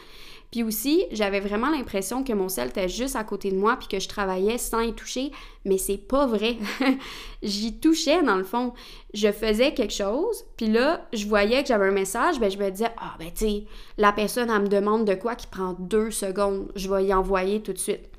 Puis 0.52 0.64
aussi, 0.64 1.06
j'avais 1.12 1.40
vraiment 1.40 1.70
l'impression 1.70 2.26
que 2.26 2.34
mon 2.34 2.50
sel 2.50 2.68
était 2.68 2.90
juste 2.90 3.16
à 3.16 3.24
côté 3.24 3.52
de 3.52 3.58
moi 3.58 3.78
puis 3.78 3.88
que 3.88 4.00
je 4.00 4.10
travaillais 4.10 4.58
sans 4.58 4.82
y 4.82 4.94
toucher, 4.94 5.32
mais 5.64 5.78
c'est 5.78 5.98
pas 5.98 6.28
vrai. 6.28 6.58
J'y 7.42 7.80
touchais 7.80 8.22
dans 8.22 8.36
le 8.36 8.44
fond. 8.44 8.74
Je 9.14 9.32
faisais 9.32 9.74
quelque 9.74 9.94
chose, 9.94 10.44
puis 10.58 10.68
là, 10.68 11.08
je 11.14 11.26
voyais 11.26 11.62
que 11.62 11.70
j'avais 11.70 11.88
un 11.88 11.92
message, 11.92 12.40
ben 12.40 12.52
je 12.52 12.58
me 12.58 12.70
disais 12.70 12.92
"Ah 12.98 13.16
ben 13.18 13.32
tu 13.34 13.66
la 13.98 14.12
personne 14.12 14.50
elle 14.50 14.64
me 14.64 14.68
demande 14.68 15.06
de 15.06 15.16
quoi 15.16 15.36
qui 15.36 15.48
prend 15.48 15.74
deux 15.80 16.12
secondes, 16.12 16.70
je 16.76 16.94
vais 16.94 17.06
y 17.06 17.14
envoyer 17.14 17.62
tout 17.62 17.74
de 17.74 17.78
suite." 17.78 18.10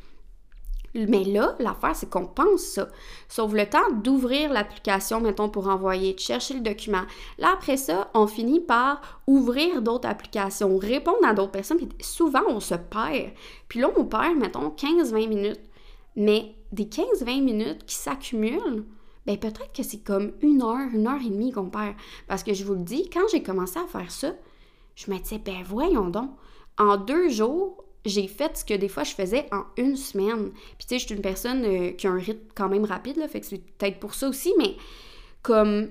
Mais 0.94 1.24
là, 1.24 1.56
l'affaire, 1.58 1.96
c'est 1.96 2.10
qu'on 2.10 2.26
pense 2.26 2.60
ça. 2.60 2.88
Sauf 3.28 3.52
le 3.52 3.68
temps 3.68 3.90
d'ouvrir 3.92 4.52
l'application, 4.52 5.20
mettons, 5.20 5.48
pour 5.48 5.68
envoyer, 5.68 6.12
de 6.12 6.18
chercher 6.18 6.54
le 6.54 6.60
document. 6.60 7.02
Là, 7.38 7.52
après 7.54 7.78
ça, 7.78 8.10
on 8.14 8.26
finit 8.26 8.60
par 8.60 9.22
ouvrir 9.26 9.80
d'autres 9.80 10.08
applications, 10.08 10.76
répondre 10.76 11.24
à 11.24 11.32
d'autres 11.32 11.52
personnes. 11.52 11.78
Puis 11.78 11.88
souvent, 12.00 12.42
on 12.48 12.60
se 12.60 12.74
perd. 12.74 13.32
Puis 13.68 13.80
là, 13.80 13.90
on 13.96 14.04
perd, 14.04 14.36
mettons, 14.36 14.68
15-20 14.68 15.28
minutes. 15.28 15.60
Mais 16.14 16.54
des 16.72 16.84
15-20 16.84 17.42
minutes 17.42 17.86
qui 17.86 17.94
s'accumulent, 17.94 18.84
ben 19.24 19.38
peut-être 19.38 19.72
que 19.72 19.82
c'est 19.82 20.02
comme 20.02 20.32
une 20.42 20.62
heure, 20.62 20.88
une 20.92 21.06
heure 21.06 21.20
et 21.24 21.30
demie 21.30 21.52
qu'on 21.52 21.70
perd. 21.70 21.94
Parce 22.28 22.42
que 22.42 22.52
je 22.52 22.64
vous 22.64 22.74
le 22.74 22.80
dis, 22.80 23.08
quand 23.08 23.26
j'ai 23.30 23.42
commencé 23.42 23.78
à 23.78 23.86
faire 23.86 24.10
ça, 24.10 24.32
je 24.94 25.10
me 25.10 25.18
disais, 25.18 25.38
ben 25.38 25.62
voyons 25.64 26.08
donc, 26.08 26.30
en 26.78 26.96
deux 26.96 27.30
jours, 27.30 27.84
j'ai 28.04 28.26
fait 28.26 28.56
ce 28.56 28.64
que 28.64 28.74
des 28.74 28.88
fois 28.88 29.04
je 29.04 29.14
faisais 29.14 29.46
en 29.52 29.64
une 29.76 29.96
semaine. 29.96 30.50
Puis 30.78 30.86
tu 30.86 30.88
sais, 30.88 30.98
je 30.98 31.06
suis 31.06 31.14
une 31.14 31.22
personne 31.22 31.64
euh, 31.64 31.90
qui 31.92 32.06
a 32.06 32.10
un 32.10 32.18
rythme 32.18 32.46
quand 32.54 32.68
même 32.68 32.84
rapide, 32.84 33.16
là, 33.16 33.28
fait 33.28 33.40
que 33.40 33.46
c'est 33.46 33.58
peut-être 33.58 34.00
pour 34.00 34.14
ça 34.14 34.28
aussi, 34.28 34.52
mais 34.58 34.76
comme 35.42 35.88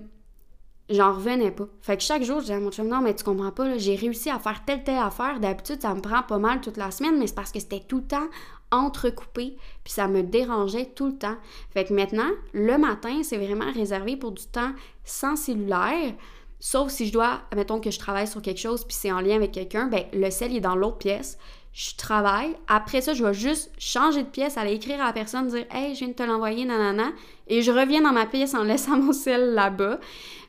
j'en 0.90 1.14
revenais 1.14 1.52
pas. 1.52 1.68
Fait 1.82 1.98
que 1.98 2.04
chaque 2.04 2.24
jour, 2.24 2.38
je 2.38 2.46
disais 2.46 2.56
à 2.56 2.60
mon 2.60 2.72
chum, 2.72 2.88
non, 2.88 3.02
mais 3.02 3.16
tu 3.16 3.24
comprends 3.24 3.52
pas, 3.52 3.78
j'ai 3.78 3.96
réussi 3.96 4.30
à 4.30 4.40
faire 4.40 4.64
telle, 4.66 4.84
telle 4.84 4.98
affaire. 4.98 5.40
D'habitude, 5.40 5.82
ça 5.82 5.94
me 5.94 6.02
prend 6.02 6.24
pas 6.24 6.38
mal 6.38 6.62
toute 6.62 6.78
la 6.78 6.92
semaine, 6.92 7.18
mais 7.18 7.28
c'est 7.28 7.36
parce 7.36 7.52
que 7.52 7.60
c'était 7.60 7.80
tout 7.80 7.98
le 7.98 8.08
temps 8.08 8.28
entrecoupé, 8.72 9.58
puis 9.84 9.94
ça 9.94 10.08
me 10.08 10.24
dérangeait 10.24 10.86
tout 10.86 11.08
le 11.08 11.18
temps. 11.18 11.36
Fait 11.72 11.86
que 11.86 11.94
maintenant, 11.94 12.30
le 12.54 12.78
matin, 12.78 13.22
c'est 13.24 13.38
vraiment 13.38 13.70
réservé 13.72 14.16
pour 14.16 14.32
du 14.32 14.46
temps 14.46 14.72
sans 15.04 15.36
cellulaire. 15.36 16.14
Sauf 16.60 16.90
si 16.90 17.08
je 17.08 17.14
dois, 17.14 17.42
mettons 17.56 17.80
que 17.80 17.92
je 17.92 18.00
travaille 18.00 18.28
sur 18.28 18.42
quelque 18.42 18.60
chose, 18.60 18.86
puis 18.86 18.96
c'est 18.96 19.12
en 19.12 19.20
lien 19.20 19.36
avec 19.36 19.52
quelqu'un, 19.52 19.88
ben 19.88 20.06
le 20.14 20.30
sel 20.30 20.56
est 20.56 20.62
dans 20.62 20.76
l'autre 20.76 21.00
pièce 21.00 21.38
je 21.74 21.96
travaille. 21.96 22.56
Après 22.68 23.00
ça, 23.02 23.14
je 23.14 23.24
vais 23.24 23.34
juste 23.34 23.72
changer 23.80 24.24
de 24.24 24.28
pièce, 24.28 24.58
aller 24.58 24.74
écrire 24.74 25.02
à 25.02 25.06
la 25.06 25.14
personne, 25.14 25.48
dire 25.48 25.66
Hey, 25.72 25.94
je 25.94 26.00
viens 26.00 26.10
de 26.10 26.14
te 26.14 26.24
l'envoyer, 26.24 26.66
nanana. 26.66 27.12
Et 27.48 27.62
je 27.62 27.72
reviens 27.72 28.02
dans 28.02 28.12
ma 28.12 28.26
pièce 28.26 28.54
en 28.54 28.64
laissant 28.64 28.98
mon 28.98 29.14
sel 29.14 29.54
là-bas. 29.54 30.00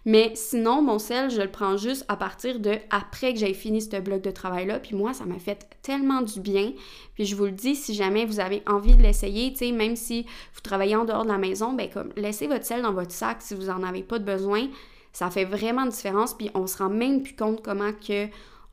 Mais 0.04 0.32
sinon, 0.34 0.82
mon 0.82 0.98
sel, 0.98 1.30
je 1.30 1.40
le 1.40 1.50
prends 1.50 1.76
juste 1.76 2.04
à 2.08 2.16
partir 2.16 2.58
de 2.58 2.74
après 2.90 3.34
que 3.34 3.38
j'ai 3.38 3.54
fini 3.54 3.80
ce 3.80 4.00
bloc 4.00 4.20
de 4.20 4.32
travail-là. 4.32 4.80
Puis 4.80 4.96
moi, 4.96 5.14
ça 5.14 5.24
m'a 5.24 5.38
fait 5.38 5.68
tellement 5.82 6.22
du 6.22 6.40
bien. 6.40 6.72
Puis 7.14 7.24
je 7.24 7.36
vous 7.36 7.44
le 7.44 7.52
dis, 7.52 7.76
si 7.76 7.94
jamais 7.94 8.24
vous 8.24 8.40
avez 8.40 8.64
envie 8.66 8.96
de 8.96 9.02
l'essayer, 9.02 9.52
tu 9.52 9.58
sais, 9.58 9.70
même 9.70 9.94
si 9.94 10.26
vous 10.54 10.60
travaillez 10.60 10.96
en 10.96 11.04
dehors 11.04 11.22
de 11.22 11.28
la 11.28 11.38
maison, 11.38 11.72
ben 11.72 11.88
comme 11.88 12.10
laissez 12.16 12.48
votre 12.48 12.64
sel 12.64 12.82
dans 12.82 12.92
votre 12.92 13.12
sac 13.12 13.36
si 13.40 13.54
vous 13.54 13.66
n'en 13.66 13.84
avez 13.84 14.02
pas 14.02 14.18
de 14.18 14.24
besoin. 14.24 14.66
Ça 15.12 15.30
fait 15.30 15.44
vraiment 15.44 15.82
une 15.82 15.90
différence. 15.90 16.34
Puis 16.34 16.50
on 16.54 16.66
se 16.66 16.78
rend 16.78 16.90
même 16.90 17.22
plus 17.22 17.36
compte 17.36 17.62
comment 17.62 17.92
que 17.92 18.26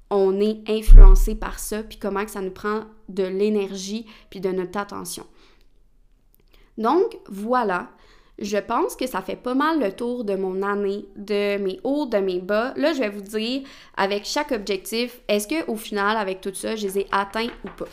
on 0.09 0.39
est 0.39 0.67
influencé 0.67 1.35
par 1.35 1.59
ça, 1.59 1.83
puis 1.83 1.97
comment 1.97 2.25
que 2.25 2.31
ça 2.31 2.41
nous 2.41 2.51
prend 2.51 2.85
de 3.09 3.23
l'énergie, 3.23 4.05
puis 4.29 4.39
de 4.39 4.49
notre 4.49 4.79
attention. 4.79 5.25
Donc, 6.77 7.17
voilà. 7.27 7.89
Je 8.41 8.57
pense 8.57 8.95
que 8.95 9.05
ça 9.05 9.21
fait 9.21 9.35
pas 9.35 9.53
mal 9.53 9.81
le 9.81 9.91
tour 9.91 10.23
de 10.23 10.35
mon 10.35 10.61
année, 10.61 11.05
de 11.17 11.57
mes 11.57 11.79
hauts, 11.83 12.05
de 12.05 12.19
mes 12.19 12.39
bas. 12.39 12.73
Là, 12.77 12.93
je 12.93 12.99
vais 12.99 13.09
vous 13.09 13.21
dire, 13.21 13.63
avec 13.97 14.23
chaque 14.23 14.53
objectif, 14.53 15.19
est-ce 15.27 15.47
que 15.47 15.69
au 15.69 15.75
final, 15.75 16.15
avec 16.15 16.39
tout 16.39 16.53
ça, 16.53 16.77
je 16.77 16.87
les 16.87 16.99
ai 16.99 17.07
atteints 17.11 17.49
ou 17.65 17.69
pas? 17.77 17.89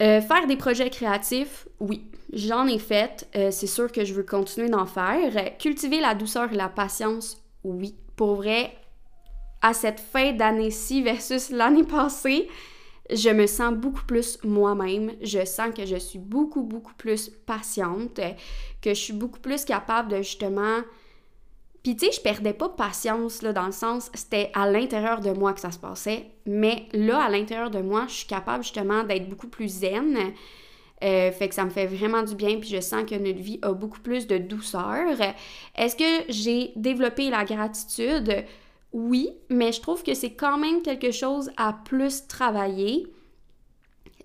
Euh, 0.00 0.20
faire 0.22 0.46
des 0.46 0.56
projets 0.56 0.88
créatifs, 0.88 1.68
oui, 1.78 2.10
j'en 2.32 2.66
ai 2.66 2.78
fait. 2.78 3.28
Euh, 3.36 3.50
c'est 3.50 3.66
sûr 3.66 3.92
que 3.92 4.04
je 4.04 4.14
veux 4.14 4.22
continuer 4.22 4.70
d'en 4.70 4.86
faire. 4.86 5.58
Cultiver 5.58 6.00
la 6.00 6.14
douceur 6.14 6.50
et 6.50 6.56
la 6.56 6.70
patience, 6.70 7.36
oui. 7.64 7.94
Pour 8.16 8.36
vrai, 8.36 8.74
à 9.62 9.72
cette 9.72 10.00
fin 10.00 10.32
d'année-ci 10.32 11.02
versus 11.02 11.50
l'année 11.50 11.84
passée, 11.84 12.48
je 13.10 13.30
me 13.30 13.46
sens 13.46 13.74
beaucoup 13.74 14.04
plus 14.04 14.38
moi-même. 14.42 15.12
Je 15.22 15.44
sens 15.44 15.74
que 15.74 15.86
je 15.86 15.96
suis 15.96 16.18
beaucoup, 16.18 16.62
beaucoup 16.62 16.94
plus 16.94 17.30
patiente, 17.46 18.20
que 18.80 18.90
je 18.90 19.00
suis 19.00 19.12
beaucoup 19.12 19.40
plus 19.40 19.64
capable 19.64 20.10
de 20.10 20.16
justement. 20.18 20.80
Puis 21.82 21.96
tu 21.96 22.06
sais, 22.06 22.12
je 22.12 22.20
perdais 22.20 22.52
pas 22.52 22.68
patience 22.68 23.42
là, 23.42 23.52
dans 23.52 23.66
le 23.66 23.72
sens, 23.72 24.10
c'était 24.14 24.50
à 24.54 24.70
l'intérieur 24.70 25.20
de 25.20 25.30
moi 25.30 25.52
que 25.52 25.60
ça 25.60 25.72
se 25.72 25.78
passait. 25.78 26.26
Mais 26.46 26.86
là, 26.92 27.22
à 27.22 27.28
l'intérieur 27.28 27.70
de 27.70 27.80
moi, 27.80 28.06
je 28.08 28.14
suis 28.14 28.26
capable 28.26 28.62
justement 28.62 29.02
d'être 29.02 29.28
beaucoup 29.28 29.48
plus 29.48 29.68
zen. 29.68 30.16
Euh, 31.02 31.32
fait 31.32 31.48
que 31.48 31.54
ça 31.56 31.64
me 31.64 31.70
fait 31.70 31.86
vraiment 31.86 32.22
du 32.22 32.36
bien, 32.36 32.60
puis 32.60 32.68
je 32.68 32.80
sens 32.80 33.04
que 33.04 33.16
notre 33.16 33.40
vie 33.40 33.58
a 33.62 33.72
beaucoup 33.72 33.98
plus 33.98 34.28
de 34.28 34.38
douceur. 34.38 35.08
Est-ce 35.74 35.96
que 35.96 36.32
j'ai 36.32 36.72
développé 36.76 37.28
la 37.28 37.44
gratitude? 37.44 38.44
Oui, 38.92 39.30
mais 39.48 39.72
je 39.72 39.80
trouve 39.80 40.02
que 40.02 40.14
c'est 40.14 40.32
quand 40.32 40.58
même 40.58 40.82
quelque 40.82 41.10
chose 41.10 41.50
à 41.56 41.72
plus 41.72 42.26
travailler. 42.26 43.06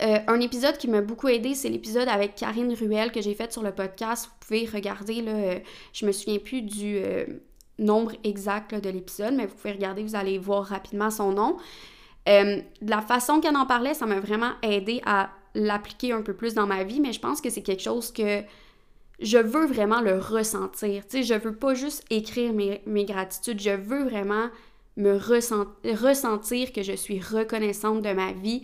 Euh, 0.01 0.19
un 0.27 0.39
épisode 0.41 0.77
qui 0.77 0.87
m'a 0.87 1.01
beaucoup 1.01 1.27
aidé, 1.27 1.55
c'est 1.55 1.69
l'épisode 1.69 2.07
avec 2.07 2.35
Karine 2.35 2.73
Ruel 2.73 3.11
que 3.11 3.21
j'ai 3.21 3.33
fait 3.33 3.51
sur 3.51 3.63
le 3.63 3.71
podcast. 3.71 4.25
Vous 4.25 4.47
pouvez 4.47 4.65
regarder, 4.65 5.21
là, 5.21 5.31
euh, 5.31 5.59
je 5.93 6.05
me 6.05 6.11
souviens 6.11 6.39
plus 6.39 6.61
du 6.61 6.97
euh, 6.97 7.25
nombre 7.79 8.11
exact 8.23 8.75
de 8.75 8.89
l'épisode, 8.89 9.33
mais 9.33 9.45
vous 9.45 9.55
pouvez 9.55 9.73
regarder, 9.73 10.03
vous 10.03 10.15
allez 10.15 10.37
voir 10.37 10.65
rapidement 10.65 11.09
son 11.09 11.31
nom. 11.31 11.57
de 12.27 12.61
la 12.81 13.01
façon 13.01 13.39
qu'elle 13.39 13.55
en 13.55 13.65
parlait, 13.65 13.93
ça 13.93 14.05
m'a 14.05 14.19
vraiment 14.19 14.51
aidé 14.61 15.01
à 15.05 15.29
l'appliquer 15.55 16.11
un 16.11 16.21
peu 16.21 16.33
plus 16.33 16.53
dans 16.53 16.67
ma 16.67 16.83
vie, 16.83 16.99
mais 16.99 17.13
je 17.13 17.19
pense 17.21 17.39
que 17.39 17.49
c'est 17.49 17.63
quelque 17.63 17.81
chose 17.81 18.11
que 18.11 18.43
je 19.19 19.37
veux 19.37 19.65
vraiment 19.65 20.01
le 20.01 20.19
ressentir. 20.19 21.07
Tu 21.07 21.17
sais, 21.17 21.23
je 21.23 21.33
veux 21.33 21.55
pas 21.55 21.73
juste 21.73 22.03
écrire 22.09 22.53
mes, 22.53 23.05
gratitudes, 23.05 23.59
je 23.61 23.71
veux 23.71 24.03
vraiment 24.03 24.49
me 24.95 25.17
ressentir 25.17 26.71
que 26.71 26.83
je 26.83 26.93
suis 26.93 27.19
reconnaissante 27.19 28.01
de 28.01 28.11
ma 28.13 28.31
vie 28.31 28.63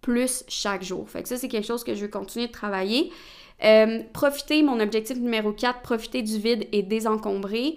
plus 0.00 0.44
chaque 0.48 0.82
jour. 0.82 1.08
Fait 1.08 1.22
que 1.22 1.28
ça, 1.28 1.36
c'est 1.36 1.48
quelque 1.48 1.66
chose 1.66 1.84
que 1.84 1.94
je 1.94 2.02
veux 2.02 2.08
continuer 2.08 2.46
de 2.46 2.52
travailler. 2.52 3.10
Euh, 3.64 4.02
profiter, 4.12 4.62
mon 4.62 4.80
objectif 4.80 5.16
numéro 5.16 5.52
4, 5.52 5.80
profiter 5.80 6.22
du 6.22 6.38
vide 6.38 6.68
et 6.72 6.82
désencombrer. 6.82 7.76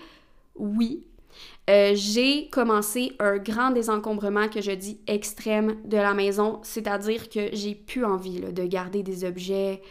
Oui. 0.56 1.06
Euh, 1.70 1.92
j'ai 1.96 2.48
commencé 2.50 3.14
un 3.20 3.38
grand 3.38 3.72
désencombrement 3.72 4.48
que 4.50 4.62
je 4.62 4.72
dis 4.72 5.00
extrême 5.08 5.78
de 5.86 5.98
la 5.98 6.14
maison, 6.14 6.60
c'est-à-dire 6.64 7.30
que 7.30 7.50
j'ai 7.54 7.76
plus 7.76 8.06
envie 8.06 8.40
de 8.40 8.66
garder 8.66 9.04
des 9.04 9.24
objets 9.24 9.82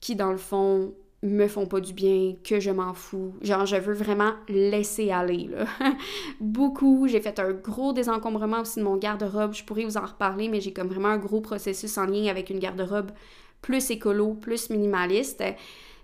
qui, 0.00 0.16
dans 0.16 0.32
le 0.32 0.38
fond, 0.38 0.94
me 1.22 1.48
font 1.48 1.66
pas 1.66 1.80
du 1.80 1.92
bien, 1.92 2.34
que 2.44 2.60
je 2.60 2.70
m'en 2.70 2.94
fous. 2.94 3.34
Genre, 3.42 3.66
je 3.66 3.76
veux 3.76 3.94
vraiment 3.94 4.34
laisser 4.48 5.10
aller, 5.10 5.48
là. 5.50 5.66
Beaucoup. 6.40 7.08
J'ai 7.08 7.20
fait 7.20 7.38
un 7.40 7.52
gros 7.52 7.92
désencombrement 7.92 8.60
aussi 8.60 8.78
de 8.78 8.84
mon 8.84 8.96
garde-robe. 8.96 9.52
Je 9.52 9.64
pourrais 9.64 9.84
vous 9.84 9.96
en 9.96 10.06
reparler, 10.06 10.48
mais 10.48 10.60
j'ai 10.60 10.72
comme 10.72 10.88
vraiment 10.88 11.08
un 11.08 11.18
gros 11.18 11.40
processus 11.40 11.98
en 11.98 12.06
lien 12.06 12.28
avec 12.28 12.50
une 12.50 12.60
garde-robe 12.60 13.10
plus 13.62 13.90
écolo, 13.90 14.34
plus 14.34 14.70
minimaliste. 14.70 15.42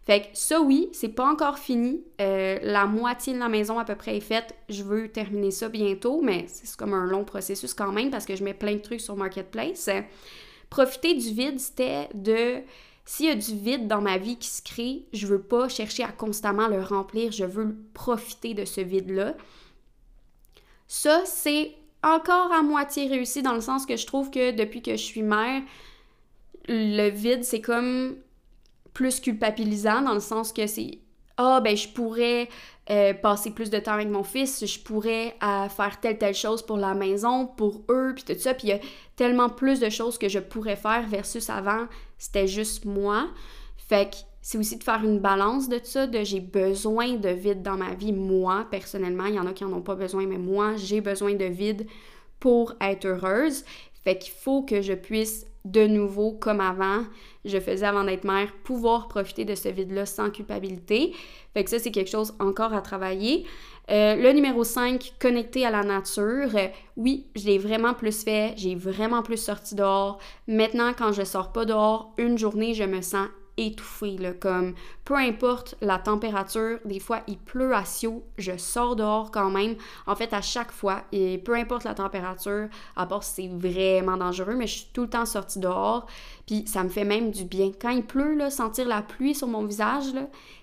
Fait 0.07 0.21
que 0.21 0.27
ça, 0.35 0.61
oui, 0.61 0.91
c'est 0.93 1.09
pas 1.09 1.27
encore 1.27 1.59
fini. 1.59 2.05
Euh, 2.21 2.59
la 2.63 2.85
moitié 2.85 3.33
de 3.33 3.39
la 3.39 3.49
maison 3.49 3.79
à 3.79 3.85
peu 3.85 3.95
près 3.95 4.17
est 4.17 4.21
faite. 4.21 4.55
Je 4.69 4.83
veux 4.83 5.09
terminer 5.09 5.51
ça 5.51 5.69
bientôt, 5.69 6.21
mais 6.21 6.45
c'est 6.49 6.77
comme 6.77 6.93
un 6.93 7.07
long 7.07 7.25
processus 7.25 7.73
quand 7.73 7.91
même 7.91 8.11
parce 8.11 8.27
que 8.27 8.37
je 8.37 8.45
mets 8.45 8.53
plein 8.53 8.75
de 8.75 8.81
trucs 8.81 9.01
sur 9.01 9.17
Marketplace. 9.17 9.89
Profiter 10.69 11.15
du 11.15 11.31
vide, 11.31 11.59
c'était 11.59 12.09
de 12.13 12.63
s'il 13.05 13.27
y 13.27 13.31
a 13.31 13.35
du 13.35 13.55
vide 13.57 13.87
dans 13.87 14.01
ma 14.01 14.17
vie 14.17 14.37
qui 14.37 14.49
se 14.49 14.63
crée, 14.63 15.07
je 15.13 15.27
veux 15.27 15.43
pas 15.43 15.69
chercher 15.69 16.05
à 16.05 16.13
constamment 16.13 16.69
le 16.69 16.81
remplir, 16.83 17.33
je 17.33 17.45
veux 17.45 17.77
profiter 17.93 18.55
de 18.55 18.65
ce 18.65 18.81
vide-là. 18.81 19.35
Ça, 20.89 21.23
c'est 21.27 21.75
encore 22.03 22.53
à 22.53 22.63
moitié 22.63 23.09
réussi 23.09 23.43
dans 23.43 23.55
le 23.55 23.61
sens 23.61 23.85
que 23.87 23.97
je 23.97 24.07
trouve 24.07 24.31
que 24.31 24.53
depuis 24.53 24.83
que 24.83 24.93
je 24.93 25.03
suis 25.03 25.23
mère, 25.23 25.63
le 26.69 27.11
vide, 27.11 27.45
c'est 27.45 27.61
comme 27.61 28.17
plus 28.95 29.21
culpabilisant 29.21 30.03
dans 30.03 30.15
le 30.15 30.21
sens 30.21 30.53
que 30.53 30.67
c'est 30.67 30.99
ah 31.37 31.61
ben 31.61 31.77
je 31.77 31.89
pourrais 31.89 32.49
euh, 32.91 33.13
passer 33.13 33.51
plus 33.51 33.71
de 33.71 33.79
temps 33.79 33.95
avec 33.95 34.09
mon 34.09 34.23
fils, 34.23 34.65
je 34.65 34.79
pourrais 34.79 35.35
euh, 35.43 35.69
faire 35.69 35.99
telle 36.01 36.19
telle 36.19 36.35
chose 36.35 36.63
pour 36.63 36.77
la 36.77 36.95
maison, 36.95 37.47
pour 37.47 37.83
eux, 37.91 38.13
puis 38.15 38.25
tout 38.25 38.39
ça, 38.41 38.55
puis 38.55 38.69
il 38.69 38.71
y 38.71 38.75
a 38.75 38.79
tellement 39.17 39.49
plus 39.49 39.81
de 39.81 39.89
choses 39.91 40.17
que 40.17 40.29
je 40.29 40.39
pourrais 40.39 40.77
faire 40.77 41.07
versus 41.09 41.51
avant, 41.51 41.87
c'était 42.25 42.47
juste 42.47 42.87
moi. 42.87 43.29
Fait 43.77 44.11
que 44.11 44.17
c'est 44.41 44.57
aussi 44.57 44.79
de 44.79 44.83
faire 44.83 45.05
une 45.05 45.21
balance 45.21 45.69
de 45.69 45.79
ça, 45.83 46.07
de 46.07 46.25
j'ai 46.25 46.41
besoin 46.41 47.15
de 47.15 47.29
vide 47.29 47.63
dans 47.63 47.77
ma 47.77 47.95
vie, 47.95 48.13
moi, 48.15 48.67
personnellement. 48.71 49.27
Il 49.27 49.35
y 49.35 49.39
en 49.39 49.47
a 49.47 49.53
qui 49.53 49.63
en 49.63 49.73
ont 49.73 49.83
pas 49.83 49.95
besoin, 49.95 50.27
mais 50.27 50.39
moi, 50.39 50.75
j'ai 50.77 51.03
besoin 51.03 51.35
de 51.35 51.45
vide 51.45 51.87
pour 52.41 52.75
être 52.81 53.05
heureuse. 53.05 53.65
Fait 54.05 54.17
qu'il 54.17 54.33
faut 54.33 54.63
que 54.63 54.81
je 54.81 54.95
puisse 54.95 55.47
de 55.67 55.87
nouveau, 55.87 56.33
comme 56.33 56.61
avant, 56.61 57.05
je 57.45 57.59
faisais 57.59 57.87
avant 57.87 58.05
d'être 58.05 58.25
mère, 58.25 58.53
pouvoir 58.65 59.09
profiter 59.09 59.45
de 59.45 59.55
ce 59.55 59.69
vide-là 59.69 60.07
sans 60.07 60.31
culpabilité. 60.31 61.13
Fait 61.53 61.63
que 61.63 61.71
ça, 61.71 61.79
c'est 61.79 61.91
quelque 61.91 62.11
chose 62.11 62.35
encore 62.39 62.73
à 62.73 62.81
travailler. 62.81 63.45
Euh, 63.91 64.17
le 64.17 64.33
numéro 64.33 64.65
5, 64.65 65.15
connecter 65.21 65.67
à 65.67 65.71
la 65.71 65.83
nature. 65.83 66.51
oui, 66.97 67.27
je 67.37 67.45
l'ai 67.47 67.59
vraiment 67.59 67.93
plus 67.93 68.25
fait, 68.25 68.55
j'ai 68.57 68.75
vraiment 68.75 69.23
plus 69.23 69.37
sorti 69.37 69.75
dehors. 69.75 70.19
Maintenant, 70.49 70.93
quand 70.97 71.13
je 71.13 71.23
sors 71.23 71.53
pas 71.53 71.65
dehors, 71.65 72.15
une 72.17 72.39
journée, 72.39 72.73
je 72.73 72.85
me 72.85 73.03
sens 73.03 73.29
étouffée, 73.57 74.17
comme 74.41 74.75
peu 75.05 75.15
importe 75.15 75.77
la 75.81 75.99
température, 75.99 76.79
des 76.85 76.99
fois 76.99 77.21
il 77.29 77.39
pleut 77.39 77.75
à 77.75 77.85
Sio, 77.85 78.25
je 78.37 78.57
sors 78.57 78.97
dehors 78.97 79.31
quand 79.31 79.51
même. 79.51 79.77
En 80.07 80.17
fait, 80.17 80.33
à 80.33 80.41
chaque 80.41 80.73
fois, 80.73 81.03
et 81.13 81.39
peu 81.39 81.55
importe 81.55 81.85
la 81.85 81.95
température, 81.95 82.69
à 82.97 83.07
part 83.07 83.23
si 83.23 83.35
c'est 83.35 83.49
vraiment 83.49 84.17
dangereux, 84.17 84.55
mais 84.57 84.67
je 84.67 84.79
suis 84.79 84.89
tout 84.93 85.03
le 85.03 85.11
temps 85.11 85.27
sortie 85.27 85.61
dehors, 85.61 86.07
puis 86.47 86.65
ça 86.67 86.83
me 86.83 86.89
fait 86.89 87.05
même 87.05 87.31
du 87.31 87.45
bien. 87.45 87.71
Quand 87.81 87.91
il 87.91 88.05
pleut, 88.05 88.35
là, 88.35 88.51
sentir 88.51 88.89
la 88.89 89.03
pluie 89.03 89.35
sur 89.35 89.47
mon 89.47 89.65
visage, 89.65 90.07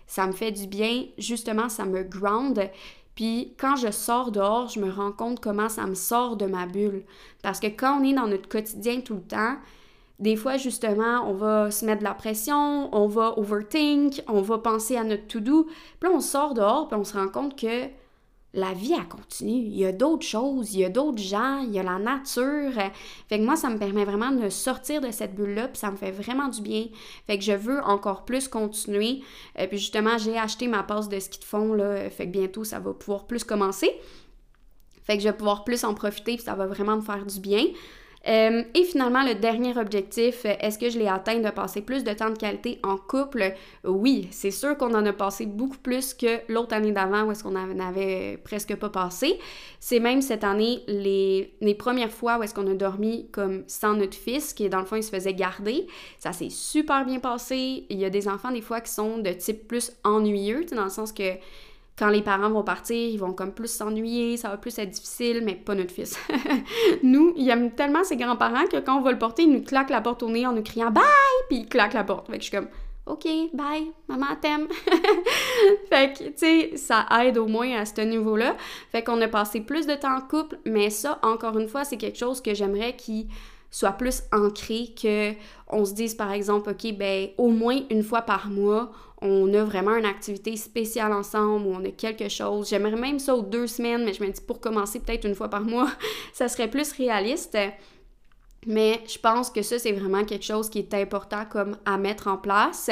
ça 0.06 0.28
me 0.28 0.34
fait 0.34 0.52
du 0.52 0.68
bien, 0.68 1.06
justement, 1.18 1.70
ça 1.70 1.86
me 1.86 2.04
ground. 2.04 2.70
Puis 3.16 3.54
quand 3.60 3.76
je 3.76 3.92
sors 3.92 4.32
dehors, 4.32 4.70
je 4.70 4.80
me 4.80 4.90
rends 4.90 5.12
compte 5.12 5.40
comment 5.40 5.70
ça 5.70 5.86
me 5.86 5.96
sort 5.96 6.38
de 6.38 6.46
ma 6.46 6.66
bulle. 6.66 7.04
Parce 7.44 7.60
que 7.60 7.68
quand 7.68 8.00
on 8.00 8.04
est 8.04 8.14
dans 8.14 8.28
notre 8.28 8.48
quotidien 8.48 9.02
tout 9.02 9.16
le 9.16 9.22
temps, 9.22 9.58
des 10.20 10.36
fois, 10.36 10.58
justement, 10.58 11.28
on 11.28 11.34
va 11.34 11.72
se 11.72 11.84
mettre 11.84 12.00
de 12.00 12.04
la 12.04 12.14
pression, 12.14 12.96
on 12.96 13.08
va 13.08 13.38
overthink, 13.40 14.22
on 14.28 14.42
va 14.42 14.60
penser 14.60 14.96
à 14.96 15.04
notre 15.04 15.26
to-do. 15.26 15.64
Puis 15.64 16.10
là, 16.10 16.16
on 16.16 16.20
sort 16.20 16.54
dehors, 16.54 16.88
puis 16.88 16.98
on 16.98 17.04
se 17.04 17.18
rend 17.18 17.28
compte 17.28 17.60
que 17.60 17.88
la 18.54 18.74
vie, 18.74 18.94
a 18.94 19.06
continue. 19.06 19.64
Il 19.64 19.78
y 19.78 19.86
a 19.86 19.92
d'autres 19.94 20.26
choses, 20.26 20.74
il 20.74 20.82
y 20.82 20.86
a 20.86 20.90
d'autres 20.90 21.22
gens, 21.22 21.60
il 21.60 21.72
y 21.72 21.80
a 21.80 21.84
la 21.84 22.00
nature. 22.00 22.74
Fait 23.30 23.40
que 23.40 23.46
moi, 23.46 23.56
ça 23.56 23.70
me 23.70 23.78
permet 23.78 24.04
vraiment 24.04 24.32
de 24.32 24.50
sortir 24.50 25.00
de 25.00 25.10
cette 25.12 25.36
bulle-là, 25.36 25.70
puis 25.70 25.78
ça 25.78 25.90
me 25.90 25.96
fait 25.96 26.12
vraiment 26.12 26.50
du 26.50 26.62
bien. 26.62 26.88
Fait 27.28 27.38
que 27.38 27.44
je 27.44 27.54
veux 27.54 27.82
encore 27.84 28.26
plus 28.26 28.48
continuer. 28.48 29.22
euh, 29.58 29.68
puis 29.68 29.78
justement, 29.78 30.18
j'ai 30.18 30.38
acheté 30.38 30.68
ma 30.68 30.84
passe 30.84 31.08
de 31.08 31.20
ski 31.20 31.40
de 31.40 31.46
fond, 31.46 31.74
là. 31.74 32.10
Fait 32.10 32.26
que 32.26 32.32
bientôt, 32.32 32.64
ça 32.64 32.80
va 32.80 32.94
pouvoir 32.94 33.26
plus 33.26 33.44
commencer. 33.44 33.92
Fait 35.04 35.18
que 35.18 35.24
je 35.24 35.30
vais 35.30 35.36
pouvoir 35.36 35.64
plus 35.64 35.84
en 35.84 35.94
profiter, 35.94 36.36
puis 36.36 36.44
ça 36.44 36.56
va 36.56 36.68
vraiment 36.68 36.98
me 36.98 37.02
faire 37.02 37.26
du 37.26 37.40
bien. 37.40 37.66
Euh, 38.28 38.64
et 38.76 38.84
finalement, 38.84 39.24
le 39.24 39.34
dernier 39.34 39.76
objectif, 39.78 40.46
euh, 40.46 40.54
est-ce 40.60 40.78
que 40.78 40.90
je 40.90 41.00
l'ai 41.00 41.08
atteint 41.08 41.40
de 41.40 41.50
passer 41.50 41.82
plus 41.82 42.04
de 42.04 42.14
temps 42.14 42.30
de 42.30 42.38
qualité 42.38 42.80
en 42.84 42.98
couple? 42.98 43.54
Oui, 43.84 44.28
c'est 44.32 44.52
sûr 44.52 44.78
qu'on 44.78 44.94
en 44.94 45.06
a 45.06 45.14
passé 45.14 45.48
beaucoup 45.48 45.78
plus 45.78 46.14
que 46.14 46.40
l'autre 46.48 46.76
année 46.76 46.92
d'avant 46.92 47.24
où 47.24 47.32
est-ce 47.32 47.44
qu'on 47.44 47.56
presque 48.44 48.76
pas 48.76 48.90
passé. 48.90 49.40
C'est 49.80 50.00
même 50.00 50.22
cette 50.22 50.44
année 50.44 50.82
les, 50.88 51.54
les 51.62 51.74
premières 51.74 52.12
fois 52.12 52.38
où 52.38 52.44
est-ce 52.44 52.54
qu'on 52.54 52.68
a 52.68 52.76
dormi 52.76 53.28
comme 53.32 53.64
sans 53.68 53.96
notre 53.96 54.18
fils, 54.18 54.54
qui 54.54 54.70
dans 54.70 54.80
le 54.80 54.86
fond, 54.86 54.98
il 54.98 55.04
se 55.04 55.10
faisait 55.10 55.34
garder. 55.34 55.88
Ça 56.20 56.32
s'est 56.32 56.50
super 56.50 57.06
bien 57.06 57.20
passé. 57.20 57.86
Il 57.90 57.98
y 57.98 58.06
a 58.06 58.10
des 58.12 58.28
enfants 58.28 58.52
des 58.52 58.62
fois 58.62 58.82
qui 58.82 58.92
sont 58.92 59.18
de 59.18 59.32
type 59.32 59.68
plus 59.68 59.92
ennuyeux, 60.04 60.66
dans 60.72 60.84
le 60.84 60.90
sens 60.90 61.12
que 61.12 61.24
quand 62.02 62.10
les 62.10 62.24
parents 62.24 62.50
vont 62.50 62.64
partir, 62.64 62.98
ils 62.98 63.20
vont 63.20 63.32
comme 63.32 63.52
plus 63.52 63.68
s'ennuyer, 63.68 64.36
ça 64.36 64.50
va 64.50 64.58
plus 64.58 64.76
être 64.80 64.90
difficile, 64.90 65.44
mais 65.46 65.54
pas 65.54 65.76
notre 65.76 65.92
fils. 65.92 66.18
nous, 67.04 67.32
il 67.38 67.48
aime 67.48 67.70
tellement 67.70 68.04
ses 68.04 68.18
grands-parents 68.18 68.66
que 68.66 68.78
quand 68.78 68.98
on 68.98 69.02
va 69.02 69.12
le 69.12 69.20
porter, 69.20 69.44
il 69.44 69.52
nous 69.52 69.62
claque 69.62 69.92
la 69.92 70.02
porte 70.02 70.24
au 70.24 70.30
nez 70.30 70.48
en 70.48 70.52
nous 70.52 70.64
criant 70.64 70.90
bye, 70.90 71.04
puis 71.48 71.60
il 71.60 71.68
claque 71.68 71.94
la 71.94 72.04
porte. 72.04 72.26
Fait 72.26 72.40
que 72.40 72.44
je 72.44 72.50
suis 72.50 72.58
comme 72.58 72.70
OK, 73.06 73.28
bye, 73.54 73.92
maman 74.08 74.36
t'aime. 74.42 74.68
fait 75.90 76.18
que, 76.18 76.24
tu 76.30 76.34
sais, 76.38 76.72
ça 76.76 77.06
aide 77.24 77.38
au 77.38 77.46
moins 77.46 77.72
à 77.78 77.86
ce 77.86 78.02
niveau-là. 78.02 78.56
Fait 78.92 79.04
qu'on 79.04 79.22
a 79.22 79.28
passé 79.28 79.62
plus 79.62 79.86
de 79.86 79.94
temps 79.94 80.18
en 80.18 80.22
couple, 80.22 80.58
mais 80.66 80.90
ça, 80.90 81.20
encore 81.22 81.60
une 81.60 81.68
fois, 81.68 81.84
c'est 81.84 81.98
quelque 81.98 82.18
chose 82.18 82.42
que 82.42 82.56
j'aimerais 82.56 82.96
qui 82.96 83.28
soit 83.70 83.92
plus 83.92 84.24
ancré 84.34 84.90
que 85.00 85.34
on 85.70 85.86
se 85.86 85.94
dise 85.94 86.16
par 86.16 86.32
exemple 86.32 86.72
OK 86.72 86.94
ben 86.98 87.30
au 87.38 87.48
moins 87.48 87.80
une 87.90 88.04
fois 88.04 88.22
par 88.22 88.50
mois 88.50 88.92
on 89.22 89.54
a 89.54 89.64
vraiment 89.64 89.96
une 89.96 90.06
activité 90.06 90.58
spéciale 90.58 91.14
ensemble 91.14 91.68
ou 91.68 91.74
on 91.76 91.86
a 91.86 91.92
quelque 91.92 92.28
chose. 92.28 92.70
J'aimerais 92.70 92.96
même 92.96 93.20
ça 93.20 93.36
aux 93.36 93.44
deux 93.44 93.68
semaines, 93.68 94.04
mais 94.04 94.14
je 94.14 94.24
me 94.24 94.30
dis 94.30 94.42
pour 94.42 94.60
commencer 94.60 95.00
peut-être 95.00 95.26
une 95.26 95.36
fois 95.36 95.50
par 95.50 95.62
mois, 95.62 95.90
ça 96.34 96.48
serait 96.48 96.70
plus 96.70 96.92
réaliste. 96.94 97.58
Mais 98.66 99.02
je 99.08 99.18
pense 99.20 99.50
que 99.50 99.62
ça, 99.62 99.80
c'est 99.80 99.92
vraiment 99.92 100.24
quelque 100.26 100.46
chose 100.46 100.70
qui 100.70 100.80
est 100.80 100.94
important 100.94 101.46
comme 101.46 101.78
à 101.86 101.98
mettre 101.98 102.28
en 102.28 102.38
place. 102.38 102.90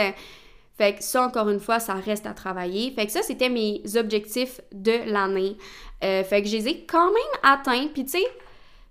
Fait 0.78 0.96
que 0.96 1.04
ça, 1.04 1.26
encore 1.26 1.50
une 1.50 1.60
fois, 1.60 1.80
ça 1.80 1.94
reste 1.96 2.26
à 2.26 2.34
travailler. 2.34 2.92
Fait 2.92 3.06
que 3.06 3.12
ça, 3.12 3.22
c'était 3.22 3.50
mes 3.50 3.82
objectifs 3.96 4.62
de 4.72 5.12
l'année. 5.12 5.58
Euh, 6.04 6.24
fait 6.24 6.42
que 6.42 6.48
je 6.48 6.58
les 6.58 6.68
ai 6.70 6.86
quand 6.86 7.08
même 7.08 7.42
atteints. 7.44 7.88
Puis 7.94 8.06
tu 8.06 8.12
sais, 8.12 8.26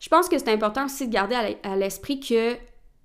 je 0.01 0.09
pense 0.09 0.28
que 0.28 0.39
c'est 0.39 0.53
important 0.53 0.86
aussi 0.86 1.09
de 1.09 1.12
garder 1.12 1.57
à 1.62 1.76
l'esprit 1.76 2.20
que 2.20 2.57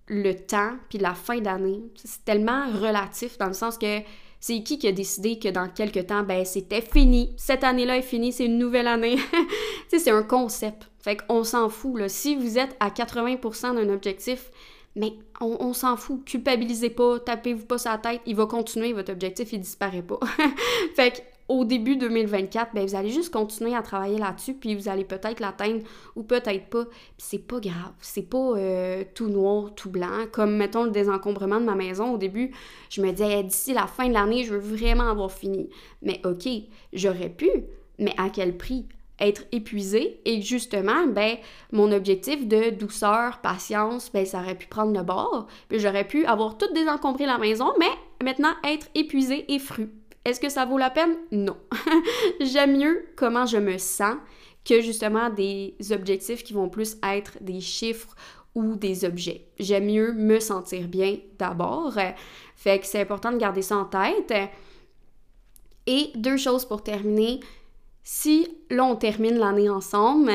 le 0.07 0.34
temps 0.34 0.73
puis 0.89 0.97
la 0.97 1.13
fin 1.13 1.39
d'année, 1.39 1.81
c'est 1.95 2.25
tellement 2.25 2.65
relatif 2.71 3.38
dans 3.38 3.47
le 3.47 3.53
sens 3.53 3.77
que 3.77 3.99
c'est 4.46 4.62
qui 4.62 4.78
qui 4.78 4.89
a 4.89 4.91
décidé 4.91 5.39
que 5.39 5.48
dans 5.48 5.70
quelques 5.70 6.08
temps, 6.08 6.22
ben 6.22 6.44
c'était 6.44 6.82
fini? 6.82 7.34
Cette 7.38 7.64
année-là 7.64 8.00
est 8.00 8.02
finie, 8.02 8.34
c'est 8.34 8.44
une 8.44 8.58
nouvelle 8.58 8.88
année. 8.88 9.16
c'est 9.88 10.12
un 10.12 10.22
concept. 10.22 10.89
Fait 11.00 11.16
qu'on 11.16 11.46
s'en 11.46 11.70
fout. 11.70 12.10
Si 12.10 12.36
vous 12.36 12.58
êtes 12.58 12.76
à 12.82 12.89
80% 12.89 13.76
d'un 13.76 13.88
objectif, 13.88 14.52
mais 14.98 15.14
on, 15.39 15.56
on 15.62 15.72
s'en 15.72 15.96
fout. 15.96 16.26
Culpabilisez 16.26 16.89
pas, 16.89 17.20
tapez-vous 17.20 17.66
pas 17.66 17.78
sa 17.78 17.98
tête, 17.98 18.20
il 18.26 18.36
va 18.36 18.46
continuer, 18.46 18.91
votre 18.91 19.14
objectif, 19.14 19.54
il 19.54 19.62
disparaît 19.62 20.02
pas. 20.02 20.20
fait 20.98 21.12
que 21.12 21.22
au 21.54 21.66
début 21.66 21.97
2024, 21.97 22.74
ben, 22.74 22.86
vous 22.86 22.95
allez 22.95 23.12
juste 23.12 23.32
continuer 23.32 23.76
à 23.76 23.84
travailler 23.84 24.18
là-dessus, 24.18 24.56
puis 24.56 24.74
vous 24.76 24.89
allez 24.89 25.04
peut-être 25.04 25.39
l'atteindre 25.39 25.84
ou 26.16 26.24
peut-être 26.24 26.66
pas. 26.66 26.86
Puis 26.86 26.95
c'est 27.18 27.47
pas 27.47 27.60
grave, 27.60 27.93
c'est 28.01 28.28
pas 28.28 28.58
euh, 28.58 29.04
tout 29.14 29.30
noir, 29.30 29.74
tout 29.76 29.91
blanc. 29.91 30.26
Comme, 30.32 30.58
mettons, 30.58 30.84
le 30.84 30.89
désencombrement 30.91 31.60
de 31.60 31.66
ma 31.66 31.76
maison, 31.76 32.14
au 32.14 32.18
début, 32.18 32.51
je 32.89 33.01
me 33.01 33.12
disais, 33.12 33.43
d'ici 33.43 33.74
la 33.74 33.86
fin 33.86 34.08
de 34.08 34.14
l'année, 34.14 34.43
je 34.43 34.56
veux 34.56 34.76
vraiment 34.76 35.10
avoir 35.10 35.32
fini. 35.32 35.70
Mais 36.01 36.20
ok, 36.26 36.47
j'aurais 36.91 37.30
pu, 37.30 37.49
mais 37.99 38.14
à 38.18 38.30
quel 38.30 38.58
prix? 38.58 38.88
être 39.20 39.43
épuisé 39.51 40.20
et 40.26 40.41
justement 40.41 41.06
ben 41.06 41.38
mon 41.72 41.91
objectif 41.91 42.47
de 42.47 42.72
douceur, 42.72 43.41
patience, 43.41 44.12
ben 44.12 44.26
ça 44.26 44.41
aurait 44.41 44.56
pu 44.56 44.66
prendre 44.66 44.91
le 44.91 45.04
bord, 45.04 45.45
puis 45.70 45.80
j'aurais 45.80 46.08
pu 46.08 46.26
avoir 46.26 46.58
tout 46.58 46.74
désencombré 46.74 47.28
la 47.28 47.38
maison 47.38 47.74
mais 47.80 47.91
maintenant 48.24 48.54
être 48.64 48.88
épuisé 48.95 49.45
et 49.54 49.60
fru 49.60 49.91
Est-ce 50.26 50.39
que 50.39 50.49
ça 50.49 50.65
vaut 50.65 50.78
la 50.78 50.89
peine? 50.89 51.15
Non. 51.32 51.57
J'aime 52.39 52.78
mieux 52.78 53.05
comment 53.15 53.45
je 53.45 53.57
me 53.57 53.78
sens 53.78 54.15
que 54.63 54.82
justement 54.82 55.30
des 55.30 55.76
objectifs 55.91 56.43
qui 56.43 56.53
vont 56.53 56.69
plus 56.69 56.97
être 57.03 57.38
des 57.41 57.59
chiffres 57.59 58.15
ou 58.55 58.76
des 58.76 59.03
objets. 59.03 59.47
J'aime 59.59 59.86
mieux 59.86 60.13
me 60.13 60.39
sentir 60.39 60.88
bien 60.88 61.17
d'abord. 61.38 61.97
Fait 62.55 62.80
que 62.80 62.86
c'est 62.86 63.01
important 63.01 63.32
de 63.32 63.38
garder 63.38 63.61
ça 63.61 63.78
en 63.78 63.86
tête. 63.86 64.34
Et 65.86 66.11
deux 66.15 66.38
choses 66.38 66.65
pour 66.65 66.84
terminer. 66.84 67.41
Si 68.03 68.47
là 68.69 68.86
on 68.86 68.95
termine 68.95 69.38
l'année 69.38 69.69
ensemble, 69.69 70.32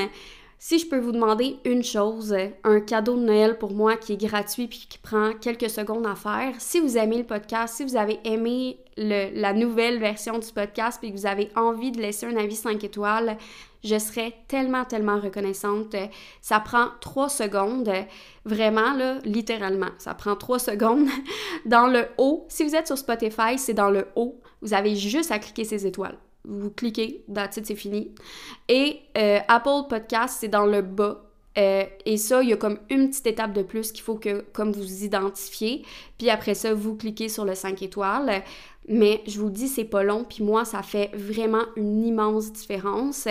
si 0.59 0.79
je 0.79 0.89
peux 0.89 0.99
vous 0.99 1.13
demander 1.13 1.59
une 1.65 1.85
chose, 1.85 2.35
un 2.65 2.81
cadeau 2.81 3.17
de 3.17 3.23
Noël 3.23 3.59
pour 3.59 3.73
moi 3.73 3.97
qui 3.97 4.15
est 4.15 4.21
gratuit 4.21 4.67
puis 4.67 4.87
qui 4.89 4.99
prend 4.99 5.33
quelques 5.33 5.71
secondes 5.71 6.07
à 6.07 6.17
faire, 6.17 6.55
si 6.59 6.81
vous 6.81 6.99
aimez 6.99 7.19
le 7.19 7.25
podcast, 7.25 7.77
si 7.77 7.85
vous 7.85 7.97
avez 7.97 8.19
aimé 8.25 8.79
la 8.99 9.53
nouvelle 9.53 9.99
version 9.99 10.39
du 10.39 10.49
podcast 10.53 10.99
puis 11.01 11.13
que 11.13 11.17
vous 11.17 11.27
avez 11.27 11.51
envie 11.57 11.93
de 11.93 12.01
laisser 12.01 12.27
un 12.27 12.37
avis 12.37 12.57
5 12.57 12.83
étoiles, 12.83 13.37
je 13.85 13.99
serais 13.99 14.35
tellement, 14.49 14.85
tellement 14.85 15.21
reconnaissante. 15.21 15.95
Ça 16.41 16.61
prend 16.61 16.89
trois 17.01 17.29
secondes, 17.29 17.91
vraiment, 18.45 18.95
là, 18.95 19.19
littéralement. 19.25 19.91
Ça 19.99 20.15
prend 20.15 20.37
trois 20.37 20.59
secondes. 20.59 21.09
Dans 21.65 21.87
le 21.87 22.07
haut, 22.19 22.47
si 22.49 22.65
vous 22.65 22.75
êtes 22.75 22.87
sur 22.87 22.99
Spotify, 22.99 23.57
c'est 23.57 23.75
dans 23.75 23.91
le 23.91 24.07
haut. 24.17 24.41
Vous 24.63 24.75
avez 24.75 24.97
juste 24.97 25.31
à 25.31 25.39
cliquer 25.39 25.65
ces 25.65 25.87
étoiles. 25.87 26.19
Vous 26.45 26.71
cliquez, 26.71 27.25
that's 27.33 27.59
c'est 27.63 27.75
fini. 27.75 28.15
Et 28.69 29.01
euh, 29.17 29.39
Apple 29.49 29.89
Podcast, 29.89 30.39
c'est 30.41 30.49
dans 30.49 30.67
le 30.67 30.83
bas. 30.83 31.25
Euh, 31.59 31.85
et 32.07 32.17
ça, 32.17 32.43
il 32.43 32.51
y 32.51 32.53
a 32.53 32.57
comme 32.57 32.79
une 32.89 33.09
petite 33.11 33.27
étape 33.27 33.53
de 33.53 33.63
plus 33.63 33.91
qu'il 33.91 34.03
faut 34.03 34.15
que, 34.15 34.45
comme 34.53 34.73
vous 34.73 35.05
identifiez. 35.05 35.85
Puis 36.17 36.31
après 36.31 36.55
ça, 36.55 36.73
vous 36.73 36.95
cliquez 36.95 37.29
sur 37.29 37.45
le 37.45 37.55
5 37.55 37.83
étoiles. 37.83 38.43
Mais 38.89 39.23
je 39.27 39.39
vous 39.39 39.51
dis, 39.51 39.69
c'est 39.69 39.85
pas 39.85 40.03
long. 40.03 40.25
Puis 40.25 40.43
moi, 40.43 40.65
ça 40.65 40.83
fait 40.83 41.11
vraiment 41.15 41.65
une 41.77 42.05
immense 42.05 42.53
différence 42.53 43.29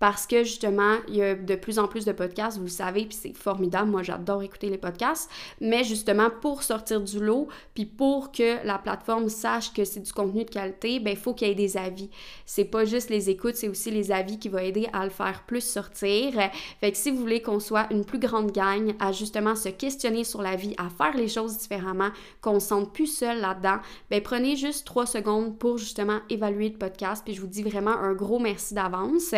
parce 0.00 0.26
que 0.26 0.44
justement, 0.44 0.96
il 1.08 1.16
y 1.16 1.22
a 1.22 1.34
de 1.34 1.54
plus 1.54 1.78
en 1.78 1.86
plus 1.86 2.06
de 2.06 2.12
podcasts, 2.12 2.56
vous 2.56 2.64
le 2.64 2.70
savez, 2.70 3.04
puis 3.04 3.18
c'est 3.20 3.36
formidable. 3.36 3.90
Moi, 3.90 4.02
j'adore 4.02 4.42
écouter 4.42 4.70
les 4.70 4.78
podcasts. 4.78 5.30
Mais 5.60 5.84
justement, 5.84 6.30
pour 6.40 6.62
sortir 6.62 7.02
du 7.02 7.20
lot, 7.20 7.48
puis 7.74 7.84
pour 7.84 8.32
que 8.32 8.66
la 8.66 8.78
plateforme 8.78 9.28
sache 9.28 9.74
que 9.74 9.84
c'est 9.84 10.00
du 10.00 10.12
contenu 10.12 10.44
de 10.46 10.50
qualité, 10.50 11.00
ben 11.00 11.10
il 11.10 11.18
faut 11.18 11.34
qu'il 11.34 11.48
y 11.48 11.50
ait 11.50 11.54
des 11.54 11.76
avis. 11.76 12.08
C'est 12.46 12.64
pas 12.64 12.86
juste 12.86 13.10
les 13.10 13.28
écoutes, 13.28 13.56
c'est 13.56 13.68
aussi 13.68 13.90
les 13.90 14.10
avis 14.10 14.38
qui 14.38 14.48
vont 14.48 14.58
aider 14.58 14.88
à 14.94 15.04
le 15.04 15.10
faire 15.10 15.44
plus 15.46 15.62
sortir. 15.62 16.32
Fait 16.80 16.92
que 16.92 16.96
si 16.96 17.10
vous 17.10 17.18
voulez 17.18 17.42
qu'on 17.42 17.60
soit 17.60 17.86
une 17.90 18.06
plus 18.06 18.18
grande 18.18 18.52
gagne 18.52 18.94
à 19.00 19.12
justement 19.12 19.54
se 19.54 19.68
questionner 19.68 20.24
sur 20.24 20.40
la 20.40 20.56
vie, 20.56 20.74
à 20.78 20.88
faire 20.88 21.14
les 21.14 21.28
choses 21.28 21.58
différemment, 21.58 22.08
qu'on 22.40 22.58
se 22.58 22.68
sente 22.68 22.94
plus 22.94 23.06
seul 23.06 23.38
là-dedans, 23.42 23.80
ben 24.10 24.22
prenez 24.22 24.56
juste 24.56 24.86
trois 24.86 25.04
secondes 25.04 25.58
pour 25.58 25.76
justement 25.76 26.20
évaluer 26.30 26.70
le 26.70 26.78
podcast. 26.78 27.22
Puis 27.22 27.34
je 27.34 27.42
vous 27.42 27.46
dis 27.46 27.62
vraiment 27.62 27.90
un 27.90 28.14
gros 28.14 28.38
merci 28.38 28.72
d'avance. 28.72 29.34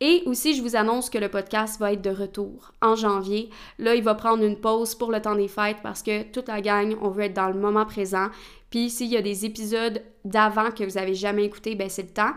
Et 0.00 0.22
aussi, 0.26 0.56
je 0.56 0.62
vous 0.62 0.76
annonce 0.76 1.08
que 1.08 1.18
le 1.18 1.28
podcast 1.28 1.78
va 1.78 1.92
être 1.92 2.02
de 2.02 2.10
retour 2.10 2.72
en 2.82 2.96
janvier. 2.96 3.48
Là, 3.78 3.94
il 3.94 4.02
va 4.02 4.14
prendre 4.14 4.44
une 4.44 4.60
pause 4.60 4.94
pour 4.94 5.12
le 5.12 5.22
temps 5.22 5.36
des 5.36 5.48
fêtes 5.48 5.78
parce 5.82 6.02
que 6.02 6.24
toute 6.24 6.48
la 6.48 6.60
gang, 6.60 6.96
on 7.00 7.10
veut 7.10 7.24
être 7.24 7.34
dans 7.34 7.48
le 7.48 7.58
moment 7.58 7.86
présent. 7.86 8.28
Puis 8.70 8.90
s'il 8.90 9.08
y 9.08 9.16
a 9.16 9.22
des 9.22 9.44
épisodes 9.44 10.02
d'avant 10.24 10.70
que 10.72 10.82
vous 10.84 10.98
avez 10.98 11.14
jamais 11.14 11.44
écouté, 11.44 11.76
ben 11.76 11.88
c'est 11.88 12.02
le 12.02 12.08
temps. 12.08 12.32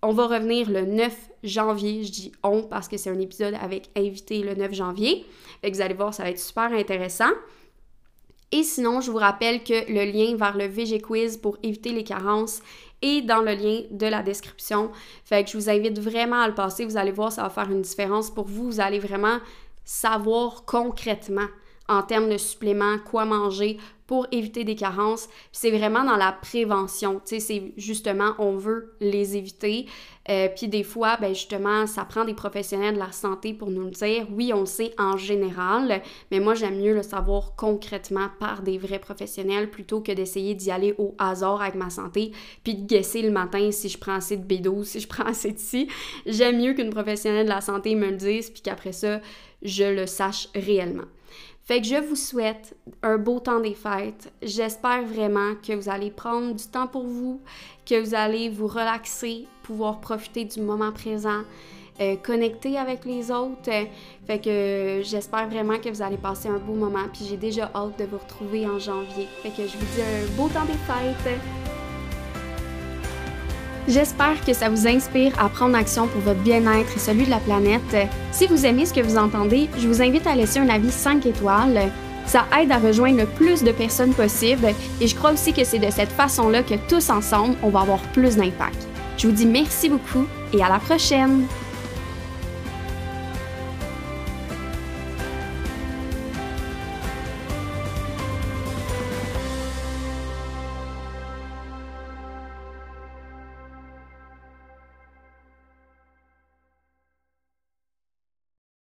On 0.00 0.12
va 0.12 0.26
revenir 0.26 0.70
le 0.70 0.86
9 0.86 1.14
janvier, 1.44 2.02
je 2.02 2.10
dis 2.10 2.32
on 2.42 2.62
parce 2.62 2.88
que 2.88 2.96
c'est 2.96 3.10
un 3.10 3.20
épisode 3.20 3.54
avec 3.60 3.90
invité 3.94 4.42
le 4.42 4.54
9 4.54 4.72
janvier. 4.72 5.26
Fait 5.60 5.70
vous 5.70 5.80
allez 5.80 5.94
voir, 5.94 6.14
ça 6.14 6.24
va 6.24 6.30
être 6.30 6.40
super 6.40 6.72
intéressant. 6.72 7.30
Et 8.52 8.64
sinon, 8.64 9.00
je 9.00 9.10
vous 9.10 9.18
rappelle 9.18 9.62
que 9.62 9.90
le 9.90 10.10
lien 10.10 10.36
vers 10.36 10.56
le 10.56 10.66
VG 10.66 11.00
Quiz 11.00 11.38
pour 11.38 11.56
éviter 11.62 11.92
les 11.92 12.04
carences 12.04 12.60
est 13.02 13.22
dans 13.22 13.40
le 13.40 13.54
lien 13.54 13.82
de 13.90 14.06
la 14.06 14.22
description. 14.22 14.90
Fait 15.24 15.44
que 15.44 15.50
je 15.50 15.58
vous 15.58 15.68
invite 15.68 15.98
vraiment 15.98 16.40
à 16.40 16.48
le 16.48 16.54
passer. 16.54 16.84
Vous 16.84 16.96
allez 16.96 17.12
voir, 17.12 17.32
ça 17.32 17.42
va 17.42 17.50
faire 17.50 17.70
une 17.70 17.82
différence 17.82 18.30
pour 18.30 18.46
vous. 18.46 18.70
Vous 18.70 18.80
allez 18.80 18.98
vraiment 18.98 19.38
savoir 19.84 20.64
concrètement 20.64 21.48
en 21.88 22.02
termes 22.02 22.30
de 22.30 22.38
suppléments, 22.38 22.98
quoi 22.98 23.24
manger 23.24 23.78
pour 24.12 24.26
éviter 24.30 24.64
des 24.64 24.74
carences. 24.74 25.26
C'est 25.52 25.70
vraiment 25.70 26.04
dans 26.04 26.18
la 26.18 26.32
prévention. 26.32 27.22
Tu 27.24 27.36
sais, 27.36 27.40
c'est 27.40 27.72
justement, 27.78 28.34
on 28.38 28.58
veut 28.58 28.92
les 29.00 29.38
éviter. 29.38 29.86
Euh, 30.28 30.48
puis 30.54 30.68
des 30.68 30.82
fois, 30.82 31.16
ben 31.18 31.34
justement, 31.34 31.86
ça 31.86 32.04
prend 32.04 32.26
des 32.26 32.34
professionnels 32.34 32.96
de 32.96 32.98
la 32.98 33.10
santé 33.10 33.54
pour 33.54 33.70
nous 33.70 33.84
le 33.84 33.90
dire. 33.90 34.26
Oui, 34.30 34.52
on 34.54 34.60
le 34.60 34.66
sait 34.66 34.92
en 34.98 35.16
général, 35.16 36.02
mais 36.30 36.40
moi, 36.40 36.52
j'aime 36.52 36.78
mieux 36.78 36.92
le 36.92 37.02
savoir 37.02 37.56
concrètement 37.56 38.28
par 38.38 38.60
des 38.60 38.76
vrais 38.76 38.98
professionnels 38.98 39.70
plutôt 39.70 40.02
que 40.02 40.12
d'essayer 40.12 40.54
d'y 40.54 40.70
aller 40.70 40.94
au 40.98 41.14
hasard 41.16 41.62
avec 41.62 41.76
ma 41.76 41.88
santé, 41.88 42.32
puis 42.64 42.74
de 42.74 42.86
guesser 42.86 43.22
le 43.22 43.30
matin 43.30 43.70
si 43.70 43.88
je 43.88 43.96
prends 43.96 44.16
assez 44.16 44.36
de 44.36 44.44
B12, 44.44 44.84
si 44.92 45.00
je 45.00 45.08
prends 45.08 45.24
assez 45.24 45.52
de 45.52 45.58
ci. 45.58 45.88
J'aime 46.26 46.60
mieux 46.60 46.74
qu'une 46.74 46.90
professionnelle 46.90 47.46
de 47.46 47.50
la 47.50 47.62
santé 47.62 47.94
me 47.94 48.10
le 48.10 48.16
dise, 48.16 48.50
puis 48.50 48.60
qu'après 48.60 48.92
ça, 48.92 49.22
je 49.62 49.84
le 49.84 50.06
sache 50.06 50.50
réellement. 50.54 51.06
Fait 51.72 51.80
que 51.80 51.86
je 51.86 51.96
vous 51.96 52.16
souhaite 52.16 52.76
un 53.02 53.16
beau 53.16 53.40
temps 53.40 53.58
des 53.58 53.72
fêtes. 53.72 54.30
J'espère 54.42 55.04
vraiment 55.06 55.54
que 55.66 55.72
vous 55.72 55.88
allez 55.88 56.10
prendre 56.10 56.54
du 56.54 56.66
temps 56.66 56.86
pour 56.86 57.04
vous, 57.04 57.40
que 57.86 57.98
vous 57.98 58.14
allez 58.14 58.50
vous 58.50 58.66
relaxer, 58.66 59.46
pouvoir 59.62 60.02
profiter 60.02 60.44
du 60.44 60.60
moment 60.60 60.92
présent, 60.92 61.40
euh, 61.98 62.16
connecter 62.16 62.76
avec 62.76 63.06
les 63.06 63.30
autres. 63.30 63.70
Fait 64.26 64.38
que 64.38 65.00
j'espère 65.02 65.48
vraiment 65.48 65.78
que 65.78 65.88
vous 65.88 66.02
allez 66.02 66.18
passer 66.18 66.50
un 66.50 66.58
beau 66.58 66.74
moment. 66.74 67.08
Puis 67.10 67.24
j'ai 67.26 67.38
déjà 67.38 67.70
hâte 67.74 67.98
de 67.98 68.04
vous 68.04 68.18
retrouver 68.18 68.66
en 68.66 68.78
janvier. 68.78 69.26
Fait 69.42 69.48
que 69.48 69.66
je 69.66 69.74
vous 69.78 69.86
dis 69.96 70.02
un 70.02 70.36
beau 70.36 70.50
temps 70.50 70.66
des 70.66 70.74
fêtes. 70.74 71.38
J'espère 73.88 74.44
que 74.44 74.52
ça 74.52 74.68
vous 74.68 74.86
inspire 74.86 75.32
à 75.42 75.48
prendre 75.48 75.76
action 75.76 76.06
pour 76.06 76.20
votre 76.20 76.40
bien-être 76.40 76.96
et 76.96 77.00
celui 77.00 77.24
de 77.24 77.30
la 77.30 77.38
planète. 77.38 78.08
Si 78.30 78.46
vous 78.46 78.64
aimez 78.64 78.86
ce 78.86 78.94
que 78.94 79.00
vous 79.00 79.18
entendez, 79.18 79.68
je 79.76 79.88
vous 79.88 80.00
invite 80.00 80.26
à 80.26 80.36
laisser 80.36 80.60
un 80.60 80.68
avis 80.68 80.92
5 80.92 81.26
étoiles. 81.26 81.90
Ça 82.26 82.44
aide 82.60 82.70
à 82.70 82.78
rejoindre 82.78 83.18
le 83.18 83.26
plus 83.26 83.64
de 83.64 83.72
personnes 83.72 84.14
possible 84.14 84.68
et 85.00 85.06
je 85.08 85.16
crois 85.16 85.32
aussi 85.32 85.52
que 85.52 85.64
c'est 85.64 85.80
de 85.80 85.90
cette 85.90 86.12
façon-là 86.12 86.62
que 86.62 86.74
tous 86.88 87.10
ensemble, 87.10 87.56
on 87.62 87.70
va 87.70 87.80
avoir 87.80 88.00
plus 88.12 88.36
d'impact. 88.36 88.86
Je 89.18 89.26
vous 89.26 89.32
dis 89.32 89.46
merci 89.46 89.88
beaucoup 89.88 90.26
et 90.52 90.62
à 90.62 90.68
la 90.68 90.78
prochaine! 90.78 91.46